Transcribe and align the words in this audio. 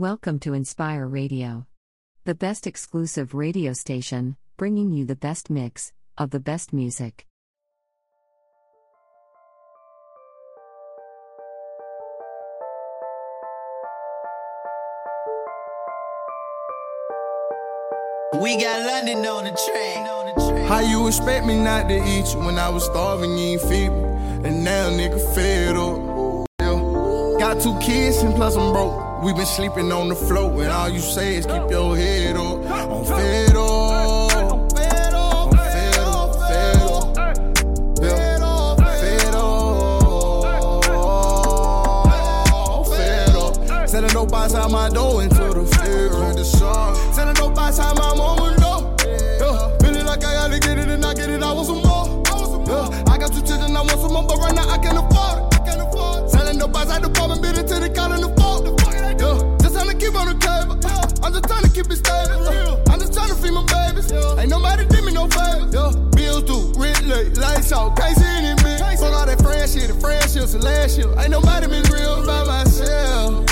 Welcome 0.00 0.38
to 0.38 0.54
Inspire 0.54 1.06
Radio, 1.06 1.66
the 2.24 2.34
best 2.34 2.66
exclusive 2.66 3.34
radio 3.34 3.74
station, 3.74 4.38
bringing 4.56 4.94
you 4.94 5.04
the 5.04 5.14
best 5.14 5.50
mix 5.50 5.92
of 6.16 6.30
the 6.30 6.40
best 6.40 6.72
music. 6.72 7.26
We 18.40 18.56
got 18.56 18.86
London 18.86 19.18
on 19.26 19.44
the 19.44 19.50
track. 19.50 20.66
How 20.66 20.80
you 20.80 21.08
expect 21.08 21.44
me 21.44 21.62
not 21.62 21.90
to 21.90 21.96
eat 21.96 22.32
you 22.32 22.40
when 22.40 22.58
I 22.58 22.70
was 22.70 22.86
starving, 22.86 23.36
you 23.36 23.44
ain't 23.44 23.60
feed 23.60 23.90
me? 23.90 24.48
And 24.48 24.64
now 24.64 24.88
nigga 24.88 25.20
fed 25.34 25.76
up. 25.76 27.38
Got 27.38 27.60
two 27.60 27.78
kids 27.80 28.16
and 28.22 28.34
plus 28.34 28.56
I'm 28.56 28.72
broke. 28.72 29.09
We 29.22 29.34
been 29.34 29.44
sleeping 29.44 29.92
on 29.92 30.08
the 30.08 30.14
floor 30.14 30.62
and 30.62 30.72
all 30.72 30.88
you 30.88 30.98
say 30.98 31.36
is 31.36 31.44
keep 31.44 31.70
your 31.70 31.94
head 31.94 32.36
up. 32.36 32.64
I'm 32.64 33.04
fed 33.04 33.54
up. 33.54 34.72
Fed 34.72 35.12
up, 35.12 35.52
fed 35.54 35.98
up. 35.98 36.36
Fed 37.98 38.40
up. 38.40 38.78
Fed 42.88 43.34
up. 43.36 43.88
Selling 43.88 44.08
dope 44.08 44.32
outside 44.32 44.70
my 44.70 44.88
door 44.88 45.22
into 45.22 45.34
the 45.34 45.66
field. 45.66 46.46
Selling 47.14 47.34
dope 47.34 47.58
outside 47.58 47.98
my 47.98 48.14
mama 48.14 48.39
keep 61.82 61.92
it 61.92 61.96
stable. 61.96 62.48
Uh. 62.48 62.92
I'm 62.92 63.00
just 63.00 63.12
trying 63.14 63.28
to 63.28 63.34
feed 63.34 63.52
my 63.52 63.64
babies. 63.64 64.12
Ain't 64.12 64.50
nobody 64.50 64.84
did 64.86 65.04
me 65.04 65.12
no 65.12 65.28
favor. 65.28 65.66
Bills 66.12 66.42
due, 66.44 66.72
rent 66.76 67.06
late, 67.06 67.36
lights 67.36 67.72
out, 67.72 67.96
can't 67.96 68.16
see 68.16 68.26
any 68.26 68.54
me. 68.62 68.76
Fuck 68.78 69.12
all 69.14 69.26
that 69.26 69.40
friendship, 69.40 69.90
and 69.90 70.00
friendships 70.00 70.54
and 70.54 70.64
last 70.64 70.98
year. 70.98 71.08
Ain't 71.18 71.30
nobody 71.30 71.66
been 71.66 71.84
real 71.90 72.26
by 72.26 72.44
myself. 72.44 73.48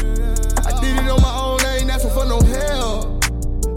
I 0.67 0.73
did 0.81 0.97
it 0.99 1.09
on 1.09 1.23
my 1.23 1.35
own, 1.41 1.61
I 1.61 1.79
ain't 1.81 1.91
asking 1.91 2.11
for 2.11 2.27
no 2.27 2.41
help. 2.41 3.25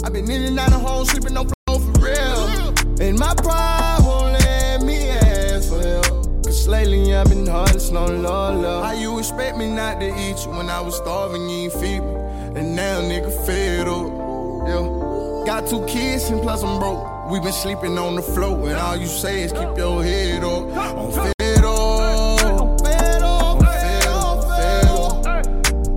i 0.05 0.09
been 0.09 0.29
in 0.29 0.43
and 0.43 0.59
out 0.59 0.73
of 0.73 0.81
home, 0.81 1.05
sleeping 1.05 1.37
on 1.37 1.47
floor 1.65 1.79
for 1.79 1.99
real. 2.01 2.73
And 2.99 3.17
my 3.17 3.33
pride 3.35 3.99
won't 4.01 4.33
let 4.33 4.83
me 4.83 5.09
ask 5.09 5.69
for 5.69 5.81
help. 5.81 6.43
Cause 6.43 6.67
lately 6.67 7.15
I've 7.15 7.29
been 7.29 7.47
hard, 7.47 7.75
it's 7.75 7.91
no 7.91 8.05
love, 8.05 8.59
love. 8.59 8.83
How 8.83 8.93
you 8.93 9.17
expect 9.17 9.57
me 9.57 9.69
not 9.71 10.01
to 10.01 10.07
eat 10.07 10.45
you 10.45 10.51
when 10.51 10.69
I 10.69 10.81
was 10.81 10.97
starving, 10.97 11.49
you 11.49 11.71
ain't 11.71 11.73
feed 11.73 12.01
me? 12.01 12.15
And 12.59 12.75
now 12.75 12.99
nigga 12.99 13.31
fed 13.45 13.87
up. 13.87 14.20
Yeah. 14.67 15.43
Got 15.45 15.67
two 15.67 15.83
kids 15.87 16.29
and 16.29 16.41
plus 16.41 16.63
I'm 16.63 16.79
broke. 16.79 17.29
We 17.31 17.39
been 17.39 17.51
sleeping 17.51 17.97
on 17.97 18.15
the 18.15 18.21
floor 18.21 18.69
and 18.69 18.77
all 18.77 18.95
you 18.95 19.07
say 19.07 19.43
is 19.43 19.51
keep 19.51 19.75
your 19.77 20.03
head 20.03 20.43
up. 20.43 20.63
I'm 20.75 21.11
fed 21.11 21.63
up. 21.63 22.41
Up, 22.41 22.81
fed 22.81 23.21
up, 23.23 23.59
fed 23.63 24.05
up. 24.07 24.43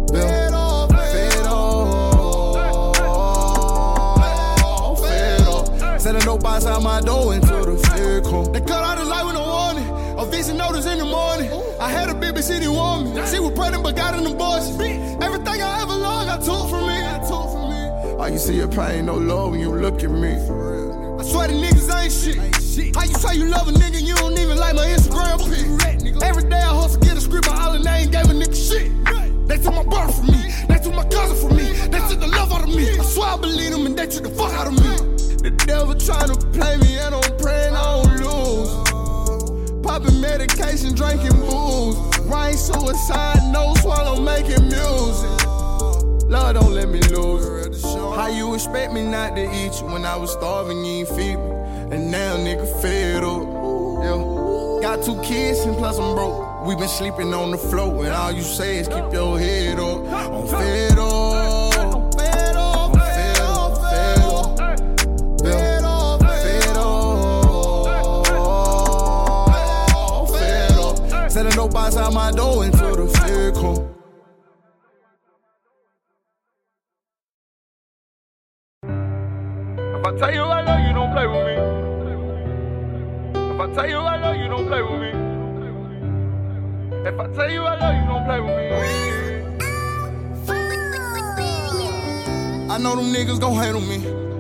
Fed 0.09 0.53
up, 0.55 0.91
fed 0.93 1.47
up, 1.47 2.97
fed 4.99 5.41
up. 5.43 6.01
Selling 6.01 6.23
dope 6.23 6.45
outside 6.47 6.83
my 6.83 7.01
door 7.01 7.35
into 7.35 7.47
the 7.47 7.77
fed 7.89 8.25
come. 8.25 8.53
They 8.53 8.61
cut 8.61 8.83
out 8.83 8.97
the 8.99 9.05
light 9.05 9.25
with 9.27 9.35
no 9.35 9.43
warning. 9.43 10.19
A 10.19 10.25
vision 10.25 10.57
notice 10.57 10.87
in 10.87 10.99
the 10.99 11.05
morning. 11.05 11.51
I 11.79 11.91
had 11.91 12.09
a 12.09 12.15
baby 12.15 12.41
city 12.41 12.69
woman. 12.69 13.15
She 13.27 13.41
was 13.41 13.53
pregnant 13.53 13.83
but 13.83 13.95
got 13.95 14.15
an 14.15 14.27
abortion. 14.27 14.81
Everything 15.23 15.61
I 15.61 15.83
ever 15.83 15.95
loved, 15.97 16.31
I 16.31 16.39
took 16.39 16.71
from 16.71 16.84
All 18.25 18.31
you 18.31 18.39
see 18.39 18.57
is 18.57 18.75
pain, 18.75 19.05
no 19.05 19.17
love 19.17 19.51
when 19.51 19.61
you 19.61 19.71
look 19.71 20.03
at 20.03 20.11
me. 20.11 20.33
I 20.33 21.23
swear 21.29 21.47
the 21.47 21.61
niggas 21.61 21.93
ain't 21.93 22.11
shit. 22.11 22.97
How 22.97 23.03
you 23.03 23.13
say 23.13 23.37
you 23.37 23.49
love 23.51 23.69
a 23.69 23.73
nigga, 23.73 24.01
you 24.01 24.15
don't 24.15 24.33
even 24.39 24.57
like 24.57 24.75
my 24.75 24.87
Instagram 24.87 25.45
pic. 25.45 26.23
Every 26.23 26.49
day 26.49 26.57
I 26.57 26.73
hustle, 26.75 27.03
get 27.03 27.19
a 27.19 27.21
script, 27.21 27.47
but 27.47 27.61
all 27.61 27.75
and 27.75 27.85
they 27.85 27.91
ain't 27.91 28.13
gave 28.13 28.25
a 28.25 28.33
nigga 28.33 28.57
shit. 28.57 28.91
They 29.47 29.59
took 29.59 29.75
my 29.75 29.83
brother 29.83 30.11
from 30.15 30.29
me, 30.29 30.41
they 30.69 30.79
took 30.79 30.95
my 30.95 31.05
cousin 31.05 31.37
from 31.37 31.55
me, 31.55 31.65
they 31.93 32.01
took 32.09 32.19
the 32.19 32.29
love 32.29 32.51
out 32.51 32.63
of 32.63 32.75
me. 32.75 32.99
I 32.99 33.05
swear 33.05 33.29
I 33.29 33.37
believe 33.37 33.73
them 33.73 33.85
and 33.85 33.95
they 33.95 34.07
took 34.07 34.23
the 34.23 34.31
fuck 34.31 34.55
out 34.55 34.69
of 34.69 34.73
me. 34.73 34.97
The 35.45 35.51
devil 35.67 35.95
trying 35.95 36.33
to 36.33 36.37
play 36.57 36.79
me 36.79 36.97
and 36.97 37.15
I'm 37.15 37.37
praying 37.37 37.75
I 37.77 37.85
don't 37.93 38.25
lose. 38.25 39.83
Popping 39.85 40.19
medication, 40.23 40.95
drinking 40.95 41.39
booze. 41.45 42.01
Rain 42.25 42.57
suicide, 42.57 43.53
no 43.53 43.75
swallow, 43.83 44.19
making 44.19 44.65
music. 44.73 45.45
Lord, 46.25 46.55
don't 46.57 46.73
let 46.73 46.89
me 46.89 47.01
lose. 47.13 47.64
How 48.15 48.29
you 48.29 48.55
expect 48.55 48.93
me 48.93 49.03
not 49.03 49.35
to 49.35 49.43
eat 49.43 49.81
you 49.81 49.87
when 49.87 50.05
I 50.05 50.15
was 50.15 50.33
starving, 50.33 50.85
you 50.85 51.01
ain't 51.01 51.09
feed 51.09 51.37
me? 51.37 51.51
And 51.91 52.13
now 52.13 52.37
nigga 52.37 52.65
fed 52.81 53.25
up. 53.25 53.43
Yeah. 54.05 54.81
Got 54.81 55.05
two 55.05 55.21
kids 55.23 55.59
and 55.61 55.77
plus 55.77 55.99
I'm 55.99 56.15
broke. 56.15 56.65
We 56.65 56.77
been 56.77 56.87
sleeping 56.87 57.35
on 57.35 57.51
the 57.51 57.59
floor 57.59 58.05
and 58.05 58.15
all 58.15 58.31
you 58.31 58.43
say 58.43 58.79
is 58.79 58.87
keep 58.87 59.13
your 59.13 59.37
head 59.37 59.81
up. 59.81 60.07
I'm 60.07 60.47
fed 60.47 60.97
up. 60.97 61.75
Up. 61.75 62.15
Selling 71.31 71.51
dope 71.51 71.75
outside 71.75 72.15
my 72.15 72.31
door 72.31 72.65
into 72.65 72.77
the 72.79 73.09
fed 73.09 73.55
come. 73.55 73.94
Know 92.85 92.95
them 92.97 93.13
niggas 93.15 93.41
gon' 93.41 93.57
on 93.57 93.89
me. 93.89 93.97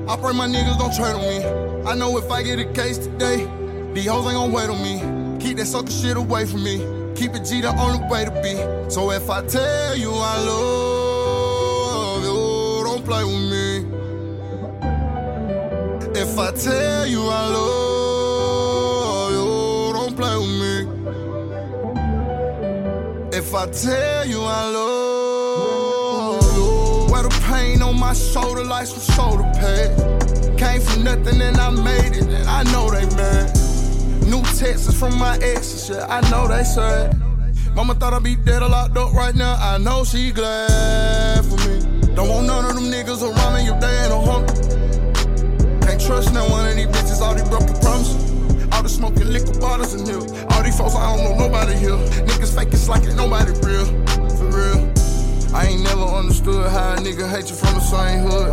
I 0.07 0.17
pray 0.19 0.35
my 0.35 0.47
niggas 0.47 0.77
don't 0.79 0.95
trade 0.95 1.15
on 1.15 1.23
me. 1.23 1.43
I 1.91 1.95
know 1.95 2.19
if 2.19 2.31
I 2.31 2.43
get 2.43 2.59
a 2.59 2.67
case 2.75 2.99
today, 2.99 3.49
these 3.95 4.07
hoes 4.07 4.27
ain't 4.27 4.35
gon' 4.35 4.53
wait 4.53 4.69
on 4.69 4.83
me. 4.83 5.01
Keep 5.43 5.57
that 5.57 5.67
sucker 5.67 5.91
shit 5.91 6.19
away 6.19 6.45
from 6.45 6.63
me. 6.63 6.77
Keep 7.17 7.37
it 7.37 7.47
G 7.47 7.63
the 7.63 7.75
only 7.81 8.07
way 8.07 8.27
to 8.27 8.31
be. 8.43 8.55
So 8.91 9.13
if 9.13 9.31
I 9.31 9.41
tell 9.47 9.97
you 9.97 10.13
I 10.13 10.39
love 10.51 12.23
you, 12.23 12.85
don't 12.85 13.03
play 13.03 13.25
with 13.25 13.45
me. 13.55 13.87
If 16.21 16.39
I 16.39 16.53
tell 16.53 17.07
you 17.07 17.23
I 17.23 17.49
love 17.57 19.31
you, 19.33 19.93
don't 19.95 20.15
play 20.21 20.37
with 20.37 20.55
me. 20.63 20.75
If 23.39 23.55
I 23.55 23.67
tell 23.71 24.27
you 24.27 24.43
I 24.43 24.69
love 24.69 24.94
pain 27.43 27.83
on 27.83 27.99
my 27.99 28.13
shoulder 28.13 28.65
like 28.65 28.87
some 28.87 29.15
shoulder 29.15 29.45
pads. 29.55 30.03
Came 30.61 30.81
from 30.81 31.05
nothing 31.05 31.41
and 31.41 31.57
I 31.57 31.71
made 31.71 32.17
it, 32.17 32.29
and 32.29 32.49
I 32.49 32.63
know 32.73 32.91
they 32.91 33.07
mad. 33.17 33.53
New 34.27 34.43
texts 34.57 34.99
from 34.99 35.19
my 35.19 35.37
exes, 35.37 35.91
yeah, 35.91 36.07
I 36.09 36.21
know 36.31 36.49
they 36.49 36.65
sad. 36.65 37.19
Mama 37.75 37.95
thought 37.95 38.13
I'd 38.13 38.23
be 38.23 38.37
dead 38.37 38.63
or 38.63 38.69
locked 38.69 38.97
up 38.97 39.13
right 39.13 39.35
now, 39.35 39.57
I 39.59 39.79
know 39.79 40.05
she 40.05 40.31
glad 40.33 41.45
for 41.45 41.57
me. 41.69 41.81
Don't 42.15 42.29
want 42.29 42.47
none 42.47 42.65
of 42.65 42.75
them 42.75 42.85
niggas 42.85 43.23
around 43.23 43.55
me 43.55 43.69
if 43.69 43.81
they 43.81 43.95
ain't 44.03 44.13
a 44.13 44.21
humble. 44.21 44.55
Can't 45.85 46.01
trust 46.01 46.33
no 46.33 46.49
one 46.49 46.69
of 46.69 46.77
these 46.77 46.87
bitches, 46.87 47.21
all 47.21 47.35
these 47.35 47.49
broken 47.49 47.75
promises. 47.81 48.33
All 48.73 48.83
the 48.83 48.89
smoking 48.89 49.29
liquor 49.29 49.59
bottles 49.59 49.95
in 49.95 50.07
here. 50.07 50.19
All 50.51 50.63
these 50.63 50.79
folks, 50.79 50.95
I 50.95 51.17
don't 51.17 51.25
know 51.25 51.47
nobody 51.47 51.75
here. 51.75 51.99
Niggas 52.27 52.55
fake 52.55 52.73
it's 52.73 52.89
like 52.89 53.03
it, 53.03 53.15
nobody 53.15 53.53
real. 53.67 53.85
For 54.39 54.47
real. 54.47 54.94
I 55.55 55.67
ain't 55.67 55.83
never 55.85 56.03
understood 56.03 56.69
how 56.69 56.95
a 56.95 56.97
nigga 56.97 57.31
hate 57.31 57.49
you 57.49 57.55
from 57.55 57.75
the 57.75 57.81
same 57.81 58.27
hood. 58.27 58.51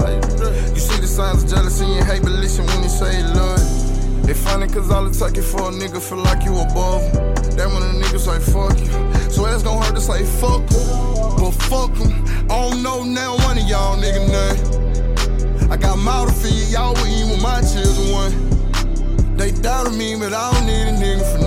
You 0.69 0.79
see 0.79 1.01
the 1.01 1.07
signs 1.07 1.43
of 1.43 1.49
jealousy 1.49 1.85
and 1.85 2.05
hate, 2.05 2.21
but 2.21 2.31
listen 2.31 2.63
when 2.67 2.83
you 2.83 2.89
say 2.89 3.23
love. 3.33 4.29
It 4.29 4.35
funny 4.35 4.67
cause 4.67 4.91
all 4.91 5.07
it 5.07 5.13
take 5.17 5.35
it 5.35 5.41
for 5.41 5.61
a 5.61 5.73
nigga 5.73 5.99
feel 5.99 6.19
like 6.19 6.45
you 6.45 6.53
above 6.59 7.01
him. 7.01 7.33
Then 7.57 7.73
when 7.73 7.81
a 7.81 7.97
nigga 7.97 8.19
say 8.19 8.37
fuck 8.53 8.77
you. 8.77 8.85
So 9.31 9.47
it's 9.47 9.63
gon' 9.63 9.81
hurt 9.81 9.95
to 9.95 10.01
say 10.01 10.23
fuck 10.23 10.61
him. 10.69 11.41
But 11.41 11.51
fuck 11.65 11.97
him. 11.97 12.23
I 12.51 12.69
don't 12.69 12.83
know 12.83 13.03
now 13.03 13.35
one 13.49 13.57
of 13.57 13.67
y'all 13.67 13.97
nigga 13.97 14.21
name. 14.29 15.71
I 15.71 15.77
got 15.77 15.97
mouth 15.97 16.29
to 16.29 16.35
feed, 16.35 16.69
y'all 16.71 16.95
eat 17.07 17.25
with 17.31 17.41
my 17.41 17.61
children 17.65 18.11
one. 18.13 19.37
They 19.37 19.49
doubted 19.49 19.97
me, 19.97 20.17
but 20.17 20.33
I 20.33 20.53
don't 20.53 20.67
need 20.67 20.85
a 20.85 20.93
nigga 21.01 21.25
for. 21.33 21.41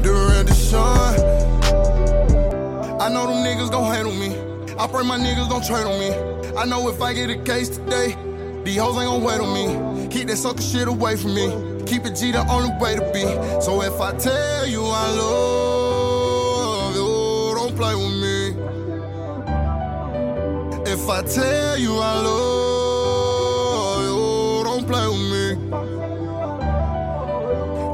The 0.00 0.12
red 0.12 0.46
the 0.46 0.54
sun. 0.54 1.18
I 3.00 3.08
know 3.08 3.26
them 3.26 3.42
niggas 3.42 3.70
gon' 3.72 4.06
on 4.06 4.18
me. 4.20 4.43
I 4.76 4.88
pray 4.88 5.04
my 5.04 5.16
niggas 5.16 5.48
don't 5.48 5.64
trade 5.64 5.86
on 5.86 5.98
me. 6.00 6.10
I 6.56 6.64
know 6.64 6.88
if 6.88 7.00
I 7.00 7.12
get 7.12 7.30
a 7.30 7.36
case 7.36 7.68
today, 7.68 8.16
these 8.64 8.78
hoes 8.78 8.96
ain't 8.96 9.06
gon' 9.06 9.22
wait 9.22 9.40
on 9.40 9.52
me. 9.54 10.08
Keep 10.08 10.26
that 10.28 10.36
sucker 10.36 10.62
shit 10.62 10.88
away 10.88 11.16
from 11.16 11.34
me. 11.34 11.48
Keep 11.86 12.06
it 12.06 12.16
G 12.16 12.32
the 12.32 12.44
only 12.50 12.70
way 12.80 12.96
to 12.96 13.02
be. 13.12 13.22
So 13.62 13.82
if 13.82 14.00
I 14.00 14.12
tell 14.16 14.66
you 14.66 14.82
I 14.84 15.10
love 15.10 16.96
you, 16.96 17.54
don't 17.54 17.76
play 17.76 17.94
with 17.94 18.14
me. 18.24 18.54
If 20.90 21.08
I 21.08 21.22
tell 21.22 21.78
you 21.78 21.96
I 21.98 22.14
love 22.20 24.02
you, 24.02 24.64
don't 24.64 24.86
play 24.88 25.06
with 25.06 25.20
me. 25.34 25.56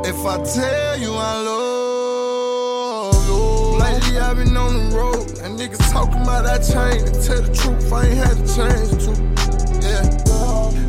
If 0.09 0.25
I 0.25 0.39
tell 0.43 0.99
you 0.99 1.13
I 1.15 1.43
love 1.43 1.60
lately 4.11 4.21
I've 4.21 4.37
been 4.37 4.57
on 4.57 4.91
the 4.91 4.97
road 4.97 5.29
and 5.43 5.59
niggas 5.59 5.93
talking 5.93 6.23
about 6.23 6.45
that 6.45 6.63
chain. 6.63 7.07
And 7.07 7.15
tell 7.23 7.43
the 7.43 7.53
truth, 7.55 7.93
I 7.93 8.07
ain't 8.07 8.19
had 8.19 8.37
to 8.37 8.47
change 8.47 8.91
too. 9.05 9.17
Yeah. 9.87 10.03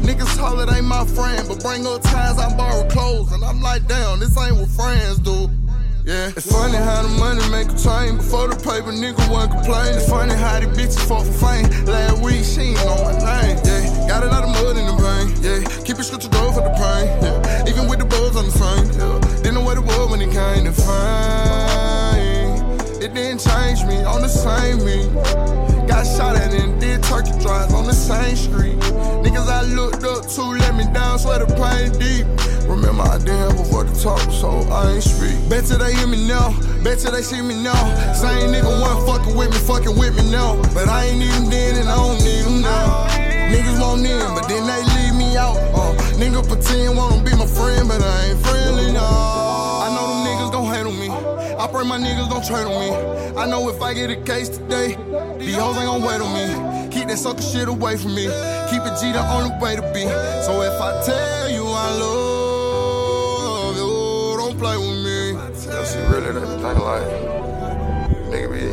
Niggas 0.01 0.38
holler 0.38 0.68
ain't 0.73 0.85
my 0.85 1.06
friend, 1.06 1.47
but 1.47 1.62
bring 1.62 1.85
up 1.85 2.01
ties, 2.01 2.38
I 2.38 2.56
borrow 2.57 2.88
clothes, 2.89 3.31
and 3.31 3.44
I'm 3.44 3.62
like, 3.62 3.88
damn, 3.88 4.19
this 4.19 4.35
ain't 4.38 4.57
what 4.57 4.69
friends 4.69 5.19
do. 5.19 5.50
Yeah, 6.03 6.33
it's 6.35 6.51
funny 6.51 6.77
how 6.77 7.03
the 7.03 7.09
money 7.21 7.45
make 7.53 7.69
a 7.69 7.77
change. 7.77 8.18
Before 8.18 8.47
the 8.50 8.57
paper, 8.57 8.89
nigga 8.89 9.21
wasn't 9.29 9.53
complain. 9.53 9.94
It's 9.94 10.09
funny 10.09 10.33
how 10.33 10.59
the 10.59 10.65
bitches 10.65 10.97
fought 11.07 11.27
for 11.27 11.38
fame. 11.38 11.69
Last 11.85 12.23
week, 12.23 12.44
she 12.44 12.73
ain't 12.73 12.81
know 12.81 12.97
my 13.06 13.13
name. 13.21 13.62
Yeah, 13.62 14.09
got 14.09 14.23
a 14.23 14.27
lot 14.27 14.44
of 14.44 14.50
mud 14.50 14.77
in 14.81 14.85
the 14.89 14.97
brain. 14.97 15.29
Yeah, 15.45 15.62
keep 15.85 16.00
it 16.00 16.03
scripture 16.03 16.29
door 16.29 16.51
for 16.53 16.65
the 16.65 16.73
pain. 16.73 17.06
Yeah, 17.21 17.69
even 17.69 17.88
with 17.88 18.00
the 18.00 18.06
bulls 18.06 18.35
on 18.35 18.50
the 18.50 18.56
frame. 18.57 18.89
Yeah, 18.97 19.21
didn't 19.45 19.62
know 19.62 19.63
what 19.63 19.77
it 19.77 19.85
was 19.85 20.09
when 20.09 20.21
it 20.21 20.33
came 20.33 20.65
to 20.65 20.73
fame. 20.73 21.70
It 23.01 23.15
didn't 23.15 23.42
change 23.42 23.83
me 23.86 23.98
on 24.03 24.21
the 24.21 24.30
same 24.30 24.86
me. 24.86 25.09
Got 25.89 26.06
shot 26.06 26.36
at 26.36 26.53
and 26.53 26.80
did 26.80 27.01
turkey 27.01 27.33
drives 27.42 27.74
on 27.74 27.86
the 27.86 27.98
same 27.98 28.36
street. 28.36 28.77
Niggas 29.25 29.50
I 29.50 29.63
looked 29.74 30.03
up 30.06 30.30
to 30.30 30.42
let 30.62 30.75
me 30.75 30.86
down, 30.94 31.18
swear 31.18 31.39
the 31.39 31.50
pain 31.57 31.89
deep. 31.98 32.30
Remember 32.69 33.01
I 33.01 33.18
didn't 33.18 33.74
word 33.74 33.89
to 33.89 33.98
talk, 33.98 34.21
so 34.30 34.62
I 34.69 34.94
ain't 34.94 35.01
speak. 35.01 35.33
Bet 35.50 35.65
they 35.65 35.95
hear 35.98 36.06
me 36.06 36.27
now, 36.27 36.53
bet 36.83 37.01
they 37.01 37.24
see 37.25 37.42
me 37.42 37.57
now. 37.63 37.81
Same 38.13 38.53
nigga 38.53 38.69
one 38.69 38.94
fucking 39.09 39.36
with 39.36 39.50
me, 39.50 39.57
fucking 39.57 39.97
with 39.97 40.13
me 40.13 40.30
now. 40.30 40.62
But 40.69 40.88
I 40.88 41.09
ain't 41.09 41.18
need 41.18 41.50
then 41.50 41.81
and 41.81 41.89
I 41.89 41.97
don't 41.97 42.21
need 42.21 42.45
them 42.45 42.62
now. 42.62 43.09
Niggas 43.50 43.81
want 43.81 44.06
in, 44.06 44.30
but 44.38 44.45
then 44.45 44.62
they 44.69 44.81
leave 45.01 45.15
me 45.18 45.38
out. 45.38 45.57
Uh, 45.74 45.97
nigga 46.21 46.45
pretend 46.45 46.95
wanna 46.95 47.18
be 47.25 47.33
my 47.33 47.50
friend, 47.50 47.89
but 47.89 47.97
I 47.97 48.30
ain't 48.30 48.39
friendly 48.45 48.94
now. 48.94 49.09
I 49.09 49.89
know 49.89 50.06
them 50.06 50.21
niggas 50.21 50.51
gon' 50.54 50.69
on 50.86 51.00
me. 51.00 51.11
I 51.62 51.68
pray 51.68 51.86
my 51.86 52.00
niggas 52.00 52.28
don't 52.28 52.44
trade 52.44 52.66
on 52.66 52.74
me. 52.81 52.90
I 53.40 53.46
know 53.46 53.69
if 53.69 53.80
I 53.84 53.94
get 53.94 54.10
a 54.10 54.16
case 54.16 54.50
today, 54.50 54.98
these 55.38 55.54
hoes 55.54 55.78
ain't 55.78 55.86
gon' 55.86 56.02
wait 56.02 56.19
on 56.19 56.34
me. 56.34 56.90
Keep 56.90 57.10
that 57.10 57.19
sucker 57.19 57.44
shit 57.44 57.68
away 57.68 57.98
from 57.98 58.16
me. 58.16 58.24
Keep 58.72 58.81
it 58.81 58.98
G 59.00 59.12
the 59.12 59.22
only 59.30 59.56
way 59.62 59.75
to 59.75 59.84
be. 59.94 60.10
So 60.42 60.63
if 60.63 60.81
I 60.81 61.04
tell 61.06 61.52
you 61.52 61.63
I 61.68 61.92
love 62.02 63.75
you, 63.78 64.38
don't 64.42 64.58
play 64.58 64.75
with 64.75 65.06
me. 65.06 65.34
Yeah, 65.72 65.84
see, 65.84 66.00
really, 66.10 66.31
that 66.34 66.48
thing 66.66 66.80
like, 66.81 67.06
nigga 68.34 68.50
be 68.50 68.64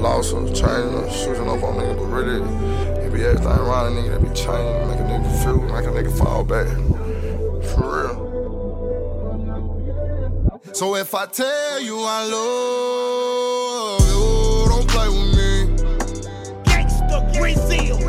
lost 0.00 0.32
changing 0.32 0.94
or 0.96 1.10
shooting 1.10 1.46
up 1.46 1.62
on 1.62 1.76
nigga, 1.76 1.94
but 1.98 2.06
really, 2.06 2.40
be 3.10 3.22
everything 3.22 3.52
around 3.52 3.92
a 3.92 4.00
nigga 4.00 4.08
that 4.12 4.22
be 4.22 4.28
changing, 4.34 4.88
make 4.88 4.98
a 4.98 5.04
nigga 5.04 5.24
confused, 5.28 5.68
make 5.74 5.84
a 5.84 5.92
nigga 5.92 6.12
fall 6.16 6.42
back. 6.42 6.68
For 7.68 7.84
real. 7.84 8.21
So 10.74 10.96
if 10.96 11.14
I 11.14 11.26
tell 11.26 11.82
you 11.82 11.98
I 12.00 12.24
love 12.24 14.00
you, 14.08 14.68
don't 14.70 14.88
play 14.88 15.08
with 15.08 15.36
me. 15.36 15.52
Gangsta 16.64 17.30
Brazil. 17.36 18.01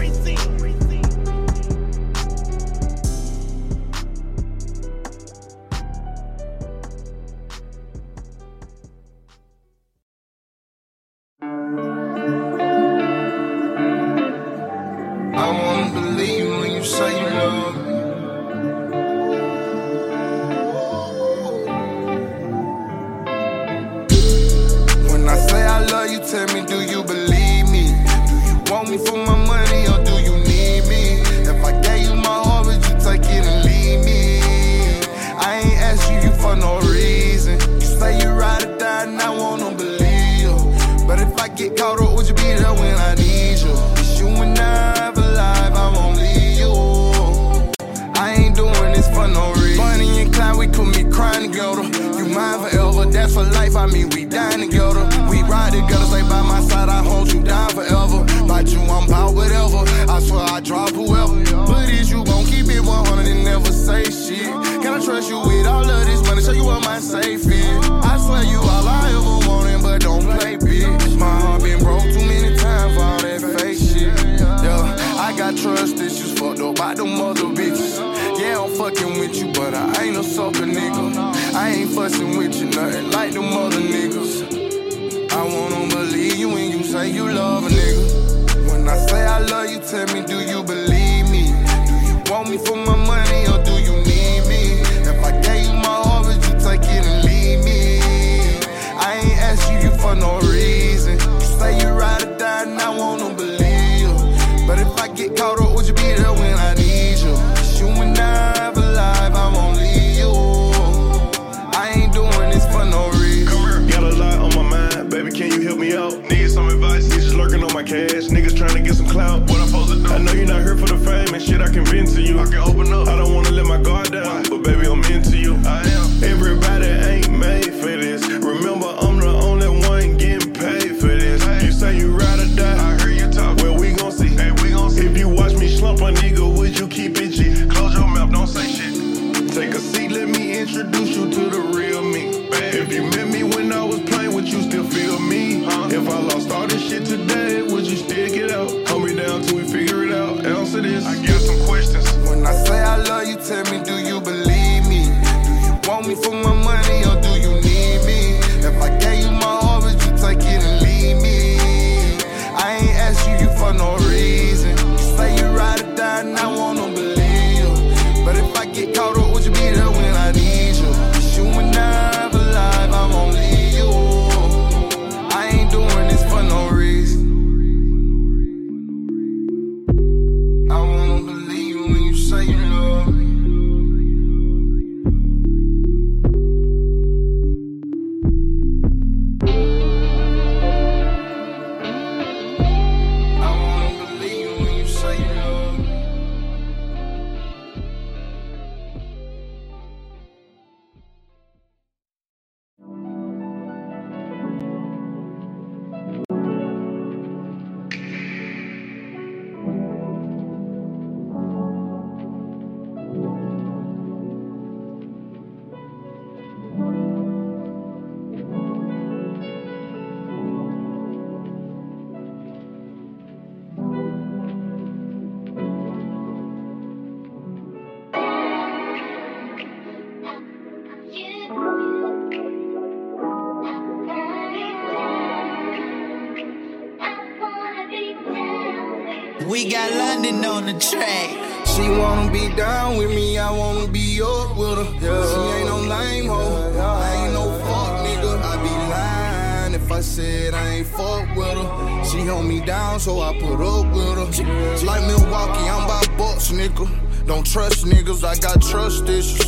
We 239.64 239.70
got 239.70 239.92
London 239.94 240.44
on 240.44 240.66
the 240.66 240.74
track. 240.74 241.30
She 241.66 241.88
wanna 241.90 242.30
be 242.30 242.54
down 242.54 242.98
with 242.98 243.12
me, 243.12 243.38
I 243.38 243.50
wanna 243.50 243.88
be 243.88 244.22
up 244.22 244.58
with 244.58 244.78
her. 244.78 244.84
She 245.00 245.40
ain't 245.56 245.70
no 245.70 245.78
lame 245.78 246.28
hoe, 246.28 246.78
I 246.78 247.24
ain't 247.24 247.34
no 247.34 247.46
fuck 247.60 247.94
nigga. 248.06 248.42
I 248.44 248.58
be 248.62 248.74
lying 248.92 249.74
if 249.76 249.90
I 249.90 250.02
said 250.02 250.54
I 250.54 250.68
ain't 250.68 250.88
fuck 250.88 251.34
with 251.38 251.58
her. 251.58 252.04
She 252.04 252.26
hold 252.26 252.46
me 252.46 252.60
down, 252.60 253.00
so 253.00 253.22
I 253.22 253.40
put 253.40 253.62
up 253.62 253.86
with 253.96 254.18
her. 254.18 254.74
It's 254.74 254.84
like 254.84 255.02
Milwaukee, 255.08 255.70
I'm 255.70 255.88
by 255.88 256.04
Bucks, 256.18 256.52
nigga. 256.52 256.86
Don't 257.26 257.48
trust 257.48 257.86
niggas, 257.86 258.26
I 258.26 258.36
got 258.36 258.62
trust 258.62 259.08
issues. 259.08 259.46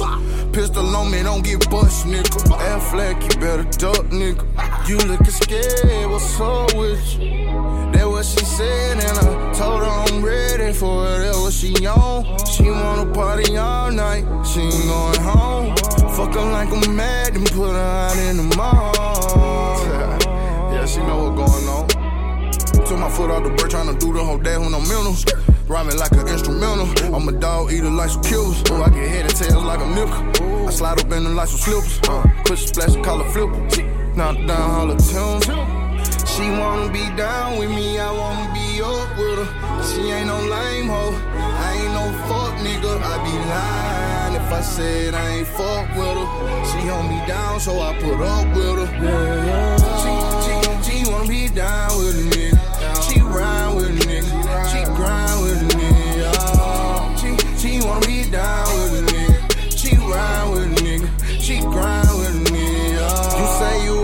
Pistol 0.53 0.95
on 0.95 1.12
me, 1.12 1.24
don't 1.24 1.43
get 1.43 1.69
bust, 1.69 2.05
nigga. 2.05 2.39
Aflac, 2.72 3.22
you 3.22 3.38
better 3.41 3.65
duck, 3.77 4.05
nigga. 4.12 4.45
You 4.88 4.95
lookin' 4.95 5.25
scared, 5.25 6.10
what's 6.10 6.39
up 6.39 6.74
with 6.74 7.19
you? 7.19 7.65
That 7.91 8.07
what 8.07 8.24
she 8.24 8.45
said, 8.45 9.00
and 9.03 9.17
I 9.17 9.34
told 9.57 9.81
her 9.81 9.88
I'm 9.88 10.24
ready 10.24 10.74
for 10.74 11.05
it. 11.05 11.19
That 11.19 11.35
what 11.39 11.53
she 11.53 11.74
on. 11.88 12.24
She 12.45 12.69
wanna 12.69 13.12
party 13.13 13.57
all 13.57 13.91
night, 13.91 14.24
she 14.45 14.62
ain't 14.62 14.88
going 14.88 15.21
home. 15.21 15.75
Fuck 16.15 16.33
her 16.35 16.51
like 16.51 16.71
I'm 16.71 16.95
mad 16.95 17.35
and 17.35 17.45
put 17.51 17.71
her 17.71 17.77
out 17.77 18.17
in 18.17 18.38
the 18.38 18.55
mall. 18.55 18.93
yeah, 20.74 20.85
she 20.85 21.00
know 21.00 21.29
what's 21.29 21.38
going 21.41 21.67
on. 21.75 21.88
Took 22.85 23.00
my 23.00 23.09
foot 23.09 23.31
off 23.31 23.43
the 23.43 23.50
bird, 23.50 23.71
tryna 23.71 24.00
do 24.00 24.13
the 24.13 24.24
whole 24.24 24.38
day 24.38 24.57
with 24.57 24.71
no 24.71 24.79
mental. 24.79 25.15
Rhyming 25.67 25.97
like 25.97 26.12
an 26.12 26.27
instrumental. 26.27 26.88
I'm 27.15 27.27
a 27.27 27.31
dog 27.31 27.71
eater 27.71 27.89
like 27.89 28.09
some 28.09 28.24
killers. 28.24 28.62
Oh, 28.69 28.83
I 28.83 28.89
get 28.89 29.09
head 29.09 29.25
and 29.25 29.35
tails 29.35 29.63
like 29.63 29.79
a 29.79 29.88
nickel. 29.88 30.67
I 30.67 30.71
slide 30.71 31.00
up 31.00 31.12
in 31.12 31.24
them 31.24 31.35
like 31.35 31.47
some 31.47 31.59
slippers. 31.59 32.00
Uh, 32.07 32.24
push 32.45 32.67
splash 32.67 32.93
and 32.93 33.03
call 33.03 33.21
it 33.21 33.31
flip. 33.31 33.50
Knock 34.15 34.38
down 34.47 34.71
all 34.71 34.88
the 34.88 34.95
tunes. 34.95 35.45
She 36.29 36.50
wanna 36.50 36.91
be 36.91 37.03
down 37.15 37.57
with 37.57 37.69
me, 37.69 37.97
I 37.97 38.12
wanna 38.12 38.54
up 38.82 39.17
with 39.17 39.39
her. 39.39 39.84
She 39.84 40.12
ain't 40.12 40.27
no 40.27 40.39
lame 40.39 40.88
hoe, 40.88 41.15
I 41.36 41.74
ain't 41.82 41.94
no 41.94 42.05
fuck 42.27 42.55
nigga. 42.65 42.94
I 43.01 43.15
be 43.25 43.36
lying 43.53 44.36
if 44.41 44.51
I 44.51 44.62
said 44.62 45.13
I 45.13 45.38
ain't 45.38 45.48
fuck 45.48 45.88
with 45.96 46.17
her. 46.22 46.65
She 46.70 46.88
hold 46.88 47.10
me 47.10 47.20
down, 47.27 47.60
so 47.60 47.79
I 47.79 47.94
put 48.00 48.20
up 48.22 48.48
with 48.55 48.77
her. 48.82 48.89
She, 50.01 50.12
she, 50.44 51.03
she 51.03 51.12
wanna 51.12 51.27
be 51.27 51.48
down 51.50 51.98
with 51.98 52.15
a 52.15 52.44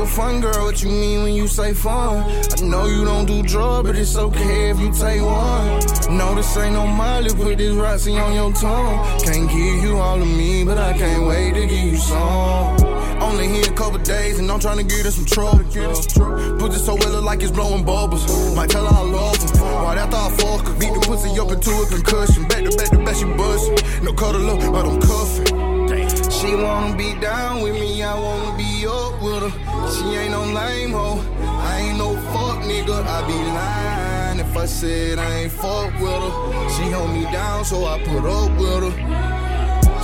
a 0.02 0.06
fun 0.06 0.42
girl, 0.42 0.66
what 0.66 0.82
you 0.82 0.90
mean 0.90 1.24
when 1.24 1.34
you 1.34 1.48
say 1.48 1.74
fun? 1.74 2.24
I 2.24 2.62
know 2.64 2.86
you 2.86 3.06
don't 3.06 3.26
do 3.26 3.44
drugs, 3.44 3.88
but 3.88 3.96
it's 3.96 4.16
okay 4.16 4.72
if 4.72 4.80
you 4.80 4.92
take 4.92 5.22
one. 5.22 6.18
No, 6.18 6.34
this 6.36 6.58
ain't 6.58 6.74
no 6.74 6.88
Molly, 6.88 7.30
put 7.34 7.58
this 7.58 7.74
Roxy 7.74 8.18
on 8.18 8.34
your 8.34 8.52
tongue. 8.54 9.22
Can't 9.22 9.48
give 9.50 9.84
you 9.84 9.98
all 9.98 10.20
of 10.20 10.28
me, 10.28 10.64
but 10.64 10.78
I 10.78 10.94
can't 10.94 11.28
wait 11.28 11.54
to 11.54 11.62
give 11.68 11.94
you 11.94 11.98
some. 11.98 12.84
Only 13.22 13.48
here 13.48 13.70
a 13.70 13.76
couple 13.76 14.00
days, 14.00 14.40
and 14.40 14.52
I'm 14.52 14.60
trying 14.60 14.78
to 14.78 14.84
get 14.84 15.06
in 15.06 15.12
some 15.12 15.26
trouble. 15.26 15.64
Put 16.58 16.72
this 16.72 16.86
so 16.86 16.96
well 16.96 17.22
like 17.22 17.44
it's 17.44 17.52
blowing 17.52 17.86
bubbles. 17.86 18.26
Might 18.56 18.72
tell 18.72 18.86
her 18.86 18.96
I 18.96 19.04
love 19.04 19.38
her. 19.38 19.84
Right 19.86 19.98
after 20.00 20.18
I 20.18 20.30
fuck 20.32 20.68
her, 20.68 20.74
beat 20.80 20.94
the 20.94 21.00
pussy 21.02 21.40
up 21.40 21.52
into 21.52 21.72
a 21.72 21.86
concussion. 21.88 22.48
Back 22.48 22.64
to 22.66 22.76
back 22.76 22.90
to 22.90 22.98
back, 23.06 23.16
she 23.16 23.26
bustin'. 23.26 24.04
No 24.04 24.14
cuddle 24.14 24.50
up, 24.50 24.60
but 24.72 24.86
I'm 24.86 25.00
cuffing. 25.00 25.61
She 26.42 26.56
wanna 26.56 26.98
be 26.98 27.14
down 27.20 27.62
with 27.62 27.76
me, 27.76 28.02
I 28.02 28.20
wanna 28.20 28.58
be 28.58 28.88
up 28.88 29.22
with 29.22 29.44
her. 29.44 29.92
She 29.92 30.18
ain't 30.18 30.32
no 30.32 30.42
lame 30.42 30.92
hoe, 30.92 31.22
I 31.40 31.82
ain't 31.82 32.00
no 32.00 32.16
fuck 32.34 32.64
nigga. 32.64 32.98
I 33.06 33.28
be 33.28 33.34
lying 33.34 34.40
if 34.40 34.58
I 34.58 34.66
said 34.66 35.20
I 35.20 35.42
ain't 35.42 35.52
fuck 35.52 35.94
with 36.00 36.10
her. 36.10 36.70
She 36.72 36.90
hold 36.90 37.12
me 37.12 37.26
down, 37.26 37.64
so 37.64 37.86
I 37.86 38.00
put 38.04 38.26
up 38.26 38.52
with 38.58 38.82
her. 38.88 38.94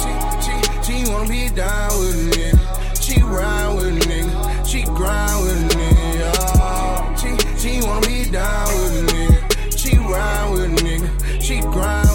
She, 0.01 0.11
she, 0.45 0.53
she 0.85 1.11
wanna 1.11 1.27
be 1.27 1.49
down 1.49 1.89
with 1.97 2.31
nigga. 2.31 3.01
She 3.01 3.19
ride 3.23 3.73
with 3.75 3.87
a 3.87 4.07
nigga. 4.07 4.63
She 4.63 4.83
grind 4.83 5.41
with 5.41 5.57
a 5.57 5.75
nigga. 5.75 7.17
She, 7.17 7.29
she 7.57 7.81
wanna 7.83 8.05
be 8.05 8.29
down 8.29 8.67
with 8.67 9.09
nigga. 9.09 9.75
She 9.75 9.97
ride 9.97 10.51
with 10.51 10.65
a 10.65 10.83
nigga. 10.83 11.41
She 11.41 11.61
grind 11.61 12.06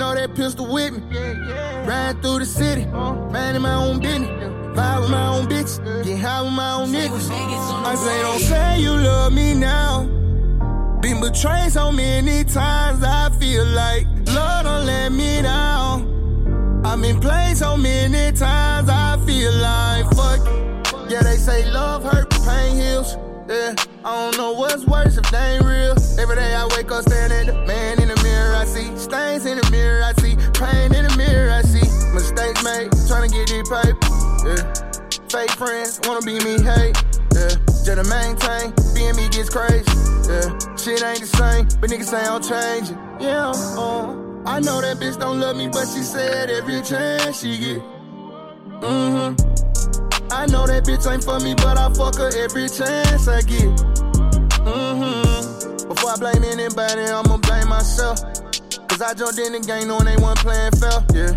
know 0.00 0.14
that 0.14 0.34
pistol 0.34 0.66
with 0.72 0.94
me. 0.94 1.18
Riding 1.86 2.22
through 2.22 2.38
the 2.38 2.46
city, 2.46 2.86
man 2.86 3.54
in 3.54 3.60
my 3.60 3.74
own 3.74 4.00
business. 4.00 4.30
Vibe 4.74 5.00
with 5.02 5.10
my 5.10 5.26
own 5.26 5.44
bitch, 5.46 5.72
get 6.04 6.18
high 6.18 6.40
with 6.40 6.52
my 6.54 6.72
own 6.72 6.88
niggas. 6.88 7.28
I 7.84 7.94
say, 7.96 8.22
don't 8.22 8.40
say 8.40 8.80
you 8.80 8.92
love 8.92 9.34
me 9.34 9.52
now. 9.52 10.04
Been 11.02 11.20
betrayed 11.20 11.72
so 11.72 11.92
many 11.92 12.44
times, 12.44 13.04
I 13.04 13.28
feel 13.38 13.66
like 13.66 14.06
love 14.28 14.64
don't 14.64 14.86
let 14.86 15.12
me 15.12 15.42
down. 15.42 16.82
I've 16.82 17.02
been 17.02 17.20
played 17.20 17.58
so 17.58 17.76
many 17.76 18.34
times, 18.34 18.88
I 18.88 19.18
feel 19.26 19.52
like 19.52 20.06
fuck. 20.16 20.40
Yeah, 21.10 21.22
they 21.22 21.36
say 21.36 21.70
love 21.70 22.04
hurt, 22.04 22.30
pain 22.46 22.76
heals. 22.76 23.18
Yeah, 23.48 23.74
I 24.02 24.30
don't 24.30 24.38
know 24.38 24.52
what's 24.52 24.86
worse 24.86 25.18
if 25.18 25.30
they 25.30 25.56
ain't 25.56 25.64
real. 25.64 25.96
Every 26.18 26.36
day 26.36 26.54
I 26.54 26.64
wake 26.74 26.90
up 26.90 27.04
the 27.04 27.64
man 27.66 27.99
see 28.70 28.96
stains 28.96 29.46
in 29.46 29.58
the 29.58 29.68
mirror. 29.70 30.02
I 30.04 30.12
see 30.22 30.36
pain 30.54 30.94
in 30.94 31.04
the 31.06 31.14
mirror. 31.16 31.50
I 31.50 31.62
see 31.62 31.82
mistakes 32.14 32.62
made, 32.62 32.90
trying 33.10 33.26
to 33.26 33.32
get 33.34 33.50
these 33.50 33.66
paper. 33.66 33.98
Yeah, 34.46 34.62
fake 35.28 35.54
friends 35.58 36.00
wanna 36.06 36.22
be 36.22 36.38
me, 36.46 36.62
hate. 36.62 36.94
Yeah, 37.34 37.54
just 37.82 37.98
to 37.98 38.04
maintain, 38.06 38.72
being 38.94 39.16
me 39.16 39.28
gets 39.28 39.50
crazy. 39.50 39.84
Yeah, 40.30 40.54
shit 40.78 41.02
ain't 41.02 41.20
the 41.20 41.30
same, 41.30 41.66
but 41.80 41.90
niggas 41.90 42.10
say 42.14 42.22
I'm 42.22 42.42
changing. 42.42 42.98
Yeah, 43.18 43.50
uh, 43.50 44.14
I 44.46 44.60
know 44.60 44.80
that 44.80 44.98
bitch 44.98 45.18
don't 45.18 45.40
love 45.40 45.56
me, 45.56 45.68
but 45.68 45.86
she 45.86 46.02
said 46.02 46.50
every 46.50 46.80
chance 46.82 47.40
she 47.40 47.58
get. 47.58 47.82
Mm-hmm. 48.80 49.34
I 50.32 50.46
know 50.46 50.66
that 50.66 50.84
bitch 50.84 51.10
ain't 51.10 51.24
for 51.24 51.40
me, 51.40 51.54
but 51.54 51.76
I 51.76 51.92
fuck 51.92 52.16
her 52.16 52.30
every 52.38 52.68
chance 52.68 53.26
I 53.28 53.42
get. 53.42 53.68
Mm-hmm. 54.62 55.88
Before 55.88 56.10
I 56.10 56.16
blame 56.16 56.44
anybody, 56.44 57.02
I'ma 57.02 57.36
blame 57.38 57.68
myself. 57.68 58.20
Cause 59.00 59.12
I 59.12 59.14
jumped 59.14 59.38
in 59.38 59.52
the 59.54 59.60
game 59.60 59.88
knowing 59.88 60.04
they 60.04 60.16
wasn't 60.18 60.40
playing 60.40 60.72
fair. 60.72 61.00
Yeah. 61.16 61.32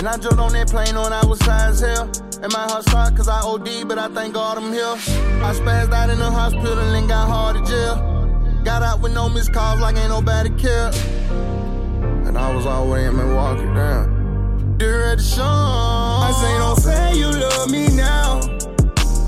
And 0.00 0.08
I 0.08 0.16
jumped 0.16 0.40
on 0.40 0.54
that 0.54 0.70
plane 0.70 0.94
knowing 0.94 1.12
I 1.12 1.22
was 1.26 1.38
high 1.42 1.68
as 1.68 1.80
hell. 1.80 2.08
And 2.40 2.50
my 2.50 2.64
heart 2.64 2.88
stopped 2.88 3.18
cause 3.18 3.28
I 3.28 3.40
OD, 3.40 3.86
but 3.86 3.98
I 3.98 4.08
thank 4.08 4.32
God 4.32 4.56
I'm 4.56 4.72
here. 4.72 4.96
I 5.44 5.52
spazzed 5.52 5.92
out 5.92 6.08
in 6.08 6.18
the 6.18 6.30
hospital 6.30 6.78
and 6.78 7.06
got 7.06 7.28
hard 7.28 7.56
to 7.56 7.70
jail. 7.70 8.64
Got 8.64 8.82
out 8.82 9.00
with 9.00 9.12
no 9.12 9.28
missed 9.28 9.52
calls 9.52 9.78
like 9.78 9.96
ain't 9.98 10.08
nobody 10.08 10.48
care. 10.56 10.90
And 12.24 12.38
I 12.38 12.48
was 12.54 12.64
way 12.64 13.04
in 13.04 13.14
Milwaukee, 13.14 13.68
damn. 13.76 14.78
Dear 14.78 15.12
at 15.12 15.18
the 15.18 15.22
show. 15.22 15.42
I 15.44 16.32
say, 16.40 16.56
don't 16.56 16.80
say 16.80 17.18
you 17.18 17.30
love 17.30 17.70
me 17.70 17.88
now. 17.88 18.40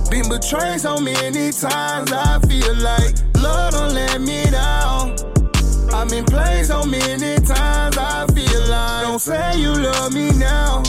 Been 0.09 0.27
betrayed 0.31 0.81
so 0.81 1.01
many 1.01 1.53
times, 1.53 2.13
I 2.13 2.41
feel 2.49 2.77
like 2.77 3.15
love 3.43 3.73
don't 3.73 3.93
let 3.93 4.23
me. 4.23 4.44
I've 6.05 6.11
been 6.11 6.27
played 6.27 6.67
so 6.67 6.85
many 6.85 7.37
times, 7.37 7.97
I 7.97 8.27
feel 8.35 8.61
like 8.69 9.07
don't 9.07 9.19
say 9.19 9.59
you 9.59 9.73
love 9.73 10.13
me 10.13 10.33
now. 10.33 10.83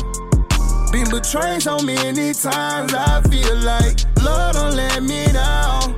Been 0.92 1.10
betrayed 1.10 1.62
so 1.62 1.80
many 1.80 2.34
times, 2.34 2.94
I 2.94 3.22
feel 3.32 3.56
like 3.60 4.04
love 4.22 4.56
don't 4.56 4.76
let 4.76 5.02
me 5.04 5.26
down. 5.32 5.96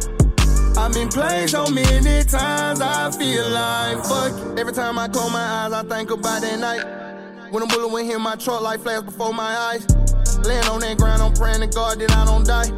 I've 0.78 0.94
been 0.94 1.10
played 1.10 1.50
so 1.50 1.66
many 1.66 2.26
times, 2.26 2.80
I 2.80 3.10
feel 3.10 3.50
like 3.50 4.06
fuck. 4.06 4.60
Every 4.60 4.72
time 4.72 5.00
I 5.00 5.08
close 5.08 5.32
my 5.32 5.40
eyes, 5.40 5.74
I 5.74 5.82
think 5.82 6.12
about 6.12 6.44
that 6.44 6.60
night. 6.60 7.52
When 7.52 7.64
a 7.64 7.66
bullet 7.66 7.88
went 7.88 8.06
hit 8.06 8.20
my 8.20 8.36
truck, 8.36 8.62
like 8.62 8.82
flash 8.82 9.02
before 9.02 9.34
my 9.34 9.52
eyes. 9.58 9.88
Laying 10.46 10.68
on 10.68 10.82
that 10.82 10.96
ground, 11.00 11.24
I'm 11.24 11.34
praying 11.34 11.62
to 11.62 11.68
God 11.76 12.00
that 12.00 12.12
I 12.12 12.24
don't 12.24 12.46
die. 12.46 12.70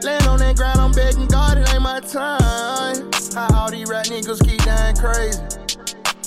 Laying 0.00 0.28
on 0.28 0.38
that 0.38 0.54
ground, 0.54 0.80
I'm 0.80 0.92
begging 0.92 1.26
God 1.26 1.58
it 1.58 1.68
ain't 1.74 1.82
my 1.82 1.98
time. 1.98 3.10
How 3.34 3.48
all 3.58 3.70
these 3.72 3.88
rat 3.88 4.06
niggas 4.06 4.48
keep 4.48 4.62
dying 4.62 4.94
crazy. 4.94 5.40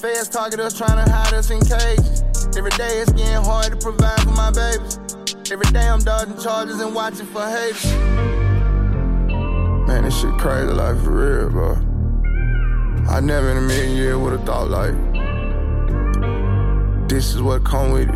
Feds 0.05 0.29
target 0.29 0.59
us, 0.59 0.77
trying 0.77 1.03
to 1.03 1.11
hide 1.11 1.33
us 1.33 1.49
in 1.49 1.59
cages. 1.61 2.21
Every 2.55 2.69
day 2.71 2.99
it's 2.99 3.11
getting 3.13 3.43
hard 3.43 3.71
to 3.71 3.75
provide 3.75 4.21
for 4.21 4.29
my 4.29 4.51
babies. 4.51 4.99
Every 5.51 5.65
day 5.71 5.87
I'm 5.87 5.97
dodging 5.97 6.37
charges 6.37 6.79
and 6.79 6.93
watching 6.93 7.25
for 7.25 7.41
haters. 7.41 7.83
Man, 9.87 10.03
this 10.03 10.15
shit 10.21 10.31
crazy 10.37 10.71
like 10.71 10.95
for 11.03 11.09
real, 11.09 11.49
bro. 11.49 11.71
I 13.09 13.19
never 13.19 13.49
in 13.49 13.57
a 13.57 13.61
million 13.61 13.95
years 13.95 14.15
would 14.17 14.33
have 14.33 14.43
thought 14.43 14.69
like 14.69 14.93
this 17.09 17.33
is 17.33 17.41
what 17.41 17.63
come 17.63 17.91
with 17.91 18.07
it. 18.07 18.15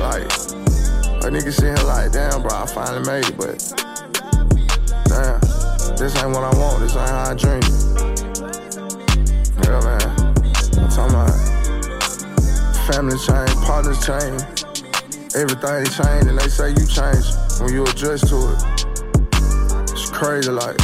Like 0.00 0.22
a 1.22 1.28
nigga 1.28 1.52
sitting 1.52 1.76
here 1.76 1.84
like, 1.84 2.12
damn, 2.12 2.40
bro, 2.40 2.56
I 2.56 2.64
finally 2.64 3.04
made 3.06 3.26
it, 3.26 3.36
but 3.36 3.58
damn, 5.04 5.38
this 5.98 6.16
ain't 6.16 6.30
what 6.30 6.44
I 6.44 6.56
want. 6.56 6.80
This 6.80 6.96
ain't 6.96 7.10
how 7.10 7.30
I 7.30 7.34
dream. 7.34 7.88
Yeah, 9.64 9.80
man. 9.80 10.00
I'm 10.78 10.88
talking 10.88 11.14
about 11.14 11.34
family 12.86 13.18
change, 13.18 13.54
partners 13.66 14.00
change, 14.04 14.42
everything 15.34 15.84
change, 15.86 16.26
and 16.26 16.38
they 16.38 16.48
say 16.48 16.70
you 16.70 16.86
change 16.86 17.26
when 17.60 17.72
you 17.72 17.84
adjust 17.84 18.28
to 18.28 18.52
it. 18.52 18.62
It's 19.92 20.10
crazy, 20.10 20.50
like 20.50 20.78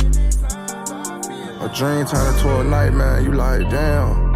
a 1.60 1.70
dream 1.74 2.04
turn 2.04 2.34
into 2.34 2.60
a 2.60 2.64
nightmare. 2.64 3.20
You 3.20 3.32
like, 3.32 3.70
damn. 3.70 4.33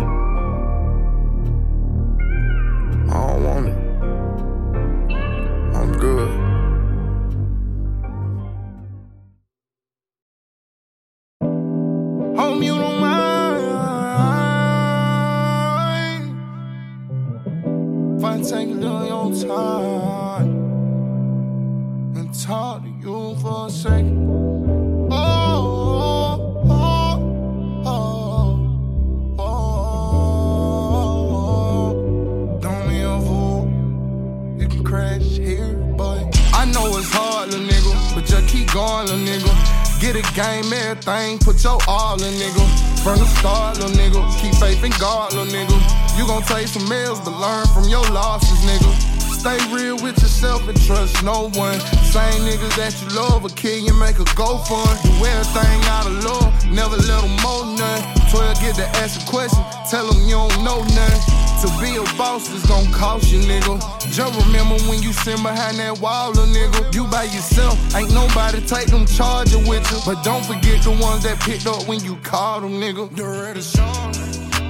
Everything, 41.08 41.38
put 41.38 41.62
your 41.64 41.78
all 41.88 42.20
in, 42.22 42.34
nigga. 42.34 42.64
From 43.02 43.18
the 43.18 43.26
start, 43.26 43.78
little 43.78 43.96
nigga. 43.96 44.20
Keep 44.40 44.54
faith 44.56 44.84
in 44.84 44.92
God, 44.98 45.32
little 45.32 45.46
nigga. 45.46 45.76
You 46.18 46.26
gon' 46.26 46.42
take 46.42 46.68
some 46.68 46.90
L's, 46.90 47.20
but 47.20 47.38
learn 47.38 47.66
from 47.68 47.84
your 47.88 48.04
losses, 48.10 48.58
nigga. 48.64 48.92
Stay 49.32 49.58
real 49.72 49.96
with 50.02 50.20
yourself 50.20 50.68
and 50.68 50.78
trust 50.82 51.22
no 51.22 51.48
one. 51.54 51.78
Same 52.10 52.42
niggas 52.42 52.74
that 52.76 52.94
you 53.00 53.08
love 53.16 53.42
will 53.42 53.50
kill 53.50 53.78
you, 53.78 53.94
make 53.94 54.18
a 54.18 54.26
go 54.35 54.59
fund. 54.59 54.98
Do 55.02 55.24
everything 55.24 55.80
out 55.94 56.06
of 56.06 56.24
love, 56.24 56.50
never 56.66 56.96
let 56.96 57.22
them 57.22 57.37
mold 57.42 57.78
none. 57.78 58.02
12 58.30 58.61
get 58.61 58.74
to 58.76 58.87
ask 58.98 59.22
a 59.22 59.30
question, 59.30 59.62
tell 59.90 60.06
them 60.11 60.20
you 60.26 60.35
don't 60.35 60.64
know 60.64 60.83
nothing. 60.83 61.47
To 61.59 61.66
be 61.83 61.97
a 61.97 62.05
boss 62.16 62.49
is 62.51 62.64
gon' 62.66 62.87
cost 62.92 63.33
you, 63.33 63.40
nigga. 63.40 63.83
Just 64.12 64.47
remember 64.47 64.77
when 64.87 65.03
you 65.03 65.12
sit 65.12 65.42
behind 65.42 65.77
that 65.79 65.99
wall, 65.99 66.31
little 66.31 66.47
nigga. 66.47 66.94
You 66.94 67.05
by 67.09 67.25
yourself, 67.25 67.75
ain't 67.97 68.14
nobody 68.14 68.61
take 68.61 68.87
them 68.87 69.07
charging 69.07 69.66
with 69.66 69.83
you. 69.90 69.99
But 70.07 70.23
don't 70.23 70.44
forget 70.47 70.85
the 70.85 70.92
ones 71.03 71.25
that 71.25 71.40
picked 71.40 71.66
up 71.66 71.88
when 71.88 71.99
you 72.05 72.14
called 72.23 72.62
them, 72.62 72.79
nigga. 72.79 73.11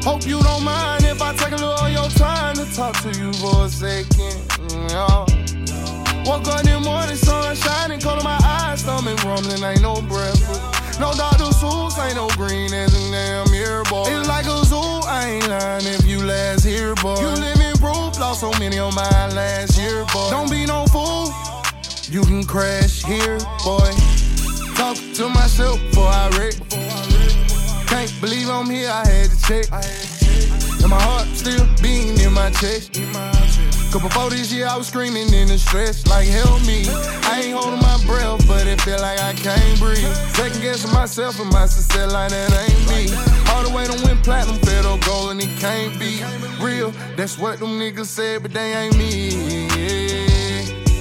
Hope 0.03 0.25
you 0.25 0.41
don't 0.41 0.65
mind 0.65 1.05
if 1.05 1.21
I 1.21 1.35
take 1.35 1.53
a 1.53 1.57
little 1.61 1.77
of 1.77 1.93
your 1.93 2.09
time 2.17 2.57
to 2.57 2.65
talk 2.73 2.97
to 3.03 3.13
you 3.21 3.35
for 3.35 3.67
a 3.67 3.69
second. 3.69 4.41
Yeah. 4.89 5.29
Woke 6.25 6.49
up 6.49 6.65
in 6.65 6.73
the 6.73 6.81
morning, 6.81 7.17
sun 7.17 7.55
shining, 7.55 8.01
cold 8.01 8.25
my 8.25 8.39
eyes, 8.43 8.81
stomach 8.81 9.23
rumbling, 9.25 9.63
ain't 9.63 9.83
no 9.83 10.01
breakfast. 10.09 10.63
No 10.99 11.13
Dr. 11.13 11.53
Seuss, 11.53 12.01
ain't 12.03 12.17
no 12.17 12.29
green 12.31 12.73
as 12.73 12.97
a 12.97 13.11
damn. 13.13 13.48
It's 14.07 14.29
like 14.29 14.47
a 14.47 14.65
zoo, 14.65 14.77
I 14.77 15.29
ain't 15.35 15.49
lying 15.49 15.87
if 15.87 16.05
you 16.05 16.25
last 16.25 16.65
here, 16.65 16.95
boy. 16.97 17.19
You 17.21 17.29
living 17.29 17.77
proof, 17.79 18.19
lost 18.19 18.41
so 18.41 18.51
many 18.59 18.79
on 18.79 18.95
mine 18.95 19.35
last 19.35 19.79
year, 19.79 20.05
boy. 20.13 20.31
Don't 20.31 20.51
be 20.51 20.67
no 20.67 20.87
fool, 20.87 21.33
you 22.11 22.23
can 22.23 22.45
crash 22.45 23.03
here, 23.05 23.39
boy. 23.65 23.91
Talk 24.77 24.97
to 25.15 25.29
myself 25.29 25.81
before 25.81 26.09
I 26.09 26.29
wreck. 26.39 26.55
Can't 27.89 28.13
believe 28.21 28.49
I'm 28.49 28.71
here, 28.71 28.91
I 28.91 29.07
had 29.07 29.31
to 29.31 29.39
check. 29.43 29.67
And 30.81 30.89
my 30.89 31.01
heart 31.01 31.27
still 31.35 31.67
beating 31.83 32.21
in 32.21 32.33
my 32.33 32.51
chest. 32.51 33.01
Cause 33.91 34.03
before 34.03 34.29
this 34.29 34.53
year, 34.53 34.67
I 34.67 34.77
was 34.77 34.89
screaming 34.89 35.33
in 35.33 35.49
the 35.49 35.57
stress, 35.57 36.07
like 36.07 36.29
help 36.29 36.61
me. 36.67 36.85
I 37.25 37.41
ain't 37.45 37.57
holding 37.57 37.81
my 37.81 37.97
breath, 38.05 38.47
but 38.47 38.67
it 38.67 38.79
feel 38.83 39.01
like 39.01 39.19
I 39.19 39.33
can't 39.33 39.81
breathe. 39.81 40.13
Second 40.37 40.61
guessing 40.61 40.93
myself 40.93 41.41
and 41.41 41.51
my 41.51 41.65
success, 41.65 42.13
like 42.13 42.29
that 42.29 42.53
ain't 42.69 42.85
me. 42.93 43.17
All 43.51 43.65
the 43.65 43.73
way 43.75 43.87
to 43.87 43.97
win 44.05 44.21
platinum, 44.21 44.59
federal 44.61 44.99
gold, 44.99 45.31
and 45.31 45.41
it 45.43 45.59
can't 45.59 45.99
be 45.99 46.21
real. 46.61 46.91
That's 47.17 47.39
what 47.39 47.61
them 47.61 47.79
niggas 47.81 48.07
said, 48.07 48.43
but 48.43 48.53
they 48.53 48.75
ain't 48.75 48.97
me. 48.99 49.31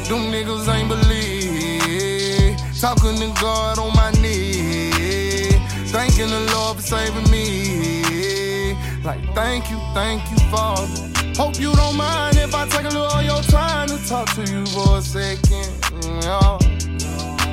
Them 0.08 0.32
niggas 0.32 0.74
ain't 0.74 0.88
believe. 0.88 2.58
Talking 2.80 3.20
to 3.20 3.42
God 3.42 3.80
on 3.80 3.94
my 3.96 4.12
knees. 4.22 5.60
Thanking 5.92 6.30
the 6.30 6.50
Lord 6.56 6.78
for 6.78 6.84
saving 6.84 7.30
me. 7.30 8.78
Like, 9.04 9.34
thank 9.36 9.70
you, 9.70 9.78
thank 9.94 10.24
you, 10.32 10.38
Father. 10.50 11.17
Hope 11.38 11.60
you 11.60 11.72
don't 11.76 11.96
mind 11.96 12.36
if 12.38 12.56
I 12.56 12.68
take 12.68 12.86
a 12.86 12.90
little 12.90 13.06
of 13.06 13.24
your 13.24 13.44
time 13.44 13.88
to 13.90 13.98
talk 14.10 14.28
to 14.34 14.42
you 14.42 14.66
for 14.66 14.98
a 14.98 15.02
second. 15.04 15.70
Yeah. 16.24 16.58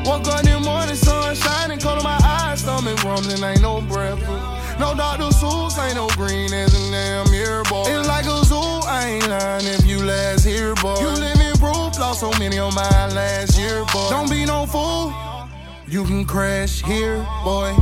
Woke 0.09 0.27
up 0.27 0.41
in 0.41 0.53
the 0.53 0.61
morning, 0.65 0.95
sun 0.95 1.35
shining, 1.35 1.79
cold 1.79 1.99
in 1.99 2.05
my 2.05 2.19
eyes, 2.25 2.61
stomach 2.61 3.05
rumbling, 3.05 3.45
ain't 3.45 3.61
no 3.61 3.83
breakfast. 3.83 4.81
No 4.81 4.95
Dr. 4.95 5.29
Seuss, 5.37 5.79
ain't 5.85 5.97
no 5.97 6.09
green 6.17 6.51
as 6.55 6.73
a 6.73 6.91
damn 6.91 7.33
year, 7.35 7.63
boy. 7.65 7.85
It's 7.87 8.09
like 8.09 8.25
a 8.25 8.43
zoo, 8.45 8.57
I 8.57 9.21
ain't 9.21 9.29
lying 9.29 9.67
if 9.67 9.85
you 9.85 10.03
last 10.03 10.47
here, 10.47 10.75
boy. 10.77 10.97
You 11.01 11.09
living 11.09 11.53
proof, 11.59 11.99
lost 12.01 12.21
so 12.21 12.31
many 12.39 12.59
on 12.59 12.75
mine 12.75 13.15
last 13.15 13.59
year, 13.59 13.85
boy. 13.93 14.09
Don't 14.09 14.31
be 14.31 14.47
no 14.47 14.65
fool, 14.65 15.13
you 15.87 16.05
can 16.05 16.25
crash 16.25 16.83
here, 16.83 17.19
boy. 17.45 17.73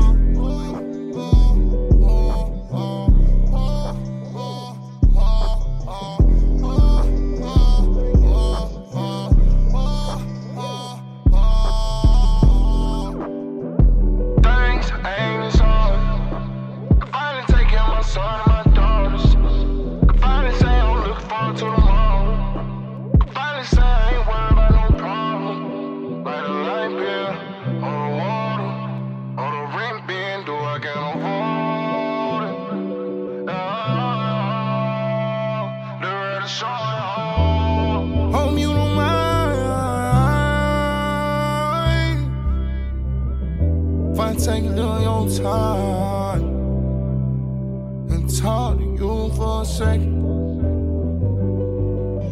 Second. 49.83 50.15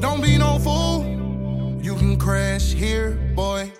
Don't 0.00 0.22
be 0.22 0.38
no 0.38 0.58
fool, 0.58 1.04
you 1.82 1.94
can 1.96 2.16
crash 2.16 2.72
here, 2.72 3.10
boy. 3.34 3.72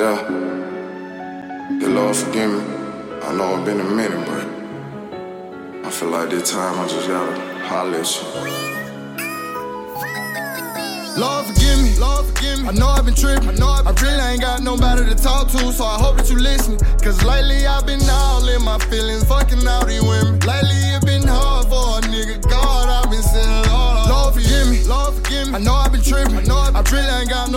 Yeah. 0.00 0.18
The 1.80 1.88
Lord 1.88 2.16
forgive 2.16 2.50
me. 2.50 2.62
I 3.22 3.30
know 3.36 3.56
it's 3.56 3.64
been 3.66 3.80
a 3.80 3.90
minute, 4.00 4.24
but 4.30 4.44
I 5.86 5.90
feel 5.90 6.10
like 6.10 6.30
this 6.30 6.50
time 6.50 6.78
I 6.82 6.88
just 6.88 7.06
gotta 7.08 7.34
holler 7.68 7.98
at 7.98 8.08
you. 8.16 8.81
Lord 11.16 11.46
forgive 11.46 11.82
me, 11.82 11.98
Lord 11.98 12.26
forgive 12.26 12.62
me. 12.62 12.68
I 12.68 12.72
know 12.72 12.88
I've 12.88 13.04
been 13.04 13.14
tripping, 13.14 13.48
I 13.48 13.54
know 13.54 13.68
I've 13.68 13.84
been 13.84 13.92
I 13.92 14.00
really 14.00 14.22
ain't 14.32 14.40
got 14.40 14.62
nobody 14.62 15.04
to 15.04 15.14
talk 15.14 15.48
to, 15.48 15.72
so 15.72 15.84
I 15.84 15.98
hope 15.98 16.16
that 16.16 16.30
you 16.30 16.38
listen. 16.38 16.78
Cause 17.02 17.22
lately 17.22 17.66
I've 17.66 17.84
been 17.84 18.00
all 18.08 18.48
in 18.48 18.64
my 18.64 18.78
feelings, 18.78 19.24
fucking 19.24 19.61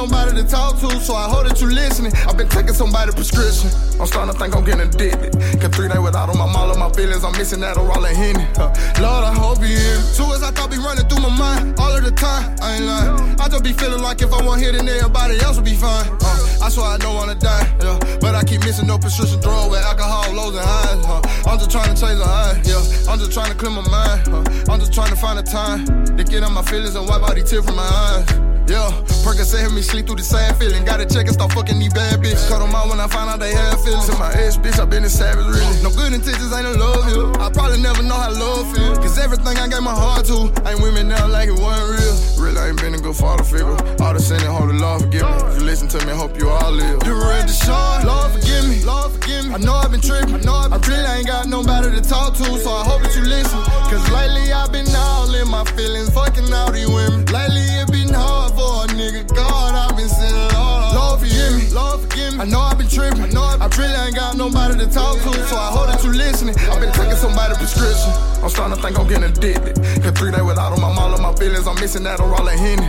nobody 0.06 0.42
to 0.42 0.48
talk 0.48 0.80
to, 0.80 0.90
so 1.00 1.16
I 1.16 1.28
hope 1.30 1.48
that 1.48 1.60
you 1.62 1.68
listening. 1.68 2.14
I've 2.28 2.38
been 2.38 2.50
taking 2.50 2.74
somebody's 2.74 3.16
prescription. 3.16 3.70
I'm 4.00 4.06
starting 4.06 4.34
to 4.34 4.38
think 4.38 4.56
I'm 4.56 4.64
getting 4.64 4.86
addicted. 4.86 5.34
Cause 5.60 5.72
three 5.74 5.90
days 5.90 6.00
without 6.00 6.30
on 6.30 6.38
my 6.38 6.46
all 6.46 6.70
of 6.70 6.78
my 6.78 6.92
feelings, 6.94 7.24
I'm 7.24 7.34
missing 7.34 7.60
that 7.62 7.78
or 7.78 7.90
all 7.90 8.04
Henny. 8.04 8.46
Huh. 8.54 8.70
Lord, 9.02 9.26
I 9.26 9.34
hope 9.34 9.60
you 9.62 9.74
hear 9.74 9.98
me. 9.98 10.06
Two 10.14 10.30
as 10.30 10.44
I 10.44 10.52
thought 10.52 10.70
be 10.70 10.78
running 10.78 11.08
through 11.10 11.26
my 11.26 11.34
mind 11.34 11.80
all 11.80 11.96
of 11.96 12.04
the 12.04 12.12
time. 12.12 12.56
I 12.62 12.78
ain't 12.78 12.86
lying. 12.86 13.40
I 13.40 13.50
just 13.50 13.64
be 13.64 13.74
feeling 13.74 14.02
like 14.02 14.22
if 14.22 14.32
I 14.32 14.46
want 14.46 14.62
here, 14.62 14.72
then 14.72 14.88
everybody 14.88 15.40
else 15.42 15.58
will 15.58 15.66
be 15.66 15.76
fine. 15.76 16.06
Uh, 16.22 16.66
I 16.66 16.70
swear 16.70 16.86
I 16.86 16.98
don't 16.98 17.16
wanna 17.16 17.36
die, 17.36 17.66
yeah. 17.82 17.98
But 18.22 18.36
I 18.36 18.44
keep 18.44 18.62
missing 18.62 18.88
no 18.88 18.98
prescription 18.98 19.42
drug 19.42 19.72
with 19.72 19.82
alcohol, 19.82 20.32
lows 20.34 20.56
and 20.56 20.66
highs. 20.66 21.02
Huh. 21.06 21.50
I'm 21.50 21.58
just 21.58 21.72
trying 21.72 21.90
to 21.90 21.98
change 21.98 22.20
the 22.22 22.30
high, 22.30 22.62
yeah. 22.62 23.10
I'm 23.10 23.18
just 23.18 23.34
trying 23.34 23.52
to 23.52 23.58
clear 23.58 23.72
my 23.72 23.86
mind. 23.90 24.22
Huh? 24.28 24.72
I'm 24.72 24.80
just 24.80 24.94
trying 24.94 25.10
to 25.10 25.18
find 25.18 25.40
a 25.40 25.44
time 25.44 25.86
to 26.18 26.24
get 26.24 26.44
on 26.44 26.54
my 26.54 26.64
feelings 26.64 26.96
and 26.96 27.08
wipe 27.08 27.24
out 27.24 27.36
these 27.36 27.50
tears 27.50 27.66
from 27.66 27.76
my 27.76 27.84
eyes. 27.84 28.45
Yeah, 28.66 28.90
Percocet 29.22 29.62
help 29.62 29.74
me 29.74 29.82
sleep 29.82 30.08
through 30.08 30.18
the 30.18 30.24
sad 30.26 30.58
feeling. 30.58 30.84
Gotta 30.86 31.06
check 31.06 31.30
and 31.30 31.34
start 31.34 31.54
fucking 31.54 31.78
these 31.78 31.94
bad 31.94 32.18
bitches. 32.20 32.50
Cut 32.50 32.60
them 32.60 32.74
out 32.74 32.90
when 32.90 33.00
I 33.00 33.08
find 33.08 33.30
out 33.30 33.40
they 33.40 33.54
have 33.54 33.78
feelings. 33.84 34.10
And 34.10 34.18
my 34.18 34.34
ex 34.34 34.58
bitch, 34.58 34.80
I 34.80 34.86
been 34.86 35.04
a 35.04 35.10
savage, 35.10 35.46
really. 35.46 35.84
No 35.86 35.94
good 35.94 36.14
intentions, 36.14 36.50
ain't 36.50 36.66
a 36.66 36.74
love 36.74 37.06
here. 37.06 37.30
I 37.42 37.54
probably 37.54 37.82
never 37.82 38.02
know 38.02 38.18
how 38.18 38.34
love 38.34 38.66
feel. 38.74 38.98
Cause 38.98 39.20
everything 39.20 39.58
I 39.58 39.68
gave 39.68 39.84
my 39.84 39.94
heart 39.94 40.26
to, 40.34 40.50
ain't 40.66 40.82
women 40.82 41.10
now 41.10 41.28
like 41.28 41.50
it 41.50 41.60
wasn't 41.62 41.94
real. 41.94 42.16
Really, 42.42 42.58
I 42.58 42.70
ain't 42.70 42.82
been 42.82 42.96
a 42.96 42.98
good 42.98 43.16
father 43.16 43.44
figure. 43.44 43.78
All 44.02 44.14
the 44.14 44.20
sin 44.20 44.42
and 44.42 44.50
holy 44.50 44.78
Lord 44.78 45.02
forgive 45.02 45.30
me. 45.30 45.38
If 45.54 45.60
you 45.62 45.66
listen 45.66 45.88
to 45.94 46.00
me, 46.06 46.14
hope 46.14 46.34
you 46.42 46.50
all 46.50 46.72
live. 46.72 47.06
Derez 47.06 47.46
De'Shon, 47.46 48.04
Lord 48.04 48.34
forgive 48.34 48.66
me. 48.66 48.82
Lord 48.82 49.14
forgive 49.14 49.46
me. 49.46 49.54
I 49.54 49.58
know 49.62 49.78
I've 49.78 49.92
been 49.92 50.02
tripping. 50.02 50.34
I 50.34 50.42
know 50.42 50.58
I've 50.58 50.74
been 50.74 50.82
I 50.82 50.88
really 50.90 51.10
ain't 51.22 51.28
got 51.28 51.46
nobody 51.48 51.94
to 51.94 52.02
talk 52.02 52.34
to, 52.42 52.46
so 52.58 52.74
I 52.74 52.84
hope 52.84 53.04
that 53.06 53.14
you 53.16 53.30
listen. 53.30 53.62
Cause 53.94 54.02
lately 54.10 54.52
I've 54.52 54.72
been 54.72 54.90
all 54.96 55.30
in 55.34 55.48
my 55.48 55.64
feelings, 55.78 56.10
fucking 56.10 56.52
all 56.52 56.72
these 56.72 56.90
women. 56.90 57.26
Lately 57.30 57.62
it 57.62 57.92
been 57.92 58.14
hard 58.14 58.55
for 58.56 58.84
a 58.84 58.88
nigga. 58.96 59.28
God, 59.36 59.76
I've 59.76 59.96
been 59.96 60.10
saying, 60.10 60.34
Lord, 60.56 60.96
Lord 60.96 61.20
forgive 61.20 61.52
me, 61.60 61.68
Lord 61.76 62.02
forgive 62.02 62.34
me. 62.34 62.40
I 62.40 62.46
know 62.46 62.60
I've 62.60 62.78
been 62.78 62.88
tripping, 62.88 63.22
I 63.22 63.30
know 63.30 63.44
I 63.44 63.68
really 63.76 64.00
ain't 64.00 64.16
got 64.16 64.38
nobody 64.38 64.80
to 64.80 64.88
talk 64.88 65.20
to, 65.20 65.32
so 65.46 65.56
I 65.56 65.70
hope 65.76 65.88
that 65.92 66.04
you 66.04 66.12
listening. 66.12 66.56
I've 66.72 66.80
been 66.80 66.94
taking 66.94 67.20
somebody's 67.20 67.60
prescription. 67.60 68.12
I'm 68.42 68.50
starting 68.50 68.76
to 68.76 68.82
think 68.82 68.98
I'm 68.98 69.08
getting 69.08 69.30
addicted. 69.30 69.76
Cause 70.02 70.14
three 70.16 70.32
days 70.32 70.44
without 70.44 70.74
them, 70.74 70.84
I'm 70.84 70.98
all 70.98 71.18
my 71.20 71.34
feelings. 71.36 71.68
I'm 71.68 71.76
missing 71.76 72.04
that 72.04 72.20
or 72.20 72.34
all 72.34 72.46
that 72.46 72.58
Henny. 72.58 72.88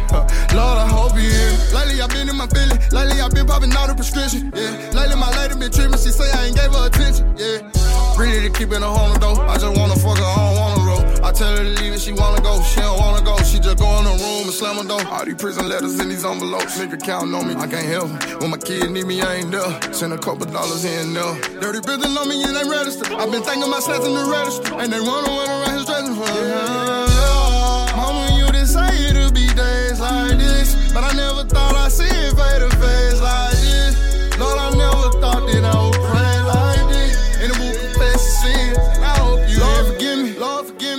Lord, 0.55 0.79
I 0.79 0.87
hope 0.87 1.15
you 1.17 1.29
hear 1.29 1.51
me. 1.51 1.59
Lately 1.75 2.01
I've 2.01 2.11
been 2.11 2.29
in 2.29 2.37
my 2.37 2.47
feelings. 2.47 2.93
Lately 2.93 3.21
I've 3.21 3.33
been 3.33 3.47
popping 3.47 3.75
all 3.75 3.89
the 3.89 3.95
prescription. 3.95 4.53
Yeah. 4.55 4.71
Lately 4.93 5.17
my 5.17 5.31
lady 5.37 5.59
been 5.59 5.73
tripping. 5.73 5.99
She 5.99 6.13
say 6.13 6.29
I 6.33 6.47
ain't 6.47 6.57
gave 6.57 6.73
her 6.73 6.87
attention. 6.87 7.35
Yeah. 7.37 7.65
Really 8.17 8.49
to 8.49 8.51
keep 8.53 8.71
it 8.73 8.85
a 8.85 8.91
though. 9.21 9.41
I 9.49 9.59
just 9.59 9.77
wanna 9.77 9.97
fuck 9.97 10.19
her, 10.19 10.25
I 10.25 10.37
don't 10.37 10.61
wanna. 10.61 10.86
I 11.27 11.33
tell 11.33 11.57
her 11.57 11.65
to 11.65 11.83
leave 11.83 11.93
it, 11.93 12.01
she 12.01 12.13
wanna 12.13 12.41
go. 12.41 12.63
She 12.63 12.79
don't 12.79 13.01
wanna 13.01 13.21
go. 13.21 13.37
She 13.43 13.59
just 13.59 13.79
go 13.79 13.99
in 13.99 14.05
the 14.05 14.15
room 14.15 14.47
and 14.47 14.55
slam 14.55 14.77
her 14.77 14.87
door. 14.87 15.03
All 15.11 15.25
these 15.25 15.35
prison 15.35 15.69
letters 15.69 15.99
in 15.99 16.09
these 16.09 16.25
envelopes. 16.25 16.79
Nigga 16.79 17.03
counting 17.03 17.35
on 17.35 17.49
me, 17.49 17.55
I 17.57 17.67
can't 17.67 17.85
help 17.85 18.09
them. 18.15 18.39
When 18.39 18.51
my 18.51 18.59
kid 18.59 18.89
need 18.93 19.07
me, 19.07 19.21
I 19.21 19.43
ain't 19.43 19.51
there. 19.51 19.93
Send 19.93 20.13
a 20.13 20.19
couple 20.19 20.47
dollars 20.47 20.85
in 20.85 21.15
there. 21.15 21.35
Dirty 21.59 21.81
business 21.81 22.17
on 22.17 22.29
me, 22.29 22.45
and 22.45 22.55
they 22.55 22.63
register. 22.63 23.13
i 23.13 23.27
been 23.27 23.43
thinking 23.43 23.67
about 23.67 23.83
in 24.07 24.15
the 24.15 24.25
register. 24.31 24.75
And 24.79 24.93
they 24.93 25.01
wanna 25.01 25.27
run 25.27 25.51
around 25.51 25.75
his 25.75 25.85
dressing 25.85 26.15
for 26.15 26.31
Mama, 27.99 28.39
you 28.39 28.47
didn't 28.47 28.71
say 28.71 28.87
it'll 29.11 29.33
be 29.33 29.49
days 29.53 29.99
like 29.99 30.39
this. 30.39 30.77
But 30.95 31.03
I 31.03 31.13
never 31.13 31.43
thought 31.43 31.75
I'd 31.75 31.91
see 31.91 32.16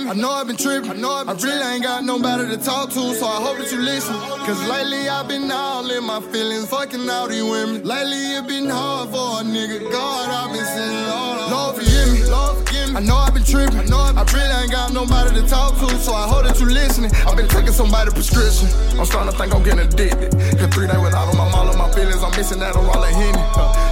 I 0.08 0.14
know 0.14 0.30
I've 0.30 0.46
been 0.46 0.56
tripping. 0.56 0.90
I 0.90 0.94
know 0.94 1.12
I've 1.12 1.26
been 1.26 1.36
I 1.36 1.42
really 1.42 1.74
ain't 1.74 1.82
got 1.82 2.02
nobody 2.02 2.48
to 2.48 2.56
talk 2.56 2.88
to, 2.88 3.12
so 3.12 3.26
I 3.26 3.44
hope 3.44 3.58
that 3.58 3.70
you 3.70 3.76
listen. 3.76 4.14
Cause 4.48 4.56
lately 4.66 5.06
I've 5.06 5.28
been 5.28 5.50
all 5.50 5.84
in 5.90 6.02
my 6.02 6.22
feelings, 6.32 6.66
fucking 6.70 7.10
all 7.10 7.28
these 7.28 7.44
women. 7.44 7.84
Lately 7.84 8.16
it 8.40 8.48
been 8.48 8.70
hard 8.70 9.10
for 9.10 9.40
a 9.40 9.44
nigga. 9.44 9.84
God, 9.92 10.30
I've 10.32 10.56
been 10.56 10.64
saying, 10.64 11.08
Lord, 11.12 11.50
Lord, 11.52 11.76
forgive 11.76 12.08
me. 12.08 12.24
Lord, 12.24 12.56
forgive 12.56 12.88
me. 12.88 12.96
I 12.96 13.00
know 13.00 13.16
I've 13.16 13.34
been 13.34 13.44
tripping. 13.44 13.76
I 13.76 13.84
know 13.84 14.00
I 14.00 14.24
really 14.32 14.54
ain't 14.64 14.72
got 14.72 14.94
nobody 14.94 15.42
to 15.42 15.46
talk 15.46 15.76
to, 15.76 15.88
so 16.00 16.14
I 16.14 16.26
hope 16.26 16.44
that 16.44 16.58
you 16.58 16.72
listening. 16.72 17.12
I've 17.28 17.36
been 17.36 17.48
taking 17.48 17.76
somebody's 17.76 18.14
prescription. 18.14 18.72
I'm 18.98 19.04
starting 19.04 19.30
to 19.30 19.36
think 19.36 19.54
I'm 19.54 19.62
getting 19.62 19.84
addicted. 19.84 20.32
Cause 20.56 20.72
three 20.72 20.86
days 20.88 20.96
I'm 20.96 21.36
all 21.36 21.68
of 21.68 21.76
my 21.76 21.92
feelings. 21.92 22.24
I'm 22.24 22.32
missing 22.32 22.60
that 22.60 22.76
or 22.76 22.80
all 22.80 23.02
the 23.04 23.12
Henny. 23.12 23.44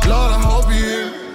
Lord, 0.09 0.33
I 0.33 0.41
hope 0.41 0.65
you 0.73 0.81
hear 0.81 1.11
me. 1.13 1.26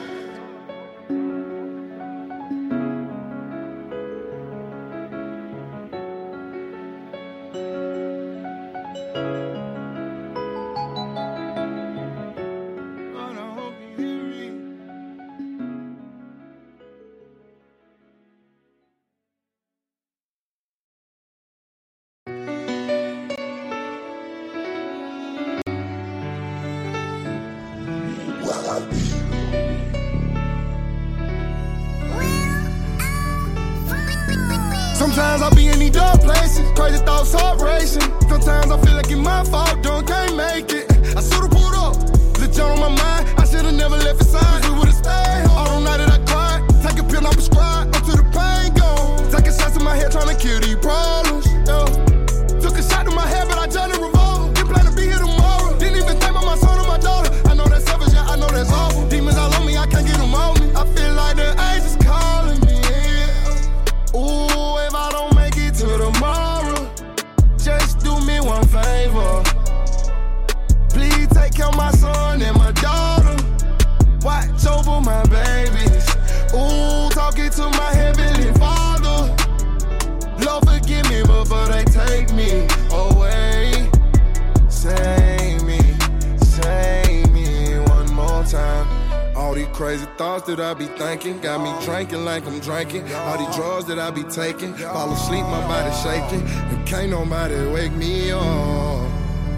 Got 91.40 91.62
me 91.62 91.72
drinking 91.86 92.26
like 92.26 92.46
I'm 92.46 92.60
drinking. 92.60 93.12
All 93.14 93.38
these 93.38 93.56
drugs 93.56 93.86
that 93.86 94.00
I 94.00 94.12
be 94.12 94.24
taking, 94.24 94.74
fall 94.76 95.12
asleep, 95.14 95.44
my 95.44 95.62
body 95.68 95.94
shaking, 96.04 96.42
and 96.48 96.88
can't 96.88 97.12
nobody 97.12 97.56
wake 97.72 97.94
me 97.94 98.32
up. 98.32 99.10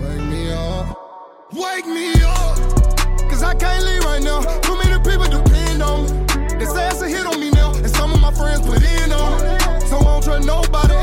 Wake 0.02 0.26
me 0.26 0.52
up. 0.52 0.98
Wake 1.54 1.86
me 1.86 2.14
up, 2.24 2.58
cause 3.30 3.44
I 3.44 3.54
can't 3.56 3.84
leave 3.86 4.04
right 4.04 4.24
now. 4.24 4.42
Too 4.62 4.78
many 4.78 4.98
people 5.04 5.26
depend 5.26 5.82
on 5.84 6.04
me. 6.04 6.58
They 6.58 6.66
say 6.66 6.88
it's 6.90 7.02
a 7.02 7.08
hit 7.08 7.26
on 7.26 7.40
me 7.40 7.52
now, 7.52 7.74
and 7.74 7.90
some 7.90 8.14
of 8.14 8.20
my 8.20 8.32
friends 8.34 8.62
put 8.62 8.82
in 8.84 9.12
on 9.12 9.46
it. 9.46 9.88
So 9.88 9.98
I 9.98 10.04
don't 10.04 10.24
trust 10.24 10.48
nobody. 10.48 11.03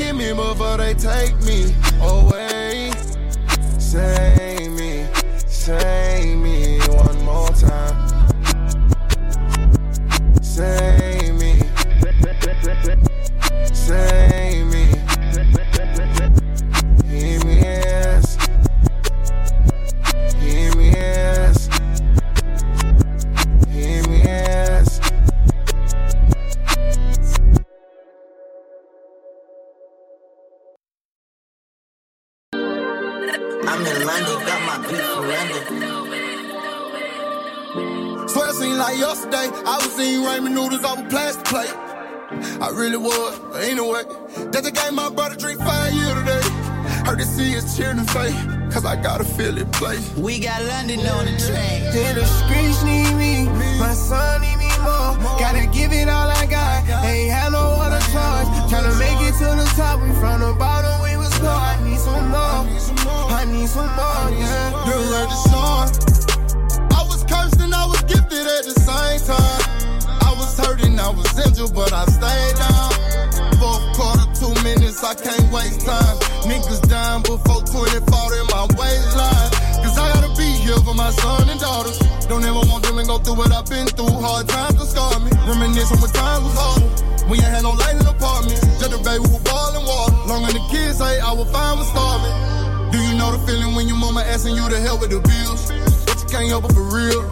Forgive 0.00 0.16
me 0.16 0.32
before 0.32 0.78
they 0.78 0.94
take 0.94 1.38
me 1.42 1.74
away. 2.00 2.90
Save 3.78 4.72
me, 4.72 5.06
save 5.46 6.38
me 6.38 6.59
ramen 40.90 40.96
noodles 40.96 40.98
off 40.98 40.98
a 40.98 41.08
plastic 41.08 41.44
plate. 41.44 41.74
I 42.60 42.70
really 42.70 42.96
was, 42.96 43.38
but 43.52 43.62
anyway. 43.62 44.02
That's 44.50 44.62
the 44.62 44.72
game 44.72 44.94
my 44.94 45.10
brother 45.10 45.36
drink 45.36 45.60
five 45.60 45.92
years 45.92 46.14
today. 46.14 46.40
Heard 47.04 47.18
to 47.18 47.24
see 47.24 47.50
his 47.50 47.76
cheering 47.76 48.04
face, 48.06 48.34
cause 48.72 48.84
I 48.84 48.96
gotta 49.00 49.24
feel 49.24 49.56
it 49.58 49.70
play. 49.72 49.98
We 50.16 50.38
got 50.38 50.62
London 50.64 51.00
on 51.00 51.24
the 51.24 51.36
track. 51.38 51.92
Then 51.92 52.14
the 52.16 52.24
streets 52.24 52.82
need 52.84 53.14
me, 53.16 53.46
my 53.78 53.94
son 53.94 54.42
need 54.42 54.58
me 54.58 54.70
more. 54.82 55.16
Gotta 55.38 55.66
give 55.72 55.92
it 55.92 56.08
all 56.08 56.28
I 56.28 56.46
got, 56.46 56.86
ain't 57.04 57.30
had 57.30 57.52
no 57.52 57.58
other 57.58 58.00
choice. 58.14 58.48
Tryna 58.70 58.98
make 58.98 59.20
it 59.26 59.34
to 59.38 59.48
the 59.58 59.66
top, 59.76 60.00
we 60.02 60.10
from 60.20 60.40
the 60.40 60.54
bottom, 60.58 61.02
we 61.02 61.16
was 61.16 61.32
poor. 61.38 61.48
I 61.48 61.82
need 61.82 61.98
some 61.98 62.30
more, 62.30 62.62
I 63.32 63.44
need 63.46 63.68
some 63.68 63.90
more, 63.96 64.30
yeah. 64.30 64.86
You 64.86 64.96
heard 65.10 65.30
the 65.30 65.40
song. 65.50 65.88
I 66.92 67.02
was 67.08 67.24
cursed 67.24 67.60
and 67.60 67.74
I 67.74 67.86
was 67.86 68.02
gifted 68.02 68.46
at 68.46 68.64
the 68.64 68.76
same 68.78 69.20
time. 69.26 69.59
I 71.10 71.12
was 71.12 71.34
injured, 71.42 71.74
but 71.74 71.90
I 71.90 72.06
stayed 72.06 72.54
down. 72.54 72.94
Fourth 73.58 73.82
quarter, 73.98 74.30
two 74.30 74.54
minutes, 74.62 75.02
I 75.02 75.18
can't 75.18 75.42
waste 75.50 75.82
time. 75.82 76.14
Niggas 76.46 76.86
dying 76.86 77.26
before 77.26 77.66
20 77.66 77.98
fought 78.06 78.30
in 78.30 78.46
my 78.54 78.70
waistline. 78.78 79.50
Cause 79.82 79.98
I 79.98 80.06
gotta 80.14 80.30
be 80.38 80.46
here 80.62 80.78
for 80.86 80.94
my 80.94 81.10
son 81.10 81.50
and 81.50 81.58
daughters. 81.58 81.98
Don't 82.30 82.46
ever 82.46 82.62
want 82.70 82.86
them 82.86 82.94
to 82.94 83.02
go 83.02 83.18
through 83.18 83.42
what 83.42 83.50
I've 83.50 83.66
been 83.66 83.90
through. 83.90 84.22
Hard 84.22 84.46
times 84.46 84.78
to 84.78 84.86
scar 84.86 85.18
me. 85.18 85.34
Reminiscing 85.50 85.98
when 85.98 86.14
times 86.14 86.46
was 86.46 86.54
harder. 86.54 86.86
We 87.26 87.42
ain't 87.42 87.58
had 87.58 87.66
no 87.66 87.74
light 87.74 87.98
in 87.98 88.06
the 88.06 88.14
apartment. 88.14 88.62
Just 88.78 88.94
a 88.94 89.02
baby 89.02 89.26
who 89.26 89.34
boiling 89.42 89.82
water. 89.82 90.14
Long 90.30 90.46
as 90.46 90.54
the 90.54 90.62
kids 90.70 91.02
say 91.02 91.18
I 91.18 91.34
was 91.34 91.50
fine 91.50 91.74
with 91.74 91.90
starving. 91.90 92.94
Do 92.94 93.02
you 93.02 93.18
know 93.18 93.34
the 93.34 93.42
feeling 93.50 93.74
when 93.74 93.90
your 93.90 93.98
mama 93.98 94.22
asking 94.30 94.54
you 94.54 94.62
to 94.62 94.78
help 94.78 95.02
with 95.02 95.10
the 95.10 95.18
bills? 95.18 95.74
But 96.06 96.22
you 96.22 96.28
can't 96.30 96.46
help 96.54 96.70
it 96.70 96.72
for 96.78 96.86
real. 96.86 97.26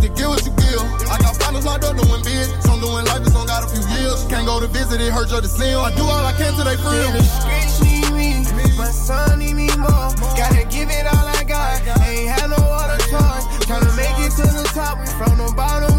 You 0.00 0.08
get 0.08 0.28
what 0.28 0.44
you 0.44 0.52
give. 0.56 0.82
I 1.10 1.18
got 1.18 1.36
finals 1.36 1.64
locked 1.66 1.84
up 1.84 1.96
doing 1.96 2.22
big. 2.22 2.48
Some 2.62 2.80
doing 2.80 3.04
life, 3.04 3.26
some 3.26 3.46
got 3.46 3.64
a 3.64 3.68
few 3.68 3.84
years. 3.98 4.24
Can't 4.26 4.46
go 4.46 4.60
to 4.60 4.66
visit, 4.66 5.00
it 5.00 5.12
hurt 5.12 5.30
your 5.30 5.40
to 5.40 5.48
'em. 5.48 5.84
I 5.84 5.94
do 5.94 6.04
all 6.04 6.24
I 6.24 6.32
can 6.32 6.54
till 6.54 6.64
they. 6.64 6.76
Then 6.76 7.12
the 7.12 7.22
streets 7.22 7.80
need 7.82 8.10
me, 8.12 8.46
my 8.76 8.90
son 8.90 9.38
need 9.38 9.54
me 9.54 9.68
more. 9.76 10.10
Gotta 10.36 10.64
give 10.64 10.90
it 10.90 11.06
all 11.06 11.26
I 11.26 11.44
got, 11.44 11.82
ain't 12.08 12.28
had 12.30 12.50
no 12.50 12.56
other 12.56 12.98
choice. 13.10 13.44
Tryna 13.68 13.94
make 13.96 14.18
it 14.26 14.32
to 14.40 14.46
the 14.46 14.64
top, 14.74 14.98
we 14.98 15.06
from 15.06 15.38
the 15.38 15.52
bottom, 15.54 15.91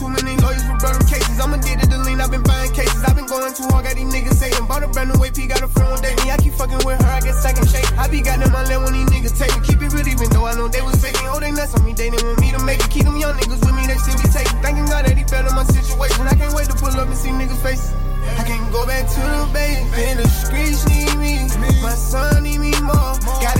too 0.00 0.08
many 0.08 0.32
lawyers 0.40 0.64
for 0.64 0.76
brother 0.80 1.04
cases. 1.04 1.36
I'm 1.36 1.52
addicted 1.52 1.92
to 1.92 1.98
lean, 2.00 2.24
I've 2.24 2.32
been 2.32 2.42
buying 2.42 2.72
cases. 2.72 3.04
I've 3.04 3.14
been 3.14 3.28
going 3.28 3.52
too 3.52 3.68
hard, 3.68 3.84
got 3.84 3.94
these 4.00 4.08
niggas 4.08 4.40
saying. 4.40 4.64
Bought 4.64 4.82
a 4.82 4.88
brand 4.88 5.12
new 5.12 5.20
AP, 5.20 5.36
got 5.52 5.60
a 5.60 5.68
friend 5.68 6.00
day. 6.00 6.16
Me, 6.24 6.32
I 6.32 6.40
keep 6.40 6.56
fucking 6.56 6.80
with 6.88 6.96
her, 7.04 7.12
I 7.12 7.20
get 7.20 7.36
second 7.36 7.68
shake. 7.68 7.84
I 8.00 8.08
be 8.08 8.24
got 8.24 8.40
them 8.40 8.48
my 8.50 8.64
leg 8.64 8.80
when 8.80 8.96
these 8.96 9.10
niggas 9.12 9.36
take 9.36 9.52
me. 9.52 9.60
Keep 9.68 9.84
it 9.84 9.92
real, 9.92 10.08
even 10.08 10.28
though 10.32 10.48
I 10.48 10.56
know 10.56 10.68
they 10.72 10.80
was 10.80 10.96
faking. 11.04 11.28
Oh, 11.28 11.38
they 11.38 11.52
nuts 11.52 11.76
on 11.76 11.84
me, 11.84 11.92
they 11.92 12.08
didn't 12.08 12.24
want 12.24 12.40
me 12.40 12.48
to 12.56 12.60
make 12.64 12.80
it. 12.80 12.88
Keep 12.88 13.04
them 13.04 13.20
young 13.20 13.36
niggas 13.36 13.60
with 13.60 13.76
me, 13.76 13.84
they 13.84 14.00
still 14.00 14.16
be 14.16 14.28
taking. 14.32 14.56
Thanking 14.64 14.88
God 14.88 15.04
that 15.04 15.16
he 15.20 15.24
fell 15.28 15.44
in 15.44 15.52
my 15.52 15.68
situation. 15.68 16.24
I 16.24 16.34
can't 16.34 16.54
wait 16.56 16.72
to 16.72 16.76
pull 16.80 16.96
up 16.96 17.04
and 17.04 17.18
see 17.20 17.30
niggas' 17.36 17.60
faces. 17.60 17.92
I 18.40 18.44
can't 18.48 18.64
go 18.72 18.86
back 18.88 19.04
to 19.04 19.20
the 19.20 19.44
base. 19.52 19.84
And 20.00 20.16
the 20.16 20.28
streets 20.28 20.88
need 20.88 21.12
me. 21.20 21.44
My 21.84 21.92
son 21.92 22.44
need 22.44 22.60
me 22.60 22.72
more. 22.80 23.20
Gotta 23.44 23.59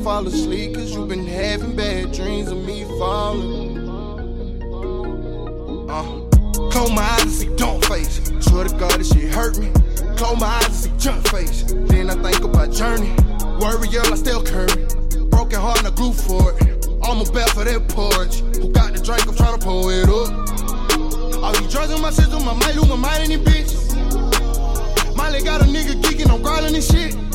to 0.00 0.04
fall 0.04 0.26
asleep 0.26 0.74
Cause 0.74 0.94
you 0.94 1.06
been 1.06 1.26
having 1.26 1.76
bad 1.76 2.12
dreams 2.12 2.48
of 2.48 2.64
me 2.64 2.84
falling. 2.98 3.78
Uh, 5.90 6.02
close 6.70 6.92
my 6.92 7.02
eyes 7.02 7.22
and 7.22 7.30
see 7.30 7.56
don't 7.56 7.84
face. 7.86 8.20
Swear 8.40 8.64
to 8.64 8.76
God 8.76 8.92
this 8.98 9.12
shit 9.12 9.32
hurt 9.32 9.58
me. 9.58 9.70
Close 10.16 10.38
my 10.40 10.46
eyes 10.46 10.66
and 10.66 10.74
see 10.74 10.92
junk 10.98 11.28
face. 11.28 11.64
Then 11.66 12.10
I 12.10 12.14
think 12.22 12.44
about 12.44 12.72
journey. 12.72 13.14
Warrior, 13.60 14.00
I 14.00 14.14
still 14.14 14.42
curry 14.42 14.86
Broken 15.28 15.60
heart 15.60 15.78
and 15.78 15.88
I 15.88 15.90
grew 15.90 16.12
for 16.12 16.52
it. 16.52 16.86
I'm 17.02 17.20
a 17.20 17.30
bad 17.32 17.50
for 17.50 17.64
that 17.64 17.88
porch. 17.88 18.40
Who 18.56 18.70
got 18.72 18.94
the 18.94 19.00
drink, 19.02 19.26
I'm 19.26 19.34
tryna 19.34 19.62
pull 19.62 19.90
it 19.90 20.08
up. 20.08 21.42
All 21.42 21.52
these 21.52 21.72
drugs 21.72 21.92
in 21.92 22.00
my 22.00 22.10
system, 22.10 22.46
I 22.46 22.72
lose 22.72 22.88
my 22.88 22.96
mind 22.96 23.30
in 23.32 23.42
this 23.42 23.54
bitch 23.54 25.16
Miley 25.16 25.42
got 25.42 25.62
a 25.62 25.64
nigga 25.64 26.00
geeking, 26.02 26.30
I'm 26.30 26.42
grinding 26.42 26.72
this 26.72 26.90
shit 26.90 27.29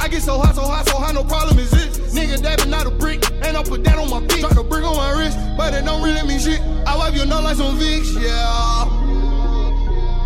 I 0.00 0.08
get 0.08 0.22
so 0.22 0.38
hot, 0.38 0.54
so 0.54 0.62
hot, 0.62 0.88
so 0.88 0.96
hot, 0.96 1.14
no 1.14 1.22
problem 1.22 1.58
is 1.58 1.70
this. 1.70 1.98
Nigga 2.14 2.40
dabbing 2.42 2.72
out 2.72 2.86
a 2.86 2.90
brick, 2.90 3.22
and 3.44 3.54
I 3.54 3.62
put 3.62 3.84
that 3.84 3.98
on 3.98 4.08
my 4.08 4.20
bitch. 4.26 4.40
Drop 4.40 4.56
a 4.56 4.64
brick 4.64 4.82
on 4.82 4.96
my 4.96 5.12
wrist, 5.12 5.38
but 5.58 5.74
it 5.74 5.84
don't 5.84 6.02
really 6.02 6.26
mean 6.26 6.40
shit. 6.40 6.58
I 6.86 6.96
wipe 6.96 7.14
your 7.14 7.26
nose 7.26 7.44
like 7.44 7.56
some 7.56 7.78
Vicks, 7.78 8.16
yeah. 8.16 8.88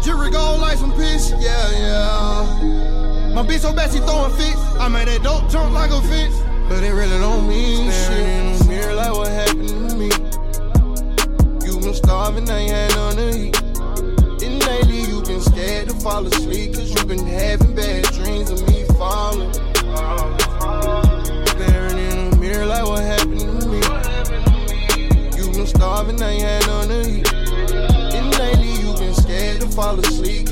Jewelry 0.01 0.31
gold 0.31 0.61
like 0.61 0.79
some 0.79 0.93
piss, 0.93 1.33
yeah, 1.41 1.71
yeah. 1.73 3.33
My 3.35 3.43
bitch 3.43 3.61
so 3.61 3.73
bad 3.75 3.91
she 3.91 3.99
throwing 3.99 4.33
fits. 4.35 4.61
I 4.79 4.87
made 4.87 5.09
that 5.09 5.25
dope 5.25 5.51
jump 5.51 5.75
like 5.75 5.91
a 5.91 6.01
fence, 6.03 6.37
but 6.69 6.85
it 6.85 6.93
really 6.93 7.19
don't 7.19 7.49
mean 7.49 7.91
shit. 7.91 8.21
in 8.21 8.57
the 8.57 8.65
mirror 8.69 8.95
like 8.95 9.13
what 9.13 9.29
happened 9.29 9.91
to 9.91 9.97
me. 9.97 10.11
You 11.67 11.81
been 11.81 11.95
starving, 11.95 12.49
I 12.49 12.59
ain't 12.59 12.71
had 12.71 12.95
none 12.95 13.17
to 13.17 13.29
eat. 13.37 13.61
And 14.45 14.65
lately 14.67 15.01
you 15.01 15.21
been 15.23 15.41
scared 15.41 15.89
to 15.89 15.95
fall 15.97 16.27
asleep 16.27 16.75
Cause 16.75 16.91
you 16.91 17.05
been 17.07 17.27
having 17.27 17.75
bad 17.75 18.05
dreams 18.13 18.51
of 18.51 18.69
me 18.69 18.84
falling. 18.95 19.53
Staring 21.47 21.99
in 21.99 22.31
the 22.31 22.37
mirror 22.41 22.67
like 22.67 22.85
what 22.85 23.03
happened 23.03 23.41
to 23.41 23.69
me. 23.69 23.81
You 25.37 25.53
been 25.53 25.67
starving, 25.67 26.23
I 26.23 26.31
ain't 26.31 26.43
had 26.43 26.67
none 26.67 26.89
to 26.89 27.01
eat 27.11 27.33
And 28.15 28.39
lately 28.39 28.73
you 28.83 28.95
been 28.97 29.15
scared 29.15 29.61
to 29.61 29.69
fall 29.69 29.99
asleep 29.99 30.44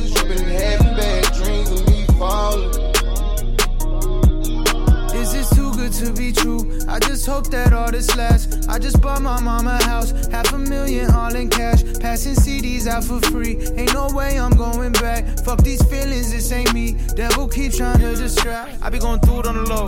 I 6.93 6.99
just 6.99 7.25
hope 7.25 7.49
that 7.49 7.73
all 7.73 7.91
this 7.91 8.15
lasts. 8.19 8.69
I 8.69 8.79
just 8.79 9.01
bought 9.01 9.23
my 9.23 9.41
mama 9.41 9.79
a 9.81 9.85
house, 9.85 10.11
half 10.27 10.53
a 10.53 10.59
million 10.59 11.11
all 11.11 11.35
in 11.35 11.49
cash. 11.49 11.83
Passing 12.01 12.35
CDs 12.35 12.87
out 12.87 13.03
for 13.03 13.19
free. 13.31 13.57
Ain't 13.79 13.95
no 13.95 14.09
way 14.13 14.39
I'm 14.39 14.55
going 14.55 14.93
back. 14.93 15.25
Fuck 15.39 15.63
these 15.63 15.83
feelings, 15.85 16.31
this 16.31 16.53
ain't 16.53 16.75
me. 16.75 16.99
Devil 17.17 17.49
keep 17.49 17.73
trying 17.73 17.99
to 18.01 18.15
distract. 18.15 18.77
I 18.83 18.91
be 18.91 18.99
going 18.99 19.21
through 19.21 19.41
it 19.41 19.47
on 19.47 19.55
the 19.55 19.63
low. 19.63 19.87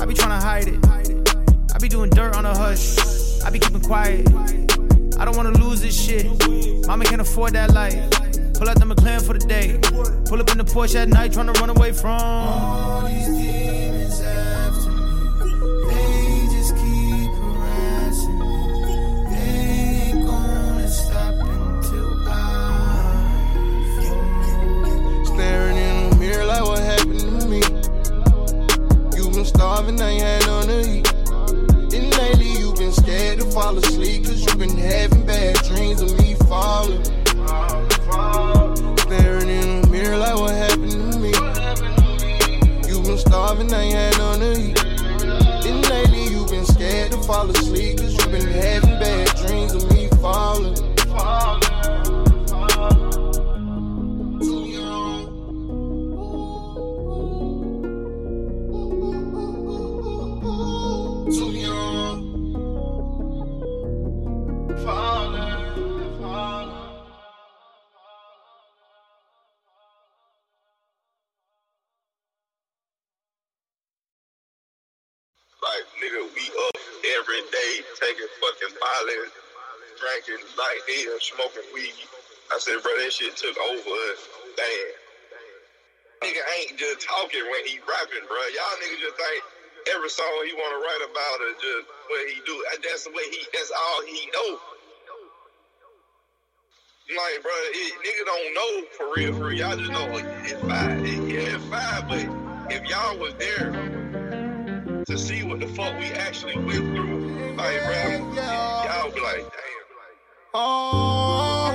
I 0.00 0.06
be 0.06 0.14
trying 0.14 0.38
to 0.38 0.46
hide 0.46 0.68
it. 0.68 1.74
I 1.74 1.78
be 1.78 1.88
doing 1.88 2.10
dirt 2.10 2.36
on 2.36 2.44
the 2.44 2.54
hush. 2.54 3.42
I 3.42 3.50
be 3.50 3.58
keeping 3.58 3.80
quiet. 3.80 4.28
I 5.18 5.24
don't 5.24 5.36
wanna 5.36 5.58
lose 5.58 5.80
this 5.80 6.00
shit. 6.00 6.26
Mama 6.86 7.04
can't 7.04 7.20
afford 7.20 7.54
that 7.54 7.74
life. 7.74 7.98
Pull 8.54 8.68
out 8.68 8.78
the 8.78 8.86
McLaren 8.86 9.26
for 9.26 9.32
the 9.32 9.44
day. 9.44 9.76
Pull 10.28 10.40
up 10.40 10.50
in 10.52 10.58
the 10.58 10.64
Porsche 10.64 11.02
at 11.02 11.08
night, 11.08 11.32
trying 11.32 11.52
to 11.52 11.60
run 11.60 11.70
away 11.70 11.90
from 11.90 12.10
all 12.10 13.08
these 13.08 13.57
haven't, 29.88 30.02
I 30.02 30.10
ain't 30.10 30.22
had 30.22 30.46
none 30.46 30.70
of. 30.70 31.92
And 31.94 32.18
lately 32.18 32.52
you 32.58 32.74
been 32.74 32.92
scared 32.92 33.38
to 33.40 33.50
fall 33.50 33.76
asleep, 33.78 34.26
cause 34.26 34.44
you 34.44 34.54
been 34.56 34.76
having 34.76 35.24
bad 35.24 35.56
dreams 35.64 36.02
of 36.02 36.16
me 36.18 36.34
falling. 36.34 37.04
Staring 38.98 39.48
in 39.48 39.82
the 39.82 39.88
mirror 39.90 40.18
like 40.18 40.34
what 40.34 40.54
happened 40.54 41.12
to 41.12 41.18
me. 41.18 41.32
You 42.88 43.02
been 43.02 43.18
starving, 43.18 43.72
I 43.72 43.82
ain't 43.82 43.94
had 43.94 44.18
none 44.18 44.42
of 44.42 44.58
you. 44.58 44.74
And 45.70 45.88
lately 45.88 46.24
you 46.24 46.46
been 46.46 46.66
scared 46.66 47.12
to 47.12 47.18
fall 47.22 47.48
asleep, 47.50 47.98
cause 47.98 48.12
you 48.12 48.26
been 48.30 48.46
having 48.46 48.98
bad 48.98 49.34
dreams 49.36 49.72
of 49.74 49.90
me 49.90 50.08
falling. 50.20 50.87
Smoking 81.20 81.68
weed. 81.74 81.94
I 82.50 82.58
said, 82.58 82.82
bro, 82.82 82.92
that 82.98 83.12
shit 83.12 83.36
took 83.36 83.56
over 83.58 83.90
us. 84.10 84.20
Damn. 84.56 84.94
Nigga 86.22 86.42
ain't 86.58 86.78
just 86.78 87.06
talking 87.06 87.44
when 87.50 87.66
he 87.66 87.78
rapping, 87.78 88.26
bro. 88.26 88.40
Y'all 88.50 88.76
niggas 88.82 89.00
just 89.00 89.16
think 89.16 89.44
every 89.94 90.10
song 90.10 90.26
he 90.46 90.52
want 90.54 90.72
to 90.74 90.80
write 90.82 91.02
about 91.06 91.36
is 91.46 91.56
just 91.62 91.86
what 92.08 92.28
he 92.28 92.40
do. 92.44 92.64
That's 92.82 93.04
the 93.04 93.10
way 93.10 93.22
he. 93.30 93.46
That's 93.52 93.70
all 93.70 94.02
he 94.06 94.26
know. 94.34 94.58
Like, 97.16 97.42
bro, 97.42 97.52
it, 97.54 97.94
nigga 98.04 98.24
don't 98.26 98.54
know 98.54 98.88
for 98.96 99.06
real, 99.16 99.32
for 99.34 99.46
real. 99.46 99.58
Y'all 99.58 99.76
just 99.76 99.90
know 99.90 100.08
it's 100.44 100.60
five. 100.62 101.04
It, 101.06 101.32
yeah, 101.32 101.56
it's 101.56 101.64
five. 101.66 102.08
But 102.08 102.26
if 102.74 102.84
y'all 102.90 103.18
was 103.18 103.34
there 103.34 103.70
to 105.06 105.18
see 105.18 105.42
what 105.44 105.60
the 105.60 105.68
fuck 105.68 105.96
we 105.98 106.06
actually 106.06 106.58
went 106.58 106.84
through, 106.94 107.54
like, 107.56 107.82
bro, 107.84 108.34
Oh, 110.60 111.70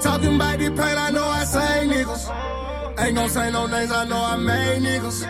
talking 0.00 0.36
about 0.36 0.58
the 0.58 0.70
pain, 0.70 0.96
I 0.96 1.10
know 1.10 1.24
I 1.24 1.44
say 1.44 1.86
niggas. 1.86 2.98
Ain't 2.98 3.16
gon' 3.16 3.28
say 3.28 3.52
no 3.52 3.66
names, 3.66 3.92
I 3.92 4.06
know 4.06 4.16
I 4.16 4.38
made 4.38 4.80
niggas. 4.80 5.28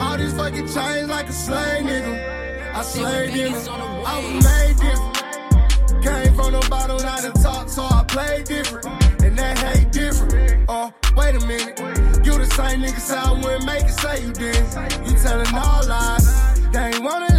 All 0.00 0.16
these 0.16 0.32
fucking 0.34 0.68
chains 0.68 1.08
like 1.08 1.28
a 1.28 1.32
slave 1.32 1.84
nigga. 1.84 2.72
I 2.72 2.82
slay 2.82 3.30
niggas. 3.30 3.68
I 3.68 4.16
was 4.22 4.44
made 4.44 4.76
different. 4.76 6.04
Came 6.04 6.34
from 6.36 6.52
the 6.52 6.64
bottom, 6.70 6.98
not 6.98 7.20
the 7.20 7.32
top, 7.42 7.68
so 7.68 7.82
I 7.82 8.04
play 8.06 8.44
different. 8.44 8.86
And 9.24 9.36
that 9.36 9.58
hate 9.58 9.90
different. 9.90 10.66
Oh, 10.68 10.92
wait 11.16 11.34
a 11.34 11.44
minute. 11.44 11.80
You 12.24 12.38
the 12.38 12.46
same 12.54 12.80
nigga 12.80 13.00
say 13.00 13.16
I 13.16 13.32
wouldn't 13.32 13.66
make 13.66 13.82
it, 13.82 13.90
say 13.90 14.24
you 14.24 14.32
did. 14.32 14.64
You 15.04 15.18
telling 15.18 15.52
all 15.52 15.84
lies. 15.84 16.54
They 16.70 16.78
ain't 16.78 17.02
wanna 17.02 17.29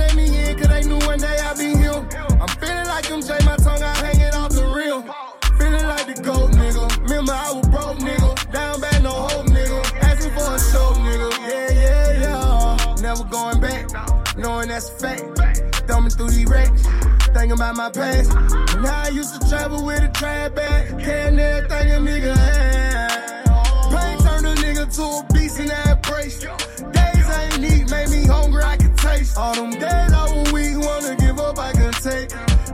that's 14.82 14.90
a 14.90 14.94
fact. 15.00 15.88
Thumbing 15.88 16.12
through 16.12 16.30
these 16.30 16.46
wrecks. 16.48 16.86
Thinking 17.34 17.52
about 17.52 17.76
my 17.76 17.90
past. 17.90 18.32
And 18.76 18.86
I 18.86 19.10
used 19.10 19.40
to 19.40 19.50
travel 19.50 19.86
with 19.86 20.02
a 20.02 20.10
trap 20.10 20.56
bag. 20.56 21.00
Carrying 21.00 21.40
everything 21.40 21.92
a 21.92 22.00
nigga 22.00 22.36
had. 22.36 23.46
Pain 23.92 24.18
turned 24.20 24.48
a 24.48 24.56
nigga 24.62 24.96
to 24.96 25.04
a 25.04 25.34
beast 25.34 25.60
in 25.60 25.68
that 25.68 26.02
brace. 26.04 26.40
Days 26.40 27.26
I 27.30 27.50
ain't 27.54 27.64
eat, 27.64 27.92
made 27.92 28.10
me 28.10 28.26
hungry, 28.26 28.64
I 28.64 28.78
could 28.78 28.98
taste. 28.98 29.38
All 29.38 29.54
them 29.54 29.72
days 29.72 30.14
I 30.14 30.32
was 30.34 30.52
weak, 30.52 30.78
wanna 30.78 31.16
give 31.16 31.40
up, 31.40 31.60
I 31.60 31.74
could 31.74 31.94
take. 31.94 32.30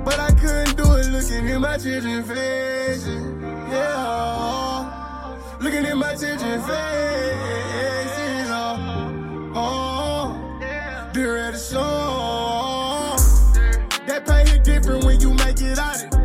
But 0.06 0.20
I 0.20 0.32
couldn't 0.32 0.78
do 0.78 0.94
it 0.96 1.08
looking 1.08 1.48
in 1.48 1.62
my 1.62 1.78
children's 1.78 2.28
faces. 2.28 3.24
Yeah. 3.72 4.94
Looking 5.60 5.86
in 5.86 5.98
my 5.98 6.16
children's 6.16 6.66
faces. 6.66 8.50
Oh, 8.50 9.52
oh. 9.56 10.17
Dear 11.18 11.38
at 11.48 11.54
the 11.54 11.58
song. 11.58 13.18
That 14.06 14.24
pain 14.28 14.46
hit 14.46 14.64
different 14.64 15.04
when 15.04 15.20
you 15.20 15.34
make 15.34 15.60
it 15.62 15.80
out 15.80 15.96
of 15.96 16.14
it. 16.14 16.17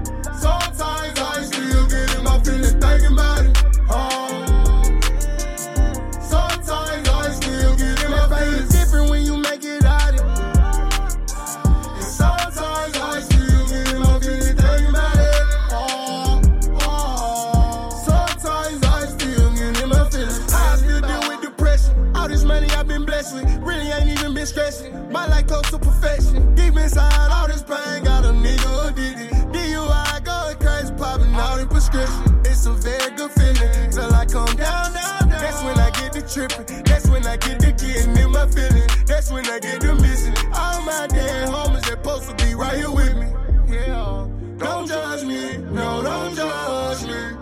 My 25.12 25.27
life 25.27 25.46
close 25.46 25.68
to 25.70 25.79
perfection. 25.79 26.55
Deep 26.55 26.75
inside, 26.75 27.31
all 27.31 27.46
this 27.46 27.62
pain 27.62 28.03
got 28.03 28.25
a 28.25 28.29
nigga 28.29 28.88
addicted. 28.88 29.31
DUI 29.53 30.25
going 30.25 30.57
crazy, 30.57 30.94
popping 30.94 31.35
out 31.35 31.61
in 31.61 31.68
prescription. 31.68 32.40
It's 32.46 32.64
a 32.64 32.72
very 32.72 33.14
good 33.14 33.31
feeling 33.33 33.90
till 33.90 34.14
I 34.14 34.25
come 34.25 34.57
down, 34.57 34.94
down. 34.94 35.29
That's 35.29 35.62
when 35.64 35.79
I 35.79 35.90
get 35.90 36.14
the 36.14 36.22
tripping. 36.22 36.83
That's 36.85 37.11
when 37.11 37.27
I 37.27 37.37
get 37.37 37.61
the 37.61 37.72
getting 37.72 38.16
in 38.16 38.31
my 38.31 38.46
feelings. 38.46 39.05
That's 39.05 39.31
when 39.31 39.44
I 39.46 39.58
get 39.58 39.83
the 39.83 39.94
missing. 39.96 40.35
All 40.54 40.81
my 40.81 41.06
dead 41.08 41.48
homies 41.50 41.83
that 41.83 42.02
supposed 42.02 42.31
to 42.31 42.44
be 42.46 42.54
right 42.54 42.79
here 42.79 42.90
with 42.90 43.15
me. 43.15 43.29
Yeah, 43.69 44.29
don't 44.56 44.88
judge 44.88 45.25
me. 45.25 45.58
No, 45.58 46.02
don't 46.02 46.35
judge 46.35 47.04
me. 47.04 47.37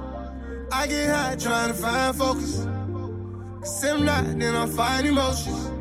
I 0.73 0.89
get 0.89 1.09
high 1.09 1.37
trying 1.37 1.69
to 1.69 1.75
find 1.75 2.17
focus. 2.17 2.67
Cause 3.61 3.85
if 3.85 4.01
not, 4.01 4.25
then 4.41 4.57
I'm 4.57 4.69
fighting 4.69 5.13
emotions. 5.13 5.80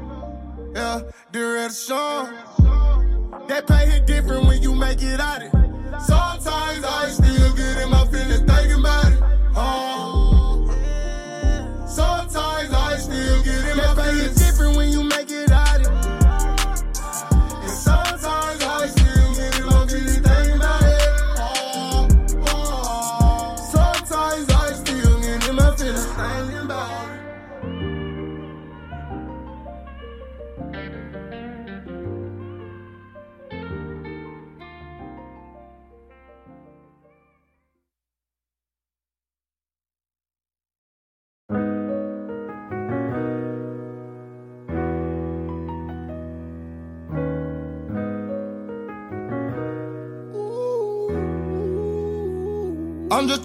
Yeah, 0.74 1.02
Derez 1.32 1.90
De'Shon. 1.90 3.48
That 3.48 3.68
pain 3.68 3.90
hit 3.90 4.06
different 4.06 4.46
when 4.46 4.62
you 4.62 4.76
make 4.76 5.02
it 5.02 5.20
out 5.20 5.44
of 5.44 5.54
it. 5.54 5.59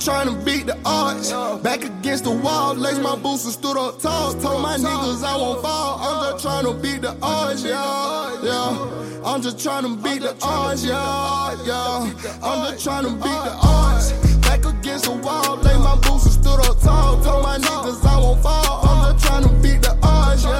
Trying 0.04 0.28
to 0.28 0.44
beat 0.44 0.66
the 0.66 0.78
odds. 0.84 1.32
Back 1.62 1.82
against 1.82 2.24
the 2.24 2.30
wall, 2.30 2.74
lace 2.74 2.98
my 2.98 3.16
boots 3.16 3.44
and 3.44 3.52
stood 3.52 3.76
up 3.78 3.98
tall. 3.98 4.34
Told 4.34 4.60
my 4.60 4.76
niggas 4.76 5.24
I 5.24 5.36
won't 5.36 5.62
fall. 5.62 5.98
I'm 5.98 6.32
just 6.32 6.44
trying 6.44 6.64
to 6.66 6.74
beat 6.74 7.00
the 7.00 7.16
odds, 7.22 7.64
yeah, 7.64 8.42
yeah. 8.42 9.22
I'm 9.24 9.40
just 9.40 9.62
trying 9.62 9.84
to 9.84 9.96
beat 10.02 10.20
the 10.20 10.36
odds, 10.42 10.84
yeah, 10.84 11.56
yeah. 11.64 12.38
I'm 12.42 12.72
just 12.72 12.84
trying 12.84 13.04
to 13.04 13.12
beat 13.12 13.40
the 13.48 13.56
odds. 13.62 14.12
Back 14.42 14.66
against 14.66 15.06
the 15.06 15.12
wall, 15.12 15.56
lay 15.56 15.78
my 15.78 15.96
boots 15.96 16.26
and 16.26 16.34
stood 16.34 16.60
up 16.60 16.78
tall. 16.80 17.22
Told 17.22 17.42
my 17.42 17.56
niggas 17.56 18.04
I 18.04 18.18
won't 18.18 18.42
fall. 18.42 18.86
I'm 18.86 19.14
just 19.14 19.24
trying 19.24 19.42
to 19.44 19.54
beat 19.62 19.80
the 19.80 19.98
odds, 20.02 20.44
yeah, 20.44 20.52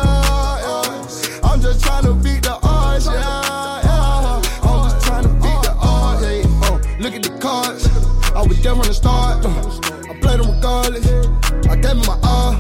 yeah. 0.65 1.51
I'm 1.51 1.61
just 1.61 1.85
trying 1.85 2.05
to 2.05 2.15
beat 2.15 2.43
the 2.43 2.59
odds, 2.63 3.07
yeah. 3.07 3.44
From 8.65 8.79
the 8.79 8.95
start. 8.95 9.45
Uh, 9.45 9.51
I 10.11 10.19
played 10.21 10.41
them 10.41 10.51
regardless. 10.51 11.07
I 11.69 11.77
gave 11.77 11.83
them 11.83 11.99
my 12.09 12.19
all. 12.25 12.57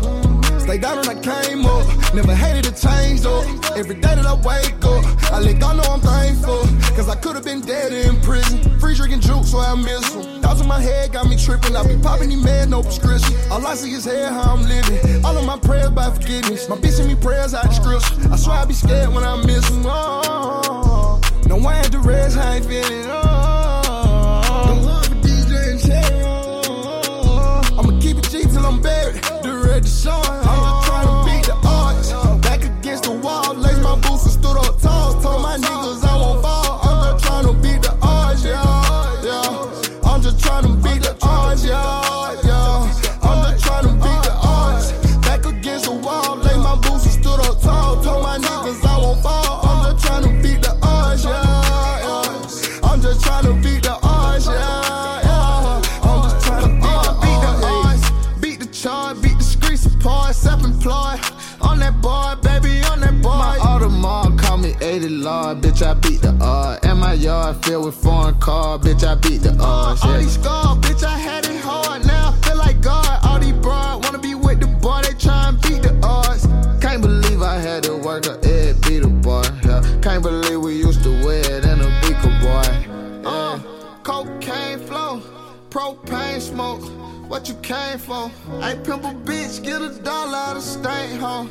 Stay 0.60 0.76
down 0.76 0.98
when 0.98 1.08
I 1.08 1.16
came 1.16 1.64
up. 1.64 1.80
Never 2.12 2.34
hated 2.34 2.66
a 2.66 2.76
change 2.76 3.22
though. 3.22 3.40
Every 3.74 3.94
day 3.94 4.14
that 4.14 4.26
I 4.26 4.34
wake 4.44 4.84
up, 4.84 5.00
I 5.32 5.40
let 5.40 5.58
God 5.58 5.78
know 5.78 5.82
I'm 5.88 6.00
thankful. 6.00 6.60
Cause 6.94 7.08
I 7.08 7.16
could 7.16 7.36
have 7.36 7.44
been 7.44 7.62
dead 7.62 7.94
in 7.94 8.20
prison. 8.20 8.60
Free 8.78 8.94
drinking 8.94 9.20
juice, 9.20 9.50
so 9.50 9.58
I 9.58 9.74
miss 9.76 10.12
them. 10.12 10.42
Thoughts 10.42 10.60
in 10.60 10.68
my 10.68 10.78
head 10.78 11.14
got 11.14 11.26
me 11.26 11.38
tripping. 11.38 11.74
I 11.74 11.82
be 11.88 11.96
popping 11.96 12.28
these 12.28 12.44
meds, 12.44 12.68
no 12.68 12.82
prescription. 12.82 13.34
All 13.50 13.66
I 13.66 13.74
see 13.74 13.92
is 13.92 14.04
hair, 14.04 14.28
how 14.28 14.52
I'm 14.52 14.62
living. 14.68 15.24
All 15.24 15.36
of 15.38 15.46
my 15.46 15.58
prayers 15.58 15.90
by 15.90 16.10
forgiveness. 16.10 16.68
My 16.68 16.76
bitch 16.76 17.00
send 17.00 17.08
me 17.08 17.14
prayers 17.14 17.54
out 17.54 17.64
the 17.64 17.72
scripture. 17.72 18.30
I 18.30 18.36
swear 18.36 18.58
I 18.58 18.66
be 18.66 18.74
scared 18.74 19.08
when 19.08 19.24
I 19.24 19.42
miss 19.46 19.66
them. 19.70 19.84
Oh, 19.86 21.18
no, 21.48 21.56
I 21.66 21.78
ain't 21.78 21.94
rest, 21.94 22.36
I 22.36 22.56
ain't 22.56 22.66
feeling. 22.66 23.06
Oh, 23.08 23.53
I 69.14 69.16
beat 69.18 69.42
the 69.42 69.56
odds. 69.60 70.02
Yeah. 70.04 70.10
All 70.10 70.18
these 70.18 70.34
scars, 70.34 70.78
bitch, 70.78 71.04
I 71.04 71.16
had 71.16 71.44
it 71.44 71.60
hard. 71.60 72.04
Now 72.04 72.30
I 72.30 72.48
feel 72.48 72.56
like 72.56 72.80
God. 72.80 73.20
All 73.22 73.38
these 73.38 73.52
broad 73.52 74.02
wanna 74.04 74.18
be 74.18 74.34
with 74.34 74.58
the 74.58 74.66
boy, 74.66 75.02
they 75.04 75.14
try 75.14 75.50
and 75.50 75.60
beat 75.62 75.82
the 75.82 75.94
odds. 76.02 76.46
Can't 76.82 77.00
believe 77.00 77.40
I 77.40 77.58
had 77.58 77.84
to 77.84 77.96
work 77.96 78.26
a 78.26 78.34
Ed 78.42 78.80
beat 78.82 79.02
the 79.02 79.08
boy. 79.08 79.44
Yeah. 79.64 79.82
Can't 80.02 80.22
believe 80.22 80.60
we 80.60 80.74
used 80.74 81.04
to 81.04 81.10
wear 81.24 81.38
it 81.38 81.64
in 81.64 81.80
a 81.80 81.90
beaker 82.02 82.34
boy. 82.42 82.66
Yeah. 82.66 83.30
Uh, 83.30 83.58
cocaine 84.02 84.80
flow, 84.80 85.22
propane 85.70 86.40
smoke. 86.40 86.82
What 87.30 87.48
you 87.48 87.54
came 87.62 87.98
for? 87.98 88.32
I 88.60 88.74
pimp 88.74 89.04
a 89.04 89.14
bitch, 89.14 89.62
get 89.62 89.80
a 89.80 89.90
dollar 90.02 90.36
out 90.36 90.56
of 90.56 90.62
stank 90.64 91.20
home. 91.20 91.48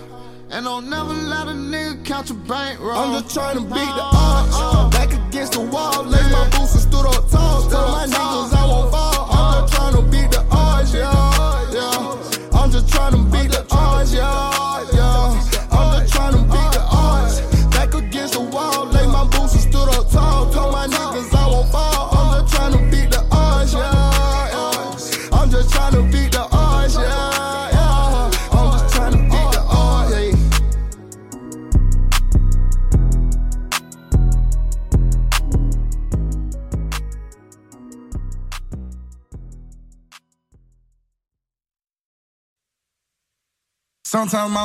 And 0.52 0.66
don't 0.66 0.90
never 0.90 1.14
let 1.14 1.48
a 1.48 1.52
nigga 1.52 2.06
count 2.06 2.30
your 2.30 2.38
bankroll. 2.40 2.92
I'm 2.92 3.24
just 3.24 3.34
trying 3.34 3.56
to 3.56 3.64
beat 3.64 3.94
the 4.00 4.04
odds. 4.04 4.54
Uh, 4.54 4.86
uh, 4.86 4.90
back 4.90 5.14
against 5.14 5.54
the 5.54 5.62
wall, 5.62 6.04
lace 6.04 6.32
my 6.32 6.48
boots 6.50 6.74
and 6.74 6.82
stood 6.82 7.08
up 7.08 7.33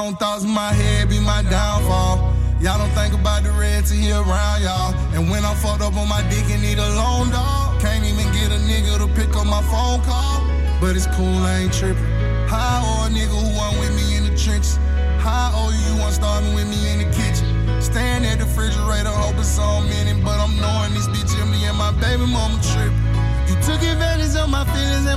own 0.09 0.17
thoughts 0.17 0.43
in 0.45 0.51
my 0.51 0.73
head 0.73 1.11
be 1.11 1.21
my 1.21 1.43
downfall. 1.51 2.33
Y'all 2.61 2.79
don't 2.79 2.91
think 2.97 3.13
about 3.13 3.43
the 3.43 3.53
red 3.53 3.85
till 3.85 3.97
he 3.97 4.11
around 4.11 4.63
y'all. 4.63 4.95
And 5.13 5.31
when 5.31 5.45
I'm 5.45 5.57
fucked 5.57 5.83
up 5.83 5.97
on 5.97 6.09
my 6.09 6.23
dick 6.31 6.49
and 6.49 6.63
need 6.63 6.79
a 6.79 6.89
loan 6.97 7.29
dog, 7.31 7.79
can't 7.81 8.05
even 8.05 8.25
get 8.33 8.49
a 8.49 8.61
nigga 8.65 8.97
to 9.05 9.09
pick 9.13 9.37
up 9.37 9.45
my 9.45 9.61
phone 9.69 10.01
call. 10.09 10.41
But 10.81 10.97
it's 10.97 11.07
cool, 11.13 11.45
I 11.45 11.69
ain't 11.69 11.75
tripping. 11.75 12.09
How 12.49 12.81
old 12.89 13.13
a 13.13 13.15
nigga 13.15 13.37
who 13.37 13.53
want 13.59 13.79
with 13.81 13.93
me 14.01 14.17
in 14.17 14.25
the 14.25 14.35
trenches? 14.35 14.79
How 15.21 15.53
old 15.61 15.75
you 15.75 16.01
want 16.01 16.15
starving 16.15 16.55
with 16.55 16.69
me 16.73 16.81
in 16.89 16.99
the 17.05 17.11
kitchen? 17.13 17.47
Stand 17.83 18.25
at 18.25 18.39
the 18.39 18.47
refrigerator, 18.47 19.13
hoping 19.13 19.45
some 19.45 19.85
minute, 19.91 20.25
but 20.25 20.41
I'm 20.41 20.57
knowing 20.57 20.95
this 20.95 21.07
bitch 21.09 21.37
me 21.53 21.67
and 21.67 21.77
my 21.77 21.93
baby 22.01 22.25
mama 22.25 22.59
tripping. 22.63 23.08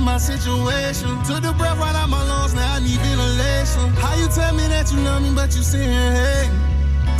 My 0.02 0.18
situation. 0.18 1.08
Took 1.22 1.46
the 1.46 1.54
breath 1.54 1.78
right 1.78 1.94
out 1.94 2.10
my 2.10 2.18
lungs, 2.26 2.54
now 2.54 2.74
I 2.74 2.80
need 2.80 2.98
ventilation. 2.98 3.86
How 4.02 4.18
you 4.18 4.26
tell 4.26 4.52
me 4.52 4.66
that 4.66 4.90
you 4.90 4.98
love 4.98 5.22
me, 5.22 5.30
but 5.30 5.54
you 5.54 5.62
sit 5.62 5.86
here 5.86 6.10
hating? 6.10 6.58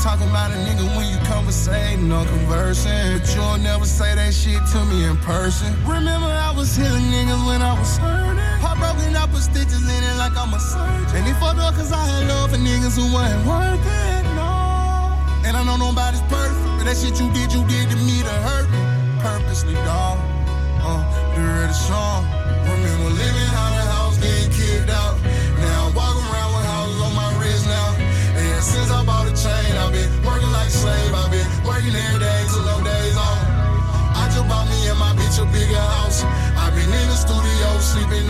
Talking 0.03 0.26
about 0.26 0.51
a 0.51 0.59
nigga 0.66 0.91
when 0.99 1.07
you 1.07 1.16
conversating 1.30 2.11
or 2.11 2.26
conversing. 2.26 3.22
But 3.22 3.30
you'll 3.37 3.62
never 3.62 3.87
say 3.87 4.16
that 4.18 4.35
shit 4.35 4.59
to 4.74 4.85
me 4.91 5.07
in 5.07 5.16
person. 5.18 5.70
Remember, 5.87 6.26
I 6.26 6.51
was 6.51 6.74
healing 6.74 7.07
niggas 7.07 7.47
when 7.47 7.62
I 7.62 7.78
was 7.78 7.97
hurting. 8.03 8.43
Heartbroken, 8.59 9.14
I 9.14 9.30
put 9.30 9.47
stitches 9.47 9.87
in 9.87 10.03
it 10.03 10.16
like 10.18 10.35
I'm 10.35 10.53
a 10.53 10.59
surgeon. 10.59 11.22
And 11.22 11.22
it 11.30 11.39
fucked 11.39 11.62
up 11.62 11.78
cause 11.78 11.93
I 11.93 12.03
had 12.03 12.26
love 12.26 12.51
for 12.51 12.59
niggas 12.59 12.99
who 12.99 13.07
wasn't 13.14 13.47
worth 13.47 13.78
it, 13.78 14.22
no. 14.35 15.14
And 15.47 15.55
I 15.55 15.62
know 15.62 15.78
nobody's 15.78 16.22
perfect, 16.26 16.83
but 16.83 16.85
that 16.91 16.99
shit 16.99 17.14
you 17.22 17.30
did, 17.30 17.55
you 17.55 17.62
did 17.70 17.95
to 17.95 17.97
me 18.03 18.26
to 18.26 18.35
hurt 18.43 18.66
me. 18.74 18.83
Purposely, 19.22 19.74
dog. 19.87 20.18
Uh, 20.83 20.99
Derez 21.39 21.70
De'Shon. 21.70 22.41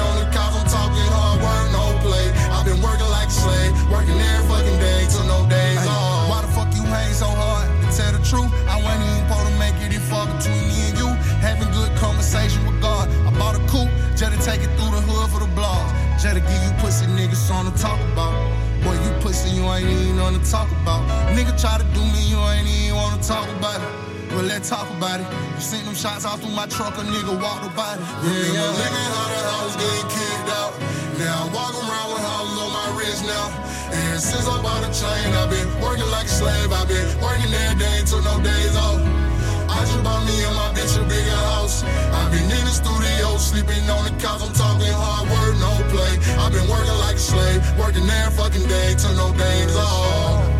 On 0.09 0.15
the 0.23 0.27
couch. 0.35 0.55
I'm 0.59 0.67
talking 0.67 1.07
hard 1.15 1.39
work, 1.43 1.67
no 1.73 1.85
play. 2.03 2.27
I've 2.51 2.67
been 2.67 2.81
working 2.83 3.09
like 3.09 3.29
a 3.29 3.37
slave, 3.45 3.73
working 3.91 4.19
every 4.19 4.45
fucking 4.51 4.79
day 4.79 5.07
till 5.11 5.27
no 5.27 5.47
days 5.49 5.83
off. 5.87 6.29
Why 6.31 6.39
the 6.43 6.51
fuck 6.53 6.71
you 6.75 6.83
hang 6.83 7.13
so 7.15 7.29
hard? 7.31 7.71
To 7.83 7.87
tell 7.97 8.13
the 8.13 8.23
truth, 8.27 8.51
I 8.67 8.77
wasn't 8.83 9.07
even 9.07 9.23
supposed 9.27 9.49
to 9.49 9.55
make 9.59 9.77
it 9.81 10.03
fuck 10.11 10.29
between 10.37 10.65
me 10.69 10.79
and 10.91 10.97
you. 10.99 11.09
Having 11.41 11.71
good 11.73 11.93
conversation 11.97 12.61
with 12.67 12.81
God. 12.81 13.09
I 13.27 13.31
bought 13.39 13.57
a 13.57 13.63
coupe 13.71 13.91
just 14.17 14.33
to 14.33 14.39
take 14.43 14.63
it 14.63 14.71
through 14.79 14.93
the 14.95 15.03
hood 15.03 15.31
for 15.31 15.41
the 15.41 15.51
blogs. 15.59 15.91
Just 16.21 16.35
to 16.35 16.41
give 16.41 16.63
you 16.63 16.73
pussy 16.79 17.07
niggas 17.07 17.41
something 17.41 17.73
to 17.73 17.83
talk 17.83 18.01
about. 18.13 18.35
Boy, 18.83 18.95
you 18.95 19.11
pussy, 19.21 19.51
you 19.51 19.63
ain't 19.73 19.89
even 19.89 20.19
on 20.19 20.35
to 20.39 20.43
talk 20.51 20.71
about. 20.83 21.03
Nigga 21.35 21.55
try 21.61 21.79
to 21.79 21.85
do 21.95 22.03
me, 22.15 22.21
you 22.31 22.39
ain't 22.51 22.69
even 22.69 22.97
wanna 22.97 23.23
talk 23.23 23.49
about 23.59 23.81
it. 23.81 24.12
Well, 24.33 24.49
let's 24.49 24.71
talk 24.71 24.89
about 24.97 25.21
it. 25.21 25.29
You 25.29 25.61
sent 25.61 25.85
them 25.85 25.95
shots 25.95 26.25
out 26.25 26.41
through 26.41 26.57
my 26.57 26.65
truck, 26.67 26.97
a 26.97 27.05
nigga 27.05 27.37
walked 27.37 27.69
about 27.69 28.01
it. 28.01 28.05
Yeah, 28.25 28.65
yeah. 28.65 28.81
Living 28.81 29.09
how 29.13 29.29
the 29.29 29.41
house 29.45 29.77
getting 29.77 30.09
kicked 30.09 30.49
out. 30.57 30.73
Now 31.21 31.45
I'm 31.45 31.53
walking 31.53 31.85
around 31.85 32.09
with 32.17 32.25
houses 32.25 32.57
on 32.57 32.71
my 32.73 32.89
wrist 32.97 33.23
now. 33.29 33.47
And 33.93 34.17
since 34.17 34.49
I 34.49 34.57
bought 34.65 34.89
a 34.89 34.91
chain, 34.91 35.29
I've 35.37 35.53
been 35.53 35.69
working 35.85 36.09
like 36.09 36.25
a 36.25 36.33
slave. 36.33 36.73
I've 36.73 36.89
been 36.89 37.05
working 37.21 37.53
every 37.53 37.77
day 37.77 38.01
till 38.09 38.25
no 38.25 38.41
days 38.41 38.73
off. 38.73 39.05
I 39.69 39.85
just 39.85 40.01
bought 40.01 40.25
me 40.25 40.37
and 40.49 40.57
my 40.57 40.73
bitch 40.73 40.97
a 40.97 41.05
bigger 41.05 41.41
house. 41.53 41.85
I've 41.85 42.33
been 42.33 42.49
in 42.49 42.65
the 42.65 42.73
studio, 42.73 43.37
sleeping 43.37 43.85
on 43.93 44.09
the 44.09 44.17
couch. 44.17 44.41
I'm 44.41 44.53
talking 44.57 44.89
hard 44.97 45.29
work, 45.29 45.55
no 45.61 45.73
play. 45.93 46.17
I've 46.41 46.57
been 46.57 46.69
working 46.73 46.97
like 47.05 47.17
a 47.17 47.25
slave, 47.33 47.61
working 47.77 48.09
every 48.09 48.33
fucking 48.33 48.65
day 48.65 48.97
till 48.97 49.13
no 49.13 49.29
days 49.37 49.77
off. 49.77 50.52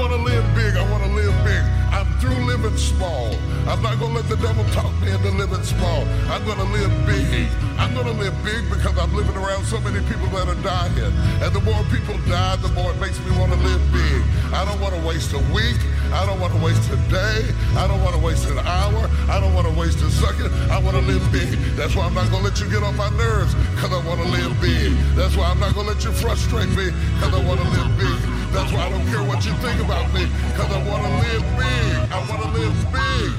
Want 0.00 0.12
to 0.12 0.22
live 0.24 0.44
big. 0.56 0.76
I 0.80 0.90
want 0.90 1.04
to 1.04 1.12
live 1.12 1.36
big. 1.44 1.60
I'm 1.92 2.08
through 2.20 2.40
living 2.48 2.76
small. 2.78 3.36
I'm 3.68 3.82
not 3.84 4.00
going 4.00 4.16
to 4.16 4.24
let 4.24 4.28
the 4.32 4.40
devil 4.40 4.64
talk 4.72 4.88
me 4.96 5.12
into 5.12 5.28
living 5.36 5.62
small. 5.62 6.08
I'm 6.32 6.42
going 6.48 6.56
to 6.56 6.64
live 6.72 6.88
big. 7.04 7.52
I'm 7.76 7.92
going 7.92 8.06
to 8.08 8.16
live 8.16 8.32
big 8.42 8.64
because 8.72 8.96
I'm 8.96 9.12
living 9.12 9.36
around 9.36 9.66
so 9.66 9.78
many 9.80 10.00
people 10.08 10.24
that 10.32 10.48
are 10.48 10.62
dying. 10.64 11.12
And 11.44 11.52
the 11.52 11.60
more 11.60 11.84
people 11.92 12.16
die, 12.24 12.56
the 12.64 12.72
more 12.72 12.92
it 12.92 12.98
makes 13.00 13.20
me 13.20 13.36
want 13.36 13.52
to 13.52 13.60
live 13.60 13.82
big. 13.92 14.24
I 14.56 14.64
don't 14.64 14.80
want 14.80 14.96
to 14.96 15.02
waste 15.04 15.36
a 15.36 15.42
week. 15.52 15.76
I 16.16 16.24
don't 16.24 16.40
want 16.40 16.56
to 16.56 16.60
waste 16.64 16.88
a 16.88 16.96
day. 17.12 17.52
I 17.76 17.84
don't 17.86 18.00
want 18.00 18.16
to 18.16 18.22
waste 18.24 18.48
an 18.48 18.56
hour. 18.56 19.04
I 19.28 19.36
don't 19.36 19.52
want 19.52 19.68
to 19.68 19.74
waste 19.76 20.00
a 20.00 20.10
second. 20.10 20.48
I 20.72 20.80
want 20.80 20.96
to 20.96 21.04
live 21.04 21.20
big. 21.30 21.60
That's 21.76 21.94
why 21.94 22.08
I'm 22.08 22.14
not 22.14 22.30
going 22.32 22.40
to 22.40 22.48
let 22.48 22.58
you 22.58 22.72
get 22.72 22.82
on 22.82 22.96
my 22.96 23.10
nerves 23.20 23.52
because 23.76 23.92
I 23.92 24.00
want 24.08 24.24
to 24.24 24.28
live 24.32 24.56
big. 24.64 24.96
That's 25.12 25.36
why 25.36 25.52
I'm 25.52 25.60
not 25.60 25.74
going 25.74 25.86
to 25.86 25.92
let 25.92 26.04
you 26.04 26.12
frustrate 26.12 26.72
me 26.72 26.88
because 26.88 27.36
I 27.36 27.44
want 27.44 27.60
to 27.60 27.68
live 27.68 27.92
big. 28.00 28.39
That's 28.52 28.72
why 28.72 28.86
I 28.86 28.90
don't 28.90 29.06
care 29.06 29.22
what 29.22 29.44
you 29.46 29.52
think 29.64 29.80
about 29.80 30.12
me, 30.12 30.26
because 30.48 30.70
I 30.72 30.82
want 30.88 31.02
to 31.06 31.12
live 31.24 31.44
big. 31.56 32.12
I 32.12 32.18
want 32.28 32.42
to 32.42 32.50
live 32.58 32.76
big. 32.92 33.30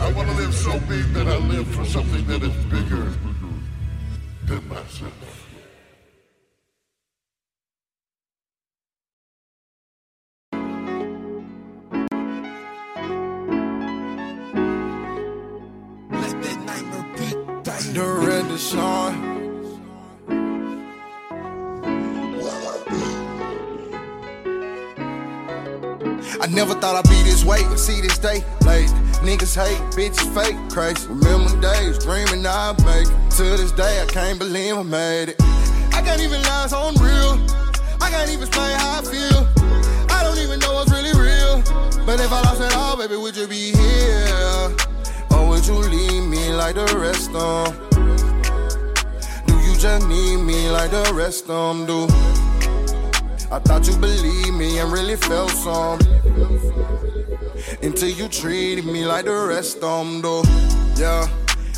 I 0.00 0.12
want 0.12 0.28
to 0.28 0.34
live 0.34 0.54
so 0.54 0.72
big 0.80 1.04
that 1.14 1.26
I 1.28 1.36
live 1.36 1.66
for 1.68 1.84
something 1.84 2.26
that 2.26 2.42
is 2.42 2.56
bigger 2.66 3.12
than 4.46 4.68
myself. 4.68 5.12
Derez 17.94 18.42
De'Shon. 18.50 19.03
I 26.44 26.46
never 26.48 26.74
thought 26.74 26.94
I'd 26.94 27.08
be 27.08 27.22
this 27.22 27.42
way. 27.42 27.62
But 27.70 27.78
see 27.78 28.02
this 28.02 28.18
day, 28.18 28.44
late. 28.66 28.90
Niggas 29.24 29.56
hate, 29.56 29.80
bitches 29.96 30.28
fake, 30.36 30.58
crazy. 30.68 31.08
Remember 31.08 31.58
days, 31.58 31.96
dreaming 32.04 32.44
I'd 32.44 32.76
make 32.84 33.08
it. 33.08 33.30
To 33.38 33.44
this 33.56 33.72
day, 33.72 34.02
I 34.02 34.04
can't 34.04 34.38
believe 34.38 34.76
I 34.76 34.82
made 34.82 35.30
it. 35.30 35.36
I 35.94 36.02
can't 36.04 36.20
even 36.20 36.42
lie, 36.42 36.66
so 36.68 36.76
I'm 36.76 36.96
real. 37.00 37.40
I 37.98 38.10
can't 38.10 38.28
even 38.28 38.44
explain 38.44 38.76
how 38.76 39.00
I 39.00 39.02
feel. 39.08 39.48
I 40.10 40.22
don't 40.22 40.36
even 40.36 40.60
know 40.60 40.74
what's 40.74 40.92
really 40.92 41.16
real. 41.16 41.64
But 42.04 42.20
if 42.20 42.30
I 42.30 42.42
lost 42.42 42.60
it 42.60 42.76
all, 42.76 42.98
baby, 42.98 43.16
would 43.16 43.34
you 43.34 43.46
be 43.46 43.72
here? 43.72 44.76
Or 45.30 45.48
would 45.48 45.66
you 45.66 45.76
leave 45.80 46.24
me 46.28 46.52
like 46.52 46.74
the 46.74 46.84
rest 46.98 47.30
of 47.34 47.72
'em? 47.72 47.94
Do 49.46 49.54
you 49.64 49.74
just 49.78 50.06
need 50.08 50.36
me 50.44 50.68
like 50.68 50.90
the 50.90 51.10
rest 51.14 51.48
of 51.48 51.70
'em 51.70 51.86
do? 51.86 52.06
I 53.50 53.58
thought 53.60 53.86
you 53.86 53.96
believed 53.96 54.54
me 54.54 54.78
and 54.78 54.92
really 54.92 55.16
felt 55.16 55.50
some. 55.50 55.98
Until 57.82 58.08
you 58.08 58.28
treated 58.28 58.84
me 58.84 59.04
like 59.04 59.24
the 59.26 59.46
rest 59.48 59.82
of 59.82 60.00
'em 60.06 60.20
do. 60.20 60.42
Yeah. 60.96 61.26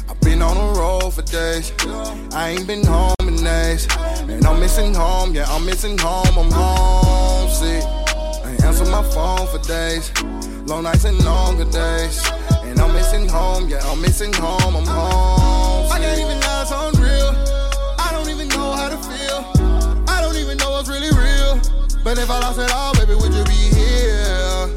I've 0.09 0.21
been 0.21 0.41
on 0.43 0.57
the 0.57 0.81
road 0.81 1.15
for 1.15 1.23
days. 1.23 1.73
I 2.33 2.51
ain't 2.51 2.67
been 2.67 2.85
home 2.85 3.15
in 3.21 3.37
days. 3.43 3.87
And 4.29 4.45
I'm 4.47 4.61
missing 4.61 4.95
home, 4.95 5.35
yeah, 5.35 5.47
I'm 5.49 5.65
missing 5.67 5.99
home, 5.99 6.39
I'm 6.39 6.51
homesick. 6.51 7.85
I 8.45 8.51
ain't 8.53 8.65
answer 8.65 8.85
my 8.87 9.03
phone 9.03 9.47
for 9.49 9.59
days. 9.67 10.13
Long 10.67 10.85
nights 10.85 11.05
and 11.05 11.19
longer 11.25 11.65
days. 11.65 12.23
And 12.65 12.81
I'm 12.81 12.93
missing 12.93 13.29
home, 13.29 13.69
yeah, 13.69 13.81
I'm 13.91 14.01
missing 14.01 14.33
home, 14.33 14.77
I'm 14.77 14.87
home. 14.87 16.36
But 22.07 22.19
if 22.19 22.31
I 22.31 22.39
lost 22.39 22.61
it 22.61 22.73
all, 22.73 22.95
baby, 22.95 23.17
would 23.17 23.35
you 23.35 23.43
be 23.43 23.75
here? 23.75 24.73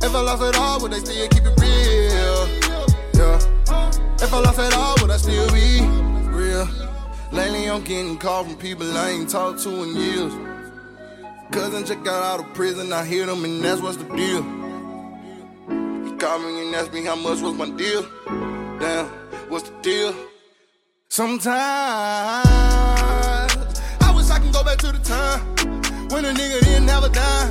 If 0.00 0.14
I 0.14 0.20
lost 0.20 0.42
it 0.44 0.56
all, 0.56 0.80
would 0.80 0.92
they 0.92 1.00
still 1.00 1.26
keep 1.26 1.42
it 1.44 1.60
real? 1.60 2.48
Yeah. 3.14 3.38
If 4.22 4.32
I 4.32 4.38
lost 4.38 4.60
it 4.60 4.72
all, 4.72 4.94
would 5.00 5.10
I 5.10 5.16
still 5.16 5.50
be 5.50 5.80
real? 6.30 6.68
Lately, 7.32 7.68
I'm 7.68 7.82
getting 7.82 8.16
calls 8.18 8.46
from 8.46 8.56
people 8.56 8.86
I 8.96 9.10
ain't 9.10 9.28
talked 9.28 9.64
to 9.64 9.82
in 9.82 9.96
years. 9.96 10.32
Cousin 11.50 11.84
just 11.84 12.04
got 12.04 12.22
out 12.22 12.38
of 12.38 12.54
prison, 12.54 12.92
I 12.92 13.04
hear 13.04 13.26
them, 13.26 13.44
and 13.44 13.60
that's 13.60 13.80
what's 13.80 13.96
the 13.96 14.04
deal. 14.14 14.44
He 16.04 16.16
called 16.18 16.42
me 16.42 16.66
and 16.66 16.74
asked 16.76 16.92
me 16.92 17.02
how 17.04 17.16
much 17.16 17.40
was 17.40 17.54
my 17.54 17.68
deal. 17.70 18.06
Damn, 18.78 19.06
what's 19.48 19.68
the 19.68 19.80
deal? 19.82 20.14
Sometimes 21.08 22.93
can 24.44 24.52
go 24.52 24.64
back 24.64 24.78
to 24.78 24.92
the 24.92 25.00
time 25.00 25.40
when 26.10 26.24
a 26.24 26.32
nigga 26.32 26.60
didn't 26.60 26.88
have 26.88 27.04
a 27.04 27.08
dime. 27.08 27.50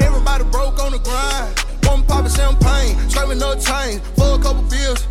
Everybody 0.00 0.44
broke 0.50 0.82
on 0.82 0.92
the 0.92 0.98
grind. 0.98 1.54
One 1.86 2.02
pop 2.04 2.26
of 2.26 2.32
champagne, 2.32 2.96
with 3.28 3.38
no 3.38 3.54
chain, 3.54 4.00
for 4.18 4.34
a 4.34 4.38
couple 4.42 4.62
bills. 4.66 5.06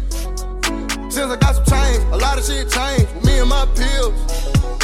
Since 1.13 1.31
I 1.31 1.37
got 1.39 1.55
some 1.55 1.65
change, 1.65 2.03
a 2.11 2.17
lot 2.17 2.37
of 2.37 2.43
shit 2.43 2.69
changed 2.69 3.07
with 3.15 3.25
me 3.25 3.39
and 3.39 3.49
my 3.49 3.65
pills. 3.75 4.13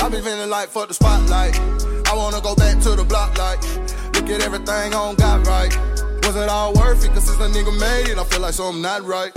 I 0.01 0.09
been 0.09 0.23
feeling 0.23 0.49
like 0.49 0.69
fuck 0.69 0.87
the 0.87 0.93
spotlight. 0.93 1.59
I 2.07 2.15
wanna 2.15 2.41
go 2.41 2.55
back 2.55 2.79
to 2.83 2.95
the 2.95 3.03
block 3.03 3.37
like 3.37 3.61
look 4.15 4.29
at 4.29 4.41
everything 4.41 4.93
on 4.93 5.15
got 5.15 5.45
right. 5.45 5.71
Was 6.23 6.35
it 6.35 6.49
all 6.49 6.73
worth 6.73 7.03
it? 7.03 7.11
Cause 7.13 7.25
since 7.25 7.37
the 7.37 7.47
nigga 7.47 7.73
made 7.79 8.11
it, 8.11 8.17
I 8.17 8.23
feel 8.23 8.41
like 8.41 8.53
something 8.53 8.81
not 8.81 9.03
right. 9.03 9.31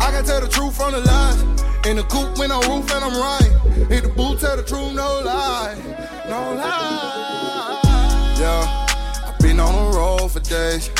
I 0.00 0.10
can 0.12 0.24
tell 0.24 0.40
the 0.40 0.48
truth 0.48 0.76
from 0.76 0.92
the 0.92 1.00
lies. 1.00 1.40
In 1.86 1.96
the 1.96 2.02
coop 2.04 2.38
when 2.38 2.50
I'm 2.50 2.62
roof 2.62 2.90
and 2.94 3.04
I'm 3.04 3.12
right. 3.12 3.50
Hit 3.90 4.04
the 4.04 4.08
boot, 4.08 4.40
tell 4.40 4.56
the 4.56 4.62
truth, 4.62 4.94
no 4.94 5.20
lie. 5.22 5.76
No 6.26 6.54
lie. 6.54 7.80
Yeah. 8.40 9.28
I've 9.28 9.38
been 9.38 9.60
on 9.60 9.74
the 9.74 9.98
road 9.98 10.32
for 10.32 10.40
days. 10.40 10.90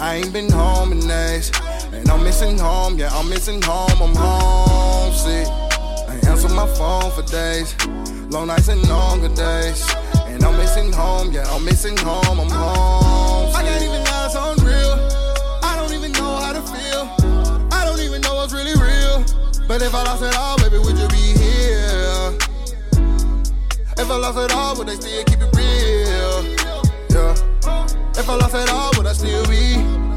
I 0.00 0.16
ain't 0.16 0.32
been 0.32 0.50
home 0.50 0.92
in 0.92 1.00
days. 1.06 1.52
And 1.92 2.08
I'm 2.08 2.24
missing 2.24 2.56
home, 2.56 2.98
yeah, 2.98 3.10
I'm 3.12 3.28
missing 3.28 3.60
home, 3.60 4.00
I'm 4.00 4.14
homesick. 4.14 5.48
I 6.08 6.14
answer 6.26 6.48
my 6.48 6.66
phone 6.76 7.10
for 7.12 7.22
days. 7.30 7.76
Long 8.30 8.46
nights 8.46 8.68
and 8.68 8.82
longer 8.88 9.28
days. 9.28 9.86
And 10.28 10.42
I'm 10.42 10.56
missing 10.56 10.92
home, 10.92 11.30
yeah, 11.32 11.44
I'm 11.52 11.62
missing 11.62 11.96
home, 11.98 12.40
I'm 12.40 12.48
home. 12.48 13.54
I 13.54 13.62
can't 13.62 13.82
even 13.82 14.02
lie, 14.02 14.26
it's 14.26 14.34
unreal. 14.34 14.91
I 14.91 14.91
But 19.72 19.80
if 19.80 19.94
I 19.94 20.02
lost 20.04 20.22
it 20.22 20.36
all, 20.36 20.58
baby, 20.58 20.76
would 20.76 20.98
you 20.98 21.08
be 21.08 21.32
here? 21.32 22.36
If 23.96 24.10
I 24.10 24.16
lost 24.18 24.36
it 24.36 24.52
all, 24.54 24.76
would 24.76 24.86
they 24.86 24.96
still 24.96 25.24
keep 25.24 25.40
it 25.40 25.56
real? 25.56 26.44
Yeah. 27.08 27.32
If 28.14 28.28
I 28.28 28.34
lost 28.34 28.54
it 28.54 28.68
all, 28.68 28.90
would 28.98 29.06
I 29.06 29.14
still 29.14 29.46
be? 29.46 30.11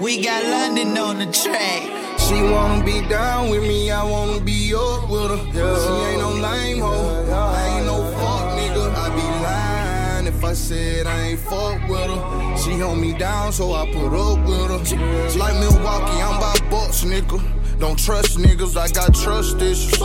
We 0.00 0.22
got 0.22 0.44
London 0.44 0.96
on 0.96 1.18
the 1.18 1.26
track. 1.26 1.82
She 2.20 2.40
wanna 2.40 2.84
be 2.84 3.00
down 3.08 3.50
with 3.50 3.62
me, 3.62 3.90
I 3.90 4.04
wanna 4.04 4.40
be 4.40 4.72
up 4.72 5.10
with 5.10 5.30
her. 5.30 5.44
She 5.52 5.92
ain't 6.08 6.20
no 6.20 6.30
lame 6.30 6.78
hoe, 6.78 7.26
I 7.32 7.76
ain't 7.76 7.86
no 7.86 7.98
fuck 8.12 8.46
nigga. 8.58 8.94
I 8.94 9.08
be 9.16 9.22
lying 9.42 10.26
if 10.28 10.44
I 10.44 10.52
said 10.52 11.08
I 11.08 11.20
ain't 11.30 11.40
fuck 11.40 11.88
with 11.88 12.10
her. 12.10 12.56
She 12.58 12.78
hold 12.78 12.98
me 12.98 13.12
down, 13.12 13.52
so 13.52 13.72
I 13.72 13.90
put 13.90 14.14
up 14.14 14.38
with 14.46 14.70
her. 14.70 14.84
She 14.84 15.38
like 15.38 15.54
Milwaukee, 15.54 16.22
I'm 16.22 16.38
by 16.38 16.54
Bucks, 16.70 17.02
nigga. 17.02 17.42
Don't 17.80 17.98
trust 17.98 18.38
niggas, 18.38 18.76
I 18.76 18.88
got 18.88 19.14
trust 19.14 19.60
issues. 19.60 19.98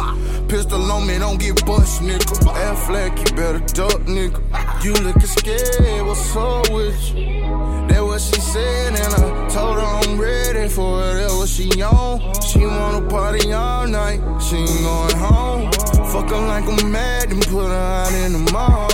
Pistol 0.48 0.91
on 0.91 1.06
me, 1.06 1.20
don't 1.20 1.39
get 1.39 1.64
bust, 1.66 2.02
nigga. 2.02 2.34
Aflac, 2.68 3.18
you 3.18 3.36
better 3.36 3.60
duck, 3.60 4.02
nigga. 4.08 4.41
You 4.84 4.94
lookin' 4.94 5.22
scared, 5.22 6.06
what's 6.06 6.36
up 6.36 6.70
with 6.72 7.16
you? 7.16 7.41
That 7.89 8.04
what 8.04 8.22
she 8.22 8.39
said, 8.39 8.94
and 8.94 9.14
I 9.16 9.43
told 9.54 9.78
her 9.78 9.86
I'm 9.86 10.20
ready 10.20 10.68
for 10.68 10.99
it. 11.01 11.14
That 11.14 11.32
what 11.38 11.47
she 11.47 11.70
on. 11.82 12.34
She 12.41 12.66
wanna 12.66 13.08
party 13.08 13.54
all 13.54 13.88
night, 13.88 14.20
she 14.41 14.58
ain't 14.58 14.82
going 14.82 15.18
home. 15.18 15.72
Fuck 16.12 16.30
her 16.30 16.41
like 16.51 16.66
I'm 16.68 16.91
mad 16.91 17.32
and 17.32 17.41
put 17.43 17.68
her 17.68 17.74
out 17.74 18.14
in 18.14 18.34
the 18.34 18.51
mall. 18.51 18.89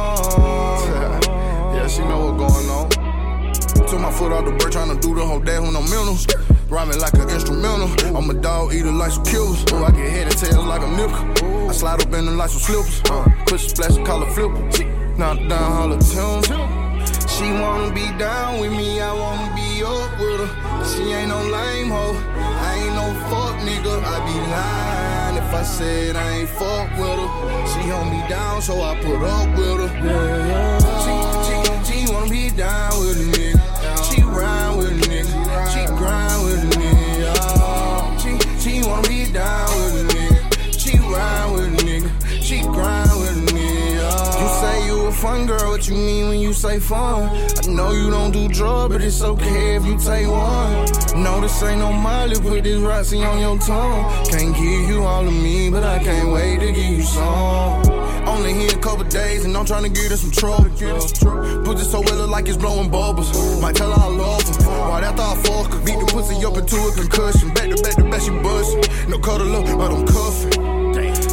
Yeah, 1.75 1.87
she 1.87 2.01
know 2.01 2.19
what's 2.25 2.39
going 2.43 2.69
on. 2.77 2.89
Took 3.87 4.01
my 4.01 4.11
foot 4.11 4.31
off 4.33 4.45
the 4.45 4.51
bird, 4.51 4.71
tryna 4.73 4.99
do 5.01 5.15
the 5.15 5.25
whole 5.25 5.39
day 5.39 5.59
with 5.59 5.73
no 5.73 5.81
minerals. 5.81 6.27
Rhyming 6.67 6.99
like 6.99 7.13
an 7.13 7.29
instrumental. 7.29 7.89
I'm 8.15 8.29
a 8.29 8.33
dog 8.33 8.73
eater 8.73 8.91
like 8.91 9.11
some 9.11 9.23
killers. 9.25 9.63
Ooh, 9.71 9.83
I 9.83 9.91
get 9.91 10.09
head 10.15 10.27
and 10.27 10.37
tails 10.37 10.65
like 10.65 10.83
a 10.83 10.91
nickel. 10.99 11.69
I 11.69 11.73
slide 11.73 12.01
up 12.05 12.13
in 12.13 12.25
them 12.25 12.37
like 12.37 12.49
some 12.49 12.59
slippers. 12.59 13.01
Uh, 13.09 13.27
Push 13.47 13.65
a 13.65 13.69
splash 13.69 13.95
and 13.97 14.05
call 14.05 14.21
it 14.23 14.31
flipper. 14.33 14.61
Knock 15.17 15.39
down 15.49 15.71
all 15.79 15.89
the 15.89 15.97
tunes. 16.11 16.47
She 17.33 17.45
wanna 17.51 17.93
be 17.93 18.05
down 18.19 18.59
with 18.59 18.71
me, 18.71 18.99
I 18.99 19.13
wanna 19.13 19.55
be 19.55 19.58
up 19.83 20.11
with 20.19 20.39
her. 20.39 20.85
She 20.85 21.11
ain't 21.13 21.29
no 21.29 21.41
lame 21.43 21.89
hoe, 21.89 22.17
I 22.35 22.75
ain't 22.83 22.95
no 22.95 23.07
fuck 23.29 23.55
nigga. 23.67 23.95
I 24.03 24.17
be 24.25 24.37
lying 24.55 25.37
if 25.37 25.53
I 25.53 25.63
said 25.63 26.15
I 26.15 26.29
ain't 26.39 26.49
fuck 26.49 26.89
with 26.97 27.19
her. 27.21 27.29
She 27.71 27.89
hold 27.89 28.07
me 28.07 28.21
down, 28.29 28.61
so 28.61 28.81
I 28.81 28.95
put 29.01 29.21
up 29.21 29.49
with 29.57 29.79
her. 29.83 29.91
Yeah, 30.05 30.47
yeah. 30.51 31.03
She, 31.03 31.13
she, 31.45 32.05
she 32.05 32.13
wanna 32.13 32.29
be 32.29 32.49
down 32.49 32.99
with 32.99 33.17
a 33.17 33.27
nigga. 33.37 33.59
She 34.09 34.21
ride 34.23 34.75
with 34.77 34.91
a 34.91 34.95
nigga. 35.09 35.35
She 35.73 35.85
grind 35.97 36.43
with 36.45 36.63
a 36.63 36.69
nigga. 36.79 36.99
She, 38.21 38.31
she 38.59 38.87
wanna 38.87 39.07
be 39.07 39.31
down 39.31 39.58
fun 45.19 45.45
girl, 45.45 45.71
what 45.71 45.85
you 45.87 45.95
mean 45.95 46.29
when 46.29 46.39
you 46.39 46.53
say 46.53 46.79
fun? 46.79 47.23
I 47.23 47.67
know 47.67 47.91
you 47.91 48.09
don't 48.09 48.31
do 48.31 48.47
drugs, 48.47 48.93
but 48.93 49.03
it's 49.03 49.21
okay 49.21 49.75
if 49.75 49.85
you 49.85 49.97
take 49.97 50.27
one. 50.27 51.23
No, 51.23 51.41
this 51.41 51.61
ain't 51.61 51.79
no 51.79 51.91
Molly, 51.91 52.39
put 52.39 52.63
this 52.63 52.79
Roxy 52.79 53.21
on 53.23 53.39
your 53.39 53.57
tongue. 53.59 54.25
Can't 54.29 54.55
give 54.55 54.89
you 54.89 55.03
all 55.03 55.27
of 55.27 55.33
me, 55.33 55.69
but 55.69 55.83
I 55.83 55.99
can't 55.99 56.31
wait 56.31 56.59
to 56.61 56.71
give 56.71 56.93
you 56.99 57.01
some. 57.01 57.83
Only 58.27 58.53
here 58.53 58.71
a 58.73 58.79
couple 58.79 59.03
days, 59.05 59.43
and 59.43 59.57
I'm 59.57 59.65
trying 59.65 59.83
to 59.83 59.89
get 59.89 60.09
in 60.09 60.17
some 60.17 60.31
trouble. 60.31 60.69
Pussy 61.65 61.83
so 61.83 61.99
well 61.99 62.15
look 62.15 62.29
like 62.29 62.47
it's 62.47 62.57
blowing 62.57 62.89
bubbles. 62.89 63.29
Might 63.61 63.75
tell 63.75 63.91
her 63.91 64.01
I 64.01 64.07
love 64.07 64.43
her. 64.47 64.89
Right 64.89 65.03
after 65.03 65.21
I 65.21 65.35
fuck 65.43 65.73
her, 65.73 65.79
beat 65.83 65.99
the 65.99 66.05
pussy 66.13 66.45
up 66.45 66.55
into 66.55 66.77
a 66.77 66.91
concussion. 66.93 67.53
Back 67.53 67.69
to 67.75 67.83
back 67.83 67.95
to 67.95 68.03
back, 68.09 68.21
she 68.21 68.31
bustin'. 68.31 69.09
No 69.09 69.19
cuddle 69.19 69.53
up, 69.57 69.65
but 69.77 69.91
I'm 69.91 70.07
cuffing. 70.07 70.79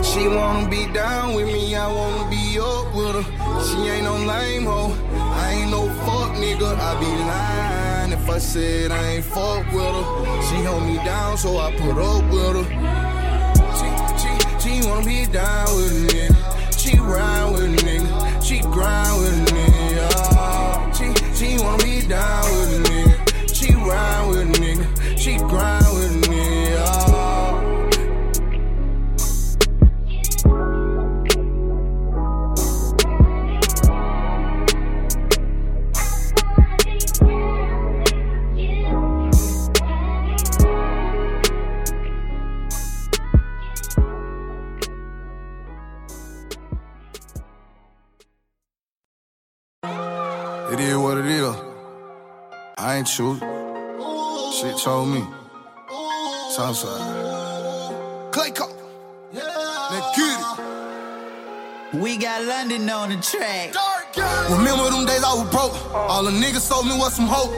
She 0.02 0.26
wanna 0.26 0.68
be 0.68 0.90
down 0.92 1.34
with 1.34 1.46
me, 1.46 1.76
I 1.76 1.86
wanna 1.92 2.30
be 2.30 2.45
up 2.58 2.94
with 2.94 3.14
her. 3.14 3.62
She 3.64 3.88
ain't 3.88 4.04
no 4.04 4.16
lame 4.16 4.64
hoe. 4.64 4.94
I 5.12 5.52
ain't 5.54 5.70
no 5.70 5.88
fuck 6.04 6.32
nigga. 6.36 6.76
I 6.78 7.00
be 7.00 7.06
lying 7.06 8.12
if 8.12 8.28
I 8.28 8.38
said 8.38 8.90
I 8.90 9.02
ain't 9.14 9.24
fuck 9.24 9.64
with 9.72 9.94
her. 9.98 10.42
She 10.42 10.56
hold 10.64 10.84
me 10.84 10.96
down, 10.96 11.36
so 11.36 11.58
I 11.58 11.72
put 11.76 11.96
up 11.98 12.24
with 12.32 12.56
her. 12.58 12.66
She, 13.78 13.88
she, 14.20 14.80
she 14.80 14.88
wanna 14.88 15.04
be 15.04 15.26
down 15.26 15.66
with 15.76 16.14
me. 16.14 16.28
She 16.76 16.98
ride 16.98 17.50
with 17.52 17.64
a 17.64 17.84
nigga. 17.84 18.42
She 18.42 18.60
grind 18.60 19.20
with 19.20 19.52
me. 19.52 19.62
nigga. 19.62 20.94
She, 20.96 21.06
she 21.34 21.62
wanna 21.62 21.82
be 21.82 22.06
down 22.06 22.44
with 22.44 22.90
me. 22.90 22.95
Ain't 53.06 53.16
choose. 53.16 53.40
Shit 54.60 54.78
told 54.82 55.08
me. 55.08 55.22
Southside. 56.50 58.32
Clay 58.32 58.50
Cop. 58.50 58.70
Let's 59.32 60.16
get 60.16 60.40
it. 60.40 62.00
We 62.00 62.16
got 62.16 62.44
London 62.44 62.90
on 62.90 63.10
the 63.10 63.16
track. 63.16 63.72
Remember 64.16 64.88
them 64.88 65.04
days 65.04 65.22
I 65.22 65.34
was 65.36 65.48
broke? 65.52 65.76
All 65.92 66.24
the 66.24 66.30
niggas 66.30 66.64
sold 66.64 66.86
me 66.86 66.96
was 66.96 67.14
some 67.14 67.28
hope. 67.28 67.52